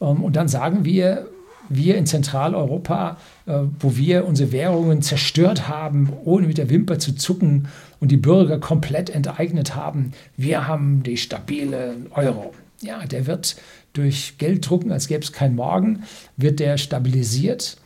Ähm, 0.00 0.22
und 0.22 0.36
dann 0.36 0.48
sagen 0.48 0.84
wir, 0.84 1.28
wir 1.68 1.96
in 1.96 2.06
Zentraleuropa, 2.06 3.18
äh, 3.46 3.60
wo 3.78 3.96
wir 3.96 4.26
unsere 4.26 4.52
Währungen 4.52 5.02
zerstört 5.02 5.68
haben, 5.68 6.12
ohne 6.24 6.46
mit 6.46 6.58
der 6.58 6.70
Wimper 6.70 6.98
zu 6.98 7.14
zucken, 7.14 7.68
und 8.00 8.12
die 8.12 8.16
Bürger 8.16 8.58
komplett 8.60 9.10
enteignet 9.10 9.74
haben. 9.74 10.12
Wir 10.36 10.68
haben 10.68 11.02
die 11.02 11.16
stabile 11.16 11.96
Euro. 12.12 12.54
Ja, 12.80 13.04
der 13.06 13.26
wird 13.26 13.56
durch 13.92 14.38
Gelddrucken, 14.38 14.92
als 14.92 15.08
gäbe 15.08 15.24
es 15.24 15.32
kein 15.32 15.56
Morgen, 15.56 16.04
wird 16.36 16.60
der 16.60 16.78
stabilisiert. 16.78 17.76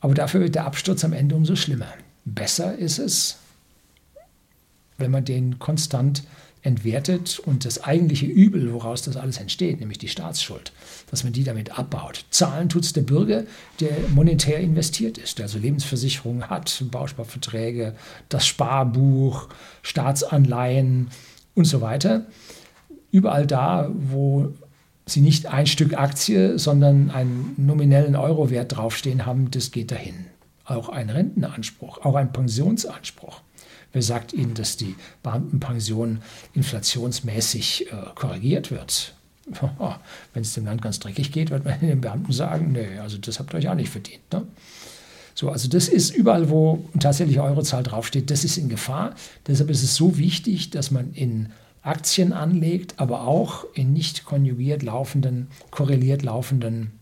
Aber 0.00 0.12
dafür 0.12 0.40
wird 0.40 0.54
der 0.54 0.66
Absturz 0.66 1.02
am 1.02 1.14
Ende 1.14 1.34
umso 1.34 1.56
schlimmer. 1.56 1.88
Besser 2.26 2.76
ist 2.76 2.98
es, 2.98 3.38
wenn 4.98 5.10
man 5.10 5.24
den 5.24 5.58
konstant 5.58 6.24
entwertet 6.64 7.38
und 7.38 7.66
das 7.66 7.84
eigentliche 7.84 8.26
Übel, 8.26 8.72
woraus 8.72 9.02
das 9.02 9.16
alles 9.16 9.36
entsteht, 9.38 9.80
nämlich 9.80 9.98
die 9.98 10.08
Staatsschuld, 10.08 10.72
dass 11.10 11.22
man 11.22 11.34
die 11.34 11.44
damit 11.44 11.78
abbaut. 11.78 12.24
Zahlen 12.30 12.70
tut 12.70 12.84
es 12.84 12.94
der 12.94 13.02
Bürger, 13.02 13.44
der 13.80 13.92
monetär 14.14 14.58
investiert 14.60 15.18
ist, 15.18 15.38
der 15.38 15.44
also 15.44 15.58
Lebensversicherungen 15.58 16.48
hat, 16.48 16.82
Bausparverträge, 16.90 17.94
das 18.30 18.46
Sparbuch, 18.46 19.48
Staatsanleihen 19.82 21.08
und 21.54 21.66
so 21.66 21.82
weiter. 21.82 22.26
Überall 23.10 23.46
da, 23.46 23.90
wo 23.92 24.54
sie 25.04 25.20
nicht 25.20 25.46
ein 25.46 25.66
Stück 25.66 25.98
Aktie, 25.98 26.58
sondern 26.58 27.10
einen 27.10 27.54
nominellen 27.58 28.16
Eurowert 28.16 28.74
draufstehen 28.74 29.26
haben, 29.26 29.50
das 29.50 29.70
geht 29.70 29.92
dahin. 29.92 30.26
Auch 30.64 30.88
ein 30.88 31.10
Rentenanspruch, 31.10 31.98
auch 32.06 32.14
ein 32.14 32.32
Pensionsanspruch. 32.32 33.42
Wer 33.94 34.02
sagt 34.02 34.32
Ihnen, 34.32 34.54
dass 34.54 34.76
die 34.76 34.96
Beamtenpension 35.22 36.20
inflationsmäßig 36.52 37.92
äh, 37.92 37.96
korrigiert 38.14 38.70
wird? 38.70 39.14
Wenn 40.34 40.42
es 40.42 40.54
dem 40.54 40.66
Land 40.66 40.82
ganz 40.82 40.98
dreckig 40.98 41.32
geht, 41.32 41.50
wird 41.50 41.64
man 41.64 41.80
den 41.80 42.00
Beamten 42.00 42.32
sagen, 42.32 42.72
nee, 42.72 42.98
also 42.98 43.16
das 43.18 43.38
habt 43.38 43.54
ihr 43.54 43.58
euch 43.58 43.68
auch 43.68 43.74
nicht 43.74 43.90
verdient. 43.90 44.20
Ne? 44.32 44.46
So, 45.34 45.48
also 45.48 45.68
das 45.68 45.88
ist 45.88 46.14
überall, 46.14 46.50
wo 46.50 46.84
tatsächlich 46.98 47.38
Eurozahl 47.38 47.84
draufsteht, 47.84 48.30
das 48.30 48.44
ist 48.44 48.56
in 48.56 48.68
Gefahr. 48.68 49.14
Deshalb 49.46 49.70
ist 49.70 49.82
es 49.82 49.94
so 49.94 50.18
wichtig, 50.18 50.70
dass 50.70 50.90
man 50.90 51.12
in 51.14 51.50
Aktien 51.82 52.32
anlegt, 52.32 52.98
aber 52.98 53.26
auch 53.28 53.64
in 53.74 53.92
nicht 53.92 54.24
konjugiert 54.24 54.82
laufenden, 54.82 55.48
korreliert 55.70 56.22
laufenden 56.22 56.92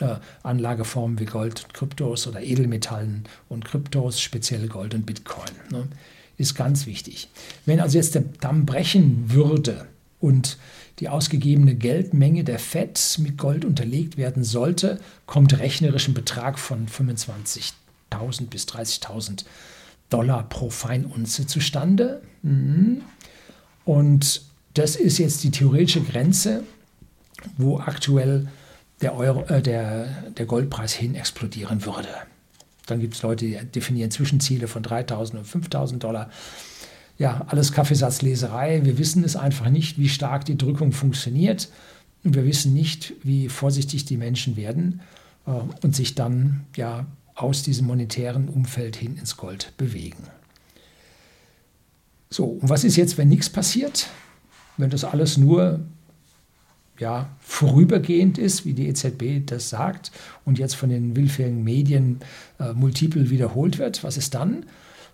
äh, 0.00 0.16
Anlageformen 0.42 1.18
wie 1.18 1.24
Gold 1.24 1.64
und 1.64 1.74
Kryptos 1.74 2.26
oder 2.26 2.42
Edelmetallen 2.42 3.24
und 3.48 3.64
Kryptos, 3.64 4.20
speziell 4.20 4.68
Gold 4.68 4.94
und 4.94 5.06
Bitcoin. 5.06 5.50
Ne? 5.70 5.88
Ist 6.38 6.54
ganz 6.54 6.86
wichtig. 6.86 7.28
Wenn 7.66 7.80
also 7.80 7.98
jetzt 7.98 8.14
der 8.14 8.24
Damm 8.40 8.64
brechen 8.64 9.30
würde 9.30 9.86
und 10.20 10.56
die 11.00 11.08
ausgegebene 11.08 11.74
Geldmenge 11.74 12.44
der 12.44 12.58
FED 12.58 13.18
mit 13.18 13.36
Gold 13.38 13.64
unterlegt 13.64 14.16
werden 14.16 14.42
sollte, 14.42 15.00
kommt 15.26 15.58
rechnerisch 15.58 16.08
ein 16.08 16.14
Betrag 16.14 16.58
von 16.58 16.88
25.000 16.88 18.46
bis 18.48 18.64
30.000 18.64 19.44
Dollar 20.10 20.48
pro 20.48 20.70
Feinunze 20.70 21.46
zustande. 21.46 22.22
Mhm. 22.42 23.02
Und 23.84 24.42
das 24.74 24.96
ist 24.96 25.18
jetzt 25.18 25.44
die 25.44 25.50
theoretische 25.50 26.02
Grenze, 26.02 26.64
wo 27.56 27.78
aktuell 27.78 28.48
der, 29.00 29.14
Euro, 29.16 29.44
äh, 29.44 29.62
der, 29.62 30.06
der 30.32 30.46
Goldpreis 30.46 30.94
hin 30.94 31.14
explodieren 31.14 31.84
würde. 31.84 32.08
Dann 32.88 33.00
gibt 33.00 33.14
es 33.14 33.22
Leute, 33.22 33.46
die 33.46 33.56
definieren 33.56 34.10
Zwischenziele 34.10 34.66
von 34.66 34.82
3.000 34.82 35.38
und 35.38 35.46
5.000 35.46 35.98
Dollar. 35.98 36.30
Ja, 37.18 37.44
alles 37.48 37.72
Kaffeesatzleserei. 37.72 38.84
Wir 38.84 38.98
wissen 38.98 39.24
es 39.24 39.36
einfach 39.36 39.68
nicht, 39.68 39.98
wie 39.98 40.08
stark 40.08 40.44
die 40.44 40.56
Drückung 40.56 40.92
funktioniert. 40.92 41.68
Und 42.24 42.34
wir 42.34 42.44
wissen 42.44 42.72
nicht, 42.72 43.12
wie 43.22 43.48
vorsichtig 43.48 44.04
die 44.04 44.16
Menschen 44.16 44.56
werden 44.56 45.00
äh, 45.46 45.50
und 45.82 45.94
sich 45.94 46.14
dann 46.14 46.64
ja 46.76 47.06
aus 47.34 47.62
diesem 47.62 47.86
monetären 47.86 48.48
Umfeld 48.48 48.96
hin 48.96 49.16
ins 49.16 49.36
Gold 49.36 49.72
bewegen. 49.76 50.24
So, 52.30 52.44
und 52.44 52.68
was 52.68 52.84
ist 52.84 52.96
jetzt, 52.96 53.18
wenn 53.18 53.28
nichts 53.28 53.48
passiert? 53.48 54.08
Wenn 54.76 54.90
das 54.90 55.04
alles 55.04 55.36
nur 55.36 55.80
ja, 56.98 57.28
vorübergehend 57.40 58.38
ist, 58.38 58.64
wie 58.64 58.74
die 58.74 58.88
EZB 58.88 59.46
das 59.46 59.70
sagt 59.70 60.10
und 60.44 60.58
jetzt 60.58 60.74
von 60.74 60.88
den 60.88 61.14
willfährigen 61.16 61.62
Medien 61.62 62.20
äh, 62.58 62.72
multiple 62.72 63.30
wiederholt 63.30 63.78
wird, 63.78 64.02
was 64.04 64.16
ist 64.16 64.34
dann? 64.34 64.66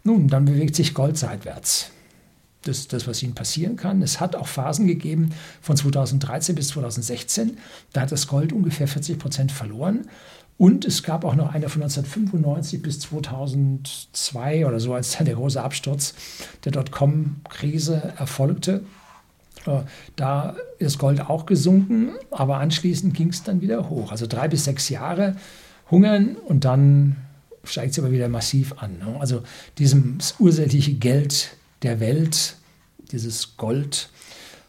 Nun, 0.03 0.29
dann 0.29 0.45
bewegt 0.45 0.77
sich 0.77 0.95
Gold 0.95 1.17
seitwärts. 1.17 1.91
Das 2.63 2.79
ist 2.79 2.93
das, 2.93 3.07
was 3.07 3.23
ihnen 3.23 3.35
passieren 3.35 3.77
kann. 3.77 4.01
Es 4.03 4.21
hat 4.21 4.37
auch 4.37 4.47
Phasen 4.47 4.87
gegeben 4.87 5.31
von 5.61 5.77
2013 5.77 6.55
bis 6.55 6.69
2016. 6.69 7.59
Da 7.93 8.03
hat 8.03 8.13
das 8.13 8.27
Gold 8.27 8.53
ungefähr 8.53 8.89
40 8.89 9.19
Prozent 9.19 9.53
verloren. 9.53 10.09
Und 10.57 10.85
es 10.85 11.03
gab 11.03 11.25
auch 11.25 11.35
noch 11.35 11.53
eine 11.53 11.69
von 11.69 11.83
1995 11.83 12.81
bis 12.81 13.01
2002 13.01 14.67
oder 14.67 14.79
so, 14.79 14.95
als 14.95 15.17
dann 15.17 15.25
der 15.25 15.35
große 15.35 15.63
Absturz 15.63 16.15
der 16.65 16.73
Dotcom-Krise 16.73 18.15
erfolgte. 18.17 18.85
Äh, 19.67 19.83
da 20.17 20.57
ist 20.79 20.99
Gold 20.99 21.21
auch 21.21 21.47
gesunken, 21.47 22.11
aber 22.31 22.59
anschließend 22.59 23.15
ging 23.15 23.29
es 23.29 23.43
dann 23.43 23.61
wieder 23.61 23.89
hoch. 23.89 24.11
Also 24.11 24.27
drei 24.27 24.49
bis 24.49 24.65
sechs 24.65 24.89
Jahre 24.89 25.37
hungern 25.91 26.37
und 26.37 26.65
dann 26.65 27.17
steigt 27.65 27.93
es 27.93 27.99
aber 27.99 28.13
wieder 28.13 28.29
massiv 28.29 28.75
an. 28.79 28.99
Ne? 28.99 29.17
Also 29.21 29.43
dieses 29.79 30.35
ursächliche 30.39 30.95
Geld 30.95 31.57
der 31.83 32.01
Welt, 32.01 32.57
dieses 33.13 33.57
Gold, 33.57 34.11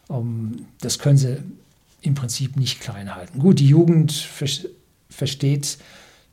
ähm, 0.09 0.65
das 0.81 0.99
können 0.99 1.17
sie 1.17 1.37
im 2.01 2.15
Prinzip 2.15 2.55
nicht 2.57 2.79
klein 2.79 3.15
halten. 3.15 3.39
Gut, 3.39 3.59
die 3.59 3.67
Jugend 3.67 4.11
versteht 5.09 5.77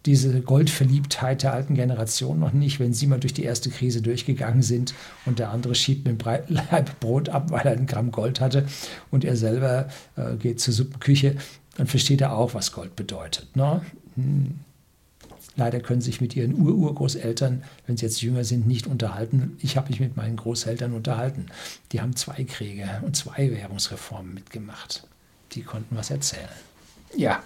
diese 0.07 0.41
Goldverliebtheit 0.41 1.43
der 1.43 1.53
alten 1.53 1.75
Generation 1.75 2.41
noch 2.41 2.53
nicht, 2.53 2.81
wenn 2.81 2.93
sie 2.93 3.07
mal 3.07 3.21
durch 3.21 3.35
die 3.35 3.45
erste 3.45 3.71
Krise 3.71 4.03
durchgegangen 4.03 4.63
sind 4.63 4.95
und 5.27 5.39
der 5.39 5.51
andere 5.51 5.75
schiebt 5.75 6.09
einen 6.09 6.19
Leib 6.49 6.99
Brot 7.01 7.29
ab, 7.29 7.51
weil 7.51 7.67
er 7.67 7.73
einen 7.73 7.87
Gramm 7.87 8.11
Gold 8.11 8.41
hatte 8.41 8.67
und 9.11 9.25
er 9.25 9.37
selber 9.37 9.89
äh, 10.17 10.37
geht 10.37 10.61
zur 10.61 10.75
Suppenküche, 10.75 11.37
dann 11.77 11.87
versteht 11.87 12.21
er 12.21 12.37
auch, 12.37 12.55
was 12.55 12.73
Gold 12.73 12.97
bedeutet. 12.97 13.55
Ne? 13.57 13.83
Hm. 14.17 14.59
Leider 15.55 15.81
können 15.81 16.01
sich 16.01 16.21
mit 16.21 16.35
ihren 16.35 16.55
Ur-Urgroßeltern, 16.55 17.63
wenn 17.87 17.97
sie 17.97 18.07
jetzt 18.07 18.23
jünger 18.23 18.43
sind, 18.45 18.67
nicht 18.67 18.87
unterhalten. 18.87 19.59
Ich 19.61 19.77
habe 19.77 19.91
mich 19.91 20.01
mit 20.01 20.17
meinen 20.17 20.37
Großeltern 20.37 20.95
unterhalten. 20.95 21.47
Die 21.93 22.01
haben 22.01 22.17
zwei 22.17 22.45
Kriege 22.45 22.89
und 23.03 23.17
zwei 23.17 23.51
Währungsreformen 23.51 24.33
mitgemacht. 24.33 25.07
Die 25.53 25.63
konnten 25.63 25.95
was 25.95 26.11
erzählen. 26.11 26.49
Ja. 27.15 27.43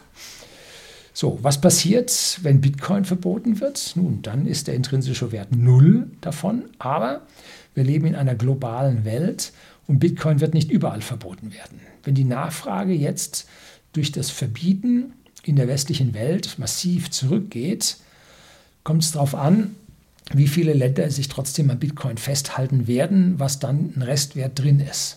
So, 1.19 1.39
was 1.41 1.63
passiert, 1.63 2.41
wenn 2.43 2.61
Bitcoin 2.61 3.07
verboten 3.07 3.59
wird? 3.59 3.93
Nun, 3.95 4.21
dann 4.21 4.47
ist 4.47 4.67
der 4.67 4.75
intrinsische 4.75 5.33
Wert 5.33 5.51
null 5.51 6.11
davon, 6.21 6.65
aber 6.79 7.23
wir 7.75 7.85
leben 7.85 8.05
in 8.05 8.15
einer 8.15 8.35
globalen 8.35 9.07
Welt 9.07 9.55
und 9.87 9.99
Bitcoin 9.99 10.43
wird 10.43 10.53
nicht 10.53 10.71
überall 10.71 11.01
verboten 11.01 11.55
werden. 11.55 11.81
Wenn 12.05 12.15
die 12.15 12.25
Nachfrage 12.25 12.93
jetzt 12.93 13.49
durch 13.95 14.13
das 14.13 14.29
Verbieten 14.29 15.15
in 15.43 15.57
der 15.57 15.69
westlichen 15.69 16.13
Welt 16.13 16.59
massiv 16.59 17.11
zurückgeht, 17.11 17.97
kommt 18.85 19.03
es 19.03 19.13
darauf 19.13 19.35
an, 19.35 19.75
wie 20.35 20.49
viele 20.49 20.75
Länder 20.75 21.11
sich 21.11 21.29
trotzdem 21.29 21.71
an 21.71 21.79
Bitcoin 21.79 22.19
festhalten 22.19 22.89
werden, 22.89 23.41
was 23.41 23.59
dann 23.59 23.95
ein 23.97 24.03
Restwert 24.03 24.59
drin 24.59 24.81
ist. 24.81 25.17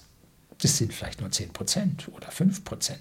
Das 0.61 0.77
sind 0.77 0.93
vielleicht 0.93 1.19
nur 1.19 1.29
10% 1.29 2.07
oder 2.15 2.29
5%. 2.29 2.93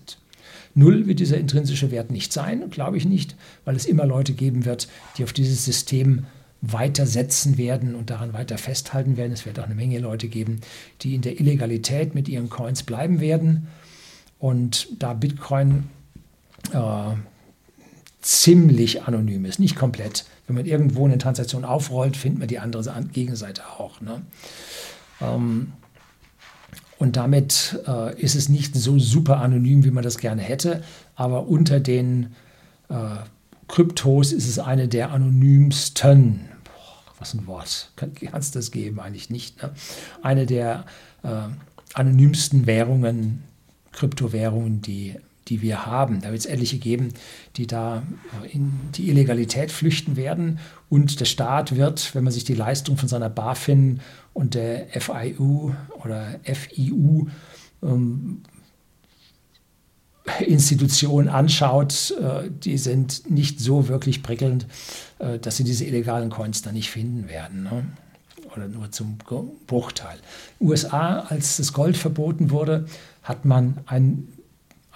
Null 0.74 1.06
wird 1.06 1.20
dieser 1.20 1.38
intrinsische 1.38 1.90
Wert 1.90 2.10
nicht 2.10 2.32
sein, 2.32 2.70
glaube 2.70 2.96
ich 2.96 3.04
nicht, 3.04 3.36
weil 3.64 3.76
es 3.76 3.86
immer 3.86 4.06
Leute 4.06 4.32
geben 4.32 4.64
wird, 4.64 4.88
die 5.16 5.24
auf 5.24 5.32
dieses 5.32 5.64
System 5.64 6.26
weitersetzen 6.60 7.56
werden 7.56 7.94
und 7.94 8.10
daran 8.10 8.32
weiter 8.32 8.58
festhalten 8.58 9.16
werden. 9.16 9.32
Es 9.32 9.46
wird 9.46 9.60
auch 9.60 9.64
eine 9.64 9.74
Menge 9.74 9.98
Leute 9.98 10.28
geben, 10.28 10.60
die 11.02 11.14
in 11.14 11.22
der 11.22 11.38
Illegalität 11.38 12.14
mit 12.14 12.28
ihren 12.28 12.50
Coins 12.50 12.82
bleiben 12.82 13.20
werden. 13.20 13.68
Und 14.38 14.88
da 14.98 15.14
Bitcoin 15.14 15.84
äh, 16.72 17.14
ziemlich 18.20 19.02
anonym 19.02 19.44
ist, 19.44 19.60
nicht 19.60 19.76
komplett. 19.76 20.24
Wenn 20.46 20.56
man 20.56 20.66
irgendwo 20.66 21.04
eine 21.04 21.18
Transaktion 21.18 21.64
aufrollt, 21.64 22.16
findet 22.16 22.40
man 22.40 22.48
die 22.48 22.58
andere 22.58 23.04
Gegenseite 23.12 23.62
auch. 23.78 24.00
Ne? 24.00 24.22
Ähm, 25.20 25.72
und 26.98 27.16
damit 27.16 27.78
äh, 27.86 28.20
ist 28.20 28.34
es 28.34 28.48
nicht 28.48 28.74
so 28.74 28.98
super 28.98 29.38
anonym, 29.38 29.84
wie 29.84 29.90
man 29.90 30.02
das 30.02 30.18
gerne 30.18 30.42
hätte, 30.42 30.82
aber 31.14 31.46
unter 31.46 31.80
den 31.80 32.34
äh, 32.88 32.94
Kryptos 33.68 34.32
ist 34.32 34.48
es 34.48 34.58
eine 34.58 34.88
der 34.88 35.12
anonymsten. 35.12 36.40
Boah, 36.64 37.12
was 37.18 37.34
ein 37.34 37.46
Wort. 37.46 37.92
Kann 37.96 38.12
es 38.32 38.50
das 38.50 38.70
geben? 38.70 38.98
Eigentlich 38.98 39.30
nicht. 39.30 39.62
Ne? 39.62 39.70
Eine 40.22 40.46
der 40.46 40.86
äh, 41.22 41.48
anonymsten 41.94 42.66
Währungen, 42.66 43.44
Kryptowährungen, 43.92 44.82
die 44.82 45.16
die 45.48 45.62
wir 45.62 45.86
haben. 45.86 46.20
Da 46.20 46.30
wird 46.30 46.40
es 46.40 46.46
etliche 46.46 46.78
geben, 46.78 47.14
die 47.56 47.66
da 47.66 48.02
äh, 48.42 48.52
in 48.52 48.72
die 48.94 49.08
Illegalität 49.08 49.70
flüchten 49.70 50.16
werden. 50.16 50.58
Und 50.88 51.20
der 51.20 51.24
Staat 51.24 51.76
wird, 51.76 52.14
wenn 52.14 52.24
man 52.24 52.32
sich 52.32 52.44
die 52.44 52.54
Leistung 52.54 52.96
von 52.96 53.08
seiner 53.08 53.30
BaFin 53.30 54.00
und 54.32 54.54
der 54.54 54.86
FIU 55.00 55.72
oder 56.02 56.40
FIU 56.44 57.26
ähm, 57.82 58.42
Institutionen 60.40 61.28
anschaut, 61.28 62.14
äh, 62.20 62.50
die 62.50 62.78
sind 62.78 63.30
nicht 63.30 63.60
so 63.60 63.88
wirklich 63.88 64.22
prickelnd, 64.22 64.66
äh, 65.18 65.38
dass 65.38 65.56
sie 65.56 65.64
diese 65.64 65.84
illegalen 65.84 66.30
Coins 66.30 66.62
da 66.62 66.72
nicht 66.72 66.90
finden 66.90 67.28
werden. 67.28 67.62
Ne? 67.64 67.84
Oder 68.54 68.68
nur 68.68 68.90
zum 68.90 69.18
Bruchteil. 69.66 70.18
USA, 70.60 71.20
als 71.20 71.58
das 71.58 71.72
Gold 71.72 71.96
verboten 71.96 72.50
wurde, 72.50 72.86
hat 73.22 73.44
man 73.44 73.78
ein 73.86 74.28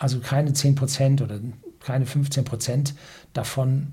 also 0.02 0.18
keine 0.18 0.52
10 0.52 0.74
Prozent 0.74 1.22
oder 1.22 1.38
keine 1.78 2.06
15 2.06 2.44
Prozent 2.44 2.94
davon 3.34 3.92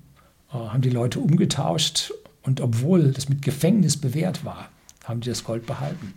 äh, 0.51 0.57
haben 0.57 0.81
die 0.81 0.89
Leute 0.89 1.19
umgetauscht. 1.19 2.11
Und 2.41 2.61
obwohl 2.61 3.11
das 3.11 3.29
mit 3.29 3.43
Gefängnis 3.43 3.95
bewährt 3.95 4.43
war, 4.43 4.69
haben 5.03 5.21
die 5.21 5.29
das 5.29 5.43
Gold 5.43 5.67
behalten. 5.67 6.15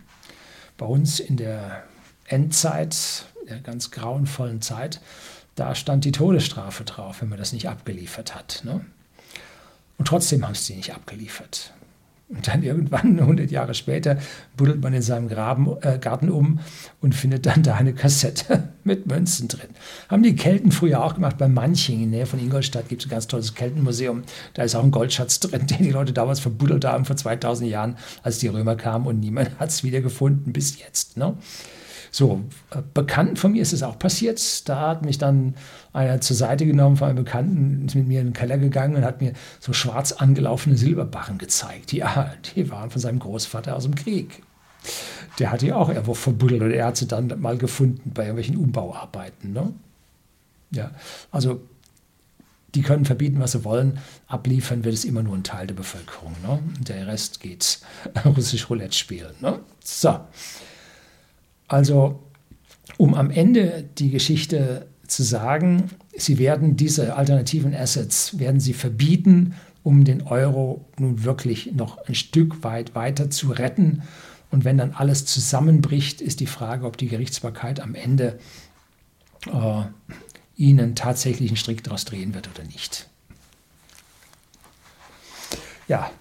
Bei 0.77 0.87
uns 0.87 1.19
in 1.19 1.37
der 1.37 1.83
Endzeit, 2.25 3.25
der 3.47 3.59
ganz 3.59 3.91
grauenvollen 3.91 4.63
Zeit, 4.63 4.99
da 5.53 5.75
stand 5.75 6.05
die 6.05 6.11
Todesstrafe 6.11 6.85
drauf, 6.85 7.21
wenn 7.21 7.29
man 7.29 7.37
das 7.37 7.53
nicht 7.53 7.69
abgeliefert 7.69 8.33
hat. 8.33 8.61
Ne? 8.65 8.83
Und 9.99 10.07
trotzdem 10.07 10.43
haben 10.43 10.55
sie 10.55 10.75
nicht 10.75 10.95
abgeliefert. 10.95 11.71
Und 12.35 12.47
dann 12.47 12.63
irgendwann, 12.63 13.19
100 13.19 13.51
Jahre 13.51 13.73
später, 13.73 14.17
buddelt 14.57 14.81
man 14.81 14.93
in 14.93 15.01
seinem 15.01 15.27
Graben, 15.27 15.75
äh, 15.81 15.99
Garten 15.99 16.29
um 16.29 16.59
und 17.01 17.15
findet 17.15 17.45
dann 17.45 17.63
da 17.63 17.75
eine 17.75 17.93
Kassette 17.93 18.69
mit 18.83 19.07
Münzen 19.07 19.47
drin. 19.47 19.69
Haben 20.09 20.23
die 20.23 20.35
Kelten 20.35 20.71
früher 20.71 21.03
auch 21.03 21.15
gemacht. 21.15 21.37
Bei 21.37 21.47
Manching 21.47 22.03
in 22.03 22.11
der 22.11 22.19
Nähe 22.19 22.25
von 22.25 22.39
Ingolstadt 22.39 22.89
gibt 22.89 23.01
es 23.01 23.07
ein 23.07 23.11
ganz 23.11 23.27
tolles 23.27 23.53
Keltenmuseum. 23.53 24.23
Da 24.53 24.63
ist 24.63 24.75
auch 24.75 24.83
ein 24.83 24.91
Goldschatz 24.91 25.39
drin, 25.39 25.67
den 25.67 25.83
die 25.83 25.91
Leute 25.91 26.13
damals 26.13 26.39
verbuddelt 26.39 26.85
haben 26.85 27.05
vor 27.05 27.15
2000 27.15 27.69
Jahren, 27.69 27.97
als 28.23 28.39
die 28.39 28.47
Römer 28.47 28.75
kamen 28.75 29.05
und 29.05 29.19
niemand 29.19 29.59
hat 29.59 29.69
es 29.69 29.83
wieder 29.83 30.01
gefunden 30.01 30.53
bis 30.53 30.79
jetzt. 30.79 31.17
Ne? 31.17 31.35
So, 32.13 32.43
äh, 32.69 32.83
Bekannten 32.93 33.37
von 33.37 33.53
mir 33.53 33.63
ist 33.63 33.73
es 33.73 33.81
auch 33.81 33.97
passiert. 33.97 34.69
Da 34.69 34.79
hat 34.89 35.03
mich 35.03 35.17
dann 35.17 35.55
einer 35.93 36.21
zur 36.21 36.35
Seite 36.35 36.67
genommen 36.67 36.95
von 36.95 37.09
einem 37.09 37.23
Bekannten, 37.23 37.87
ist 37.87 37.95
mit 37.95 38.07
mir 38.07 38.21
in 38.21 38.27
den 38.27 38.33
Keller 38.33 38.59
gegangen 38.59 38.95
und 38.95 39.03
hat 39.03 39.19
mir 39.19 39.33
so 39.59 39.73
schwarz 39.73 40.11
angelaufene 40.11 40.77
Silberbarren 40.77 41.39
gezeigt. 41.39 41.91
Ja, 41.91 42.31
die 42.55 42.69
waren 42.69 42.91
von 42.91 43.01
seinem 43.01 43.17
Großvater 43.17 43.75
aus 43.75 43.85
dem 43.85 43.95
Krieg. 43.95 44.43
Der 45.39 45.51
hat 45.51 45.61
die 45.61 45.73
auch 45.73 45.89
irgendwo 45.89 46.13
verbuddelt 46.13 46.61
oder 46.61 46.75
er 46.75 46.85
hat 46.85 46.97
sie 46.97 47.07
dann 47.07 47.33
mal 47.41 47.57
gefunden 47.57 48.11
bei 48.13 48.25
irgendwelchen 48.25 48.57
Umbauarbeiten. 48.57 49.51
Ne? 49.51 49.73
Ja, 50.69 50.91
also 51.31 51.61
die 52.75 52.83
können 52.83 53.05
verbieten, 53.05 53.39
was 53.39 53.53
sie 53.53 53.63
wollen. 53.63 53.97
Abliefern 54.27 54.83
wird 54.83 54.93
es 54.93 55.03
immer 55.03 55.23
nur 55.23 55.35
ein 55.35 55.43
Teil 55.43 55.65
der 55.65 55.73
Bevölkerung. 55.73 56.35
Ne? 56.43 56.59
Der 56.87 57.07
Rest 57.07 57.39
geht 57.39 57.79
russisch 58.25 58.69
Roulette 58.69 58.95
spielen. 58.95 59.33
Ne? 59.41 59.59
So. 59.83 60.19
Also, 61.73 62.19
um 62.97 63.15
am 63.15 63.31
Ende 63.31 63.89
die 63.97 64.11
Geschichte 64.11 64.85
zu 65.07 65.23
sagen, 65.23 65.89
sie 66.15 66.37
werden 66.37 66.77
diese 66.77 67.15
alternativen 67.15 67.73
Assets, 67.73 68.37
werden 68.37 68.59
sie 68.59 68.73
verbieten, 68.73 69.55
um 69.81 70.03
den 70.03 70.21
Euro 70.21 70.85
nun 70.99 71.23
wirklich 71.23 71.71
noch 71.73 71.97
ein 72.05 72.13
Stück 72.13 72.63
weit 72.63 72.93
weiter 72.93 73.31
zu 73.31 73.49
retten. 73.49 74.03
Und 74.51 74.65
wenn 74.65 74.77
dann 74.77 74.91
alles 74.91 75.25
zusammenbricht, 75.25 76.21
ist 76.21 76.41
die 76.41 76.45
Frage, 76.45 76.85
ob 76.85 76.95
die 76.95 77.07
Gerichtsbarkeit 77.07 77.79
am 77.79 77.95
Ende 77.95 78.37
äh, 79.47 79.81
ihnen 80.55 80.93
tatsächlich 80.93 81.49
einen 81.49 81.57
Strick 81.57 81.83
daraus 81.83 82.05
drehen 82.05 82.35
wird 82.35 82.51
oder 82.53 82.65
nicht. 82.65 83.09
Ja, 85.87 86.11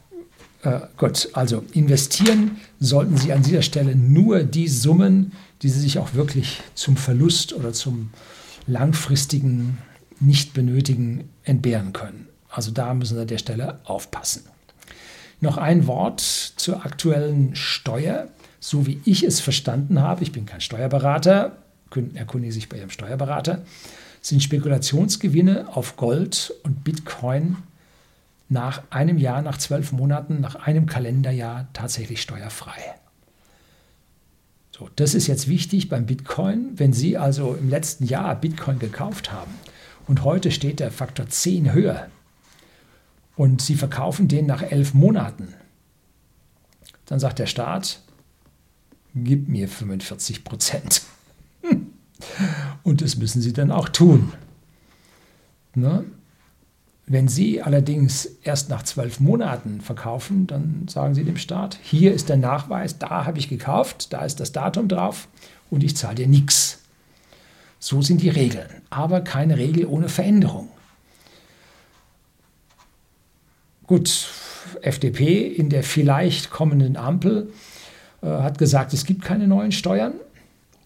äh, 0.63 0.81
gut, 0.97 1.29
also 1.33 1.65
investieren 1.73 2.59
sollten 2.79 3.17
Sie 3.17 3.33
an 3.33 3.43
dieser 3.43 3.63
Stelle 3.63 3.97
nur 3.97 4.45
die 4.45 4.69
Summen, 4.69 5.33
die 5.63 5.69
Sie 5.69 5.81
sich 5.81 5.99
auch 5.99 6.15
wirklich 6.15 6.61
zum 6.75 6.97
Verlust 6.97 7.53
oder 7.53 7.73
zum 7.73 8.11
langfristigen 8.67 9.79
Nicht-Benötigen 10.21 11.29
entbehren 11.45 11.93
können. 11.93 12.29
Also 12.49 12.71
da 12.71 12.95
müssen 12.95 13.17
Sie 13.17 13.23
an 13.23 13.27
der 13.27 13.39
Stelle 13.39 13.81
aufpassen. 13.85 14.45
Noch 15.41 15.57
ein 15.57 15.89
Wort 15.89 16.21
zur 16.21 16.85
aktuellen 16.85 17.57
Steuer. 17.57 18.29
So 18.61 18.87
wie 18.87 19.01
ich 19.05 19.25
es 19.25 19.41
verstanden 19.41 20.01
habe, 20.01 20.23
ich 20.23 20.31
bin 20.31 20.47
kein 20.47 20.61
Steuerberater, 20.61 21.57
erkundige 22.15 22.53
sich 22.53 22.69
bei 22.69 22.79
Ihrem 22.79 22.91
Steuerberater, 22.91 23.65
sind 24.21 24.41
Spekulationsgewinne 24.41 25.67
auf 25.75 25.97
Gold 25.97 26.55
und 26.63 26.85
Bitcoin 26.85 27.57
nach 28.53 28.83
einem 28.91 29.19
Jahr, 29.19 29.43
nach 29.43 29.59
zwölf 29.59 29.93
Monaten, 29.93 30.41
nach 30.41 30.55
einem 30.55 30.87
Kalenderjahr 30.87 31.69
tatsächlich 31.73 32.23
steuerfrei. 32.23 32.81
So, 34.71 34.89
das 34.97 35.15
ist 35.15 35.27
jetzt 35.27 35.49
wichtig 35.49 35.89
beim 35.89 36.07
Bitcoin. 36.07 36.79
Wenn 36.79 36.93
Sie 36.93 37.19
also 37.19 37.55
im 37.55 37.69
letzten 37.69 38.05
Jahr 38.05 38.35
Bitcoin 38.37 38.79
gekauft 38.79 39.33
haben 39.33 39.53
und 40.07 40.25
heute 40.25 40.51
steht 40.51 40.81
der 40.81 40.91
Faktor 40.91 41.29
10 41.29 41.73
höher 41.73 42.09
und 43.37 43.61
Sie 43.61 43.75
verkaufen 43.75 44.29
den 44.29 44.47
nach 44.47 44.63
elf 44.63 44.95
Monaten, 44.95 45.55
dann 47.07 47.21
sagt 47.21 47.39
der 47.39 47.47
Staat, 47.47 48.01
gib 49.15 49.49
mir 49.49 49.69
45 49.69 50.45
Prozent. 50.45 51.03
Und 52.83 53.03
das 53.03 53.17
müssen 53.17 53.43
Sie 53.43 53.53
dann 53.53 53.71
auch 53.71 53.89
tun. 53.89 54.33
Ne? 55.75 56.05
Wenn 57.13 57.29
Sie 57.29 57.61
allerdings 57.61 58.25
erst 58.43 58.71
nach 58.71 58.85
zwölf 58.85 59.21
Monaten 59.21 59.83
verkaufen, 59.83 60.47
dann 60.47 60.87
sagen 60.89 61.15
Sie 61.15 61.25
dem 61.25 61.37
Staat, 61.37 61.79
hier 61.83 62.15
ist 62.15 62.31
der 62.31 62.39
Nachweis, 62.39 62.99
da 62.99 63.27
habe 63.27 63.39
ich 63.39 63.51
gekauft, 63.51 64.15
da 64.15 64.25
ist 64.25 64.41
das 64.41 64.53
Datum 64.53 64.89
drauf 64.89 65.29
und 65.69 65.85
ich 65.85 65.95
zahle 65.95 66.15
dir 66.15 66.27
nichts. 66.27 66.79
So 67.79 68.01
sind 68.01 68.23
die 68.23 68.31
Regeln, 68.31 68.81
aber 68.89 69.21
keine 69.21 69.59
Regel 69.59 69.85
ohne 69.85 70.09
Veränderung. 70.09 70.71
Gut, 73.87 74.31
FDP 74.81 75.49
in 75.49 75.69
der 75.69 75.83
vielleicht 75.83 76.49
kommenden 76.49 76.97
Ampel 76.97 77.53
äh, 78.23 78.27
hat 78.27 78.57
gesagt, 78.57 78.95
es 78.95 79.05
gibt 79.05 79.21
keine 79.23 79.47
neuen 79.47 79.73
Steuern 79.73 80.15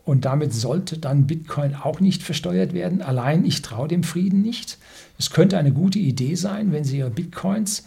und 0.06 0.24
damit 0.24 0.54
sollte 0.54 0.98
dann 0.98 1.26
Bitcoin 1.26 1.74
auch 1.74 1.98
nicht 1.98 2.22
versteuert 2.22 2.72
werden. 2.72 3.02
Allein 3.02 3.44
ich 3.44 3.60
traue 3.60 3.88
dem 3.88 4.04
Frieden 4.04 4.40
nicht. 4.40 4.78
Es 5.18 5.30
könnte 5.30 5.58
eine 5.58 5.72
gute 5.72 5.98
Idee 5.98 6.36
sein, 6.36 6.72
wenn 6.72 6.84
Sie 6.84 6.98
Ihre 6.98 7.10
Bitcoins 7.10 7.84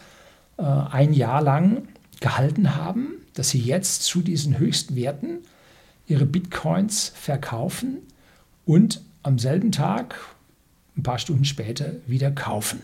äh, 0.57 0.63
ein 0.63 1.13
Jahr 1.13 1.41
lang 1.41 1.87
gehalten 2.19 2.75
haben, 2.75 3.13
dass 3.35 3.51
Sie 3.51 3.59
jetzt 3.59 4.03
zu 4.03 4.21
diesen 4.21 4.59
höchsten 4.59 4.97
Werten 4.97 5.39
Ihre 6.07 6.25
Bitcoins 6.25 7.13
verkaufen 7.15 7.99
und 8.65 9.01
am 9.23 9.39
selben 9.39 9.71
Tag, 9.71 10.15
ein 10.97 11.03
paar 11.03 11.19
Stunden 11.19 11.45
später, 11.45 11.93
wieder 12.05 12.31
kaufen. 12.31 12.81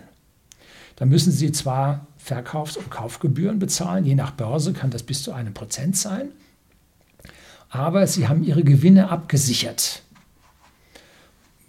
Da 0.96 1.06
müssen 1.06 1.34
Sie 1.34 1.52
zwar 1.52 2.08
Verkaufs- 2.18 2.78
und 2.78 2.90
Kaufgebühren 2.90 3.60
bezahlen, 3.60 4.06
je 4.06 4.16
nach 4.16 4.32
Börse 4.32 4.72
kann 4.72 4.92
das 4.92 5.04
bis 5.04 5.24
zu 5.24 5.34
einem 5.34 5.54
Prozent 5.54 5.98
sein, 5.98 6.30
aber 7.76 8.08
Sie 8.08 8.28
haben 8.28 8.44
Ihre 8.44 8.64
Gewinne 8.64 9.10
abgesichert, 9.10 10.02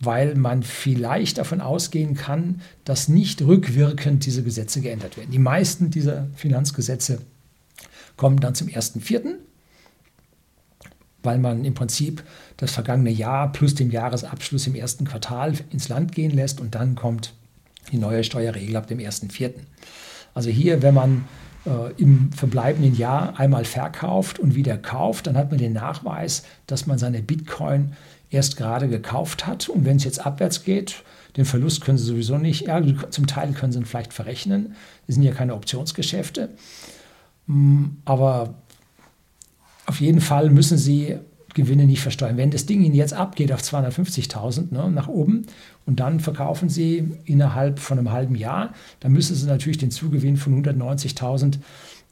weil 0.01 0.35
man 0.35 0.63
vielleicht 0.63 1.39
davon 1.39 1.61
ausgehen 1.61 2.15
kann, 2.15 2.61
dass 2.85 3.09
nicht 3.09 3.43
rückwirkend 3.43 4.25
diese 4.25 4.43
Gesetze 4.43 4.81
geändert 4.81 5.17
werden. 5.17 5.31
Die 5.31 5.39
meisten 5.39 5.91
dieser 5.91 6.27
Finanzgesetze 6.37 7.21
kommen 8.17 8.41
dann 8.41 8.55
zum 8.55 8.69
1.4., 8.69 9.35
weil 11.23 11.39
man 11.39 11.65
im 11.65 11.75
Prinzip 11.75 12.23
das 12.57 12.71
vergangene 12.71 13.11
Jahr 13.11 13.51
plus 13.51 13.75
den 13.75 13.91
Jahresabschluss 13.91 14.69
im 14.69 14.77
ersten 14.77 15.05
Quartal 15.05 15.55
ins 15.71 15.89
Land 15.89 16.13
gehen 16.13 16.31
lässt 16.31 16.61
und 16.61 16.77
dann 16.77 16.95
kommt 16.95 17.35
die 17.91 17.99
neue 17.99 18.23
Steuerregel 18.23 18.77
ab 18.77 18.87
dem 18.87 18.99
1.4. 18.99 19.53
Also 20.35 20.51
hier, 20.51 20.83
wenn 20.83 20.95
man 20.95 21.25
im 21.97 22.33
verbleibenden 22.33 22.97
Jahr 22.97 23.39
einmal 23.39 23.65
verkauft 23.65 24.39
und 24.39 24.55
wieder 24.55 24.79
kauft, 24.79 25.27
dann 25.27 25.37
hat 25.37 25.51
man 25.51 25.59
den 25.59 25.73
Nachweis, 25.73 26.45
dass 26.67 26.87
man 26.87 26.99
seine 26.99 27.23
Bitcoin 27.23 27.93
erst 28.31 28.57
gerade 28.57 28.89
gekauft 28.89 29.47
hat. 29.47 29.69
Und 29.69 29.85
wenn 29.85 29.97
es 29.97 30.05
jetzt 30.05 30.25
abwärts 30.25 30.65
geht, 30.65 31.03
den 31.37 31.45
Verlust 31.45 31.83
können 31.85 31.99
Sie 31.99 32.05
sowieso 32.05 32.39
nicht, 32.39 32.67
ja, 32.67 32.81
zum 33.11 33.27
Teil 33.27 33.53
können 33.53 33.73
Sie 33.73 33.79
ihn 33.79 33.85
vielleicht 33.85 34.13
verrechnen. 34.13 34.75
Das 35.07 35.15
sind 35.15 35.23
ja 35.23 35.33
keine 35.33 35.55
Optionsgeschäfte. 35.55 36.51
Mm, 37.47 37.85
aber 38.05 38.55
auf 39.87 40.01
jeden 40.01 40.21
Fall 40.21 40.51
müssen 40.51 40.79
Sie 40.79 41.19
Gewinne 41.57 41.87
nicht 41.87 42.03
versteuern. 42.03 42.37
Wenn 42.37 42.51
das 42.51 42.67
Ding 42.67 42.83
Ihnen 42.83 42.95
jetzt 42.95 43.15
abgeht 43.15 43.51
auf 43.51 43.63
250.000 43.63 44.73
ne, 44.73 44.91
nach 44.91 45.09
oben 45.09 45.47
und 45.87 45.99
dann 45.99 46.21
verkaufen 46.21 46.69
Sie 46.69 47.11
innerhalb 47.25 47.81
von 47.81 47.99
einem 47.99 48.13
halben 48.13 48.37
Jahr, 48.37 48.75
dann 49.01 49.13
müssen 49.13 49.35
Sie 49.35 49.47
natürlich 49.47 49.79
den 49.79 49.91
Zugewinn 49.91 50.37
von 50.37 50.63
190.000 50.63 51.59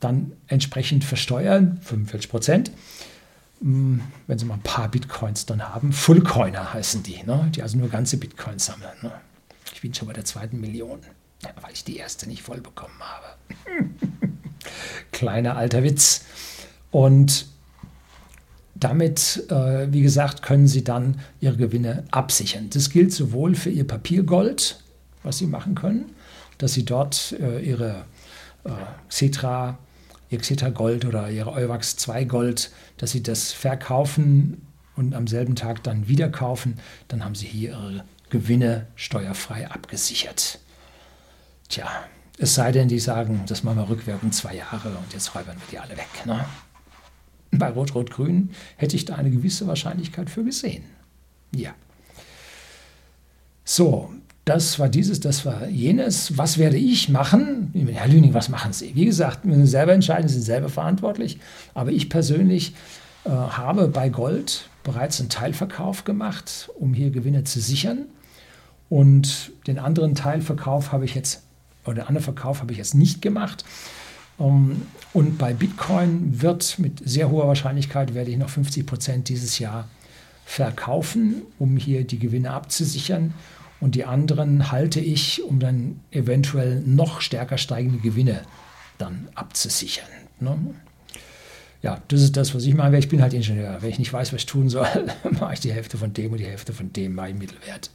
dann 0.00 0.32
entsprechend 0.48 1.04
versteuern, 1.04 1.78
45 1.82 2.30
Prozent. 2.30 2.70
Hm, 3.60 4.00
wenn 4.26 4.38
Sie 4.38 4.46
mal 4.46 4.54
ein 4.54 4.62
paar 4.62 4.88
Bitcoins 4.88 5.46
dann 5.46 5.62
haben, 5.62 5.92
Fullcoiner 5.92 6.72
heißen 6.72 7.02
die, 7.02 7.22
ne, 7.24 7.50
die 7.54 7.62
also 7.62 7.76
nur 7.76 7.88
ganze 7.88 8.16
Bitcoins 8.16 8.66
sammeln. 8.66 8.96
Ne. 9.02 9.12
Ich 9.74 9.82
bin 9.82 9.92
schon 9.92 10.08
bei 10.08 10.14
der 10.14 10.24
zweiten 10.24 10.58
Million, 10.60 11.00
weil 11.60 11.72
ich 11.72 11.84
die 11.84 11.98
erste 11.98 12.26
nicht 12.28 12.42
voll 12.42 12.62
bekommen 12.62 12.98
habe. 13.00 13.26
Kleiner 15.12 15.56
alter 15.56 15.82
Witz. 15.82 16.24
Und 16.90 17.46
damit, 18.74 19.44
äh, 19.50 19.92
wie 19.92 20.02
gesagt, 20.02 20.42
können 20.42 20.66
Sie 20.66 20.84
dann 20.84 21.20
Ihre 21.40 21.56
Gewinne 21.56 22.04
absichern. 22.10 22.70
Das 22.70 22.90
gilt 22.90 23.12
sowohl 23.12 23.54
für 23.54 23.70
Ihr 23.70 23.86
Papiergold, 23.86 24.80
was 25.22 25.38
Sie 25.38 25.46
machen 25.46 25.74
können, 25.74 26.12
dass 26.58 26.72
Sie 26.74 26.84
dort 26.84 27.36
äh, 27.40 27.60
Ihre 27.60 28.04
äh, 28.64 28.70
Xetra, 29.08 29.78
Ihr 30.30 30.38
Xetra 30.38 30.70
Gold 30.70 31.04
oder 31.04 31.30
Ihre 31.30 31.52
Euwax 31.52 31.96
2 31.96 32.24
Gold, 32.24 32.70
dass 32.96 33.12
Sie 33.12 33.22
das 33.22 33.52
verkaufen 33.52 34.66
und 34.96 35.14
am 35.14 35.26
selben 35.26 35.54
Tag 35.54 35.82
dann 35.84 36.08
wieder 36.08 36.28
kaufen, 36.28 36.78
dann 37.08 37.24
haben 37.24 37.34
Sie 37.34 37.46
hier 37.46 37.70
Ihre 37.70 38.04
Gewinne 38.30 38.86
steuerfrei 38.96 39.70
abgesichert. 39.70 40.58
Tja, 41.68 41.86
es 42.38 42.54
sei 42.54 42.72
denn, 42.72 42.88
die 42.88 42.98
sagen, 42.98 43.44
das 43.46 43.62
machen 43.62 43.78
wir 43.78 43.88
rückwirkend 43.88 44.34
zwei 44.34 44.56
Jahre 44.56 44.88
und 44.88 45.12
jetzt 45.12 45.34
räubern 45.34 45.56
wir 45.56 45.66
die 45.70 45.78
alle 45.78 45.96
weg. 45.96 46.08
Ne? 46.26 46.44
Bei 47.58 47.70
Rot-Rot-Grün 47.70 48.50
hätte 48.76 48.96
ich 48.96 49.04
da 49.04 49.14
eine 49.16 49.30
gewisse 49.30 49.66
Wahrscheinlichkeit 49.66 50.30
für 50.30 50.44
gesehen. 50.44 50.84
Ja. 51.52 51.74
So, 53.64 54.10
das 54.44 54.78
war 54.78 54.88
dieses, 54.88 55.20
das 55.20 55.46
war 55.46 55.68
jenes. 55.68 56.36
Was 56.36 56.58
werde 56.58 56.76
ich 56.76 57.08
machen? 57.08 57.72
Herr 57.92 58.08
Lüning, 58.08 58.34
was 58.34 58.50
machen 58.50 58.72
Sie? 58.72 58.94
Wie 58.94 59.06
gesagt, 59.06 59.44
müssen 59.44 59.64
Sie 59.64 59.70
selber 59.70 59.92
entscheiden, 59.92 60.28
Sie 60.28 60.34
sind 60.34 60.44
selber 60.44 60.68
verantwortlich. 60.68 61.38
Aber 61.72 61.92
ich 61.92 62.10
persönlich 62.10 62.74
äh, 63.24 63.30
habe 63.30 63.88
bei 63.88 64.10
Gold 64.10 64.68
bereits 64.82 65.18
einen 65.20 65.30
Teilverkauf 65.30 66.04
gemacht, 66.04 66.70
um 66.78 66.92
hier 66.92 67.10
Gewinne 67.10 67.44
zu 67.44 67.60
sichern. 67.60 68.04
Und 68.90 69.52
den 69.66 69.78
anderen 69.78 70.14
Teilverkauf 70.14 70.92
habe 70.92 71.06
ich 71.06 71.14
jetzt, 71.14 71.42
oder 71.84 71.94
den 71.94 72.06
anderen 72.06 72.24
Verkauf 72.24 72.60
habe 72.60 72.72
ich 72.72 72.78
jetzt 72.78 72.94
nicht 72.94 73.22
gemacht. 73.22 73.64
Ähm, 74.38 74.82
und 75.12 75.38
bei 75.38 75.52
Bitcoin 75.52 76.42
wird 76.42 76.78
mit 76.78 77.00
sehr 77.04 77.30
hoher 77.30 77.48
Wahrscheinlichkeit, 77.48 78.14
werde 78.14 78.30
ich 78.30 78.36
noch 78.36 78.48
50 78.48 78.86
Prozent 78.86 79.28
dieses 79.28 79.58
Jahr 79.58 79.88
verkaufen, 80.44 81.42
um 81.58 81.76
hier 81.76 82.04
die 82.04 82.18
Gewinne 82.18 82.50
abzusichern. 82.50 83.34
Und 83.80 83.94
die 83.94 84.04
anderen 84.04 84.70
halte 84.72 85.00
ich, 85.00 85.42
um 85.44 85.60
dann 85.60 86.00
eventuell 86.10 86.80
noch 86.80 87.20
stärker 87.20 87.58
steigende 87.58 87.98
Gewinne 87.98 88.42
dann 88.98 89.28
abzusichern. 89.34 90.08
Ne? 90.40 90.56
Ja, 91.82 92.00
das 92.08 92.22
ist 92.22 92.36
das, 92.36 92.54
was 92.54 92.64
ich 92.64 92.74
mache. 92.74 92.96
Ich 92.96 93.10
bin 93.10 93.20
halt 93.20 93.34
Ingenieur. 93.34 93.76
Wenn 93.80 93.90
ich 93.90 93.98
nicht 93.98 94.12
weiß, 94.12 94.32
was 94.32 94.40
ich 94.40 94.46
tun 94.46 94.70
soll, 94.70 94.88
mache 95.38 95.54
ich 95.54 95.60
die 95.60 95.72
Hälfte 95.72 95.98
von 95.98 96.14
dem 96.14 96.32
und 96.32 96.38
die 96.38 96.46
Hälfte 96.46 96.72
von 96.72 96.92
dem, 96.92 97.18
ich 97.18 97.34
Mittelwert. 97.34 97.90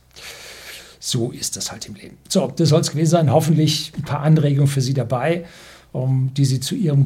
So 1.00 1.32
ist 1.32 1.56
das 1.56 1.72
halt 1.72 1.88
im 1.88 1.96
Leben. 1.96 2.18
So, 2.28 2.54
das 2.56 2.70
soll 2.70 2.82
es 2.82 2.92
gewesen 2.92 3.10
sein. 3.10 3.32
Hoffentlich 3.32 3.94
ein 3.98 4.04
paar 4.04 4.20
Anregungen 4.20 4.68
für 4.68 4.82
Sie 4.82 4.94
dabei 4.94 5.46
die 5.94 6.46
sie 6.46 6.60
zu 6.60 6.76
ihrem, 6.76 7.06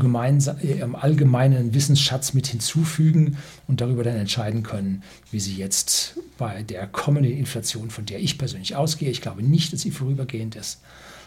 ihrem, 0.62 0.96
allgemeinen 0.96 1.74
Wissensschatz 1.74 2.34
mit 2.34 2.48
hinzufügen 2.48 3.38
und 3.68 3.82
darüber 3.82 4.04
dann 4.04 4.16
entscheiden 4.16 4.64
können, 4.64 5.04
wie 5.32 5.40
sie 5.40 5.56
jetzt 5.56 6.20
bei 6.38 6.64
der 6.64 6.88
kommenden 6.88 7.38
Inflation, 7.38 7.90
von 7.90 8.06
der 8.06 8.20
ich 8.20 8.38
persönlich 8.38 8.76
ausgehe, 8.76 9.10
ich 9.10 9.22
glaube 9.22 9.42
nicht, 9.42 9.72
dass 9.72 9.82
sie 9.82 9.92
vorübergehend 9.92 10.56
ist, 10.56 10.82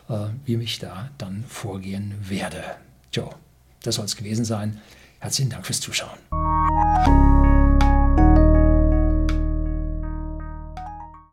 äh, 0.09 0.27
wie 0.45 0.57
ich 0.57 0.79
da 0.79 1.11
dann 1.19 1.45
vorgehen 1.49 2.15
werde. 2.29 2.63
Jo, 3.13 3.31
das 3.83 3.95
soll 3.95 4.05
es 4.05 4.17
gewesen 4.17 4.45
sein. 4.45 4.81
Herzlichen 5.19 5.51
Dank 5.51 5.65
fürs 5.67 5.81
Zuschauen. 5.81 6.19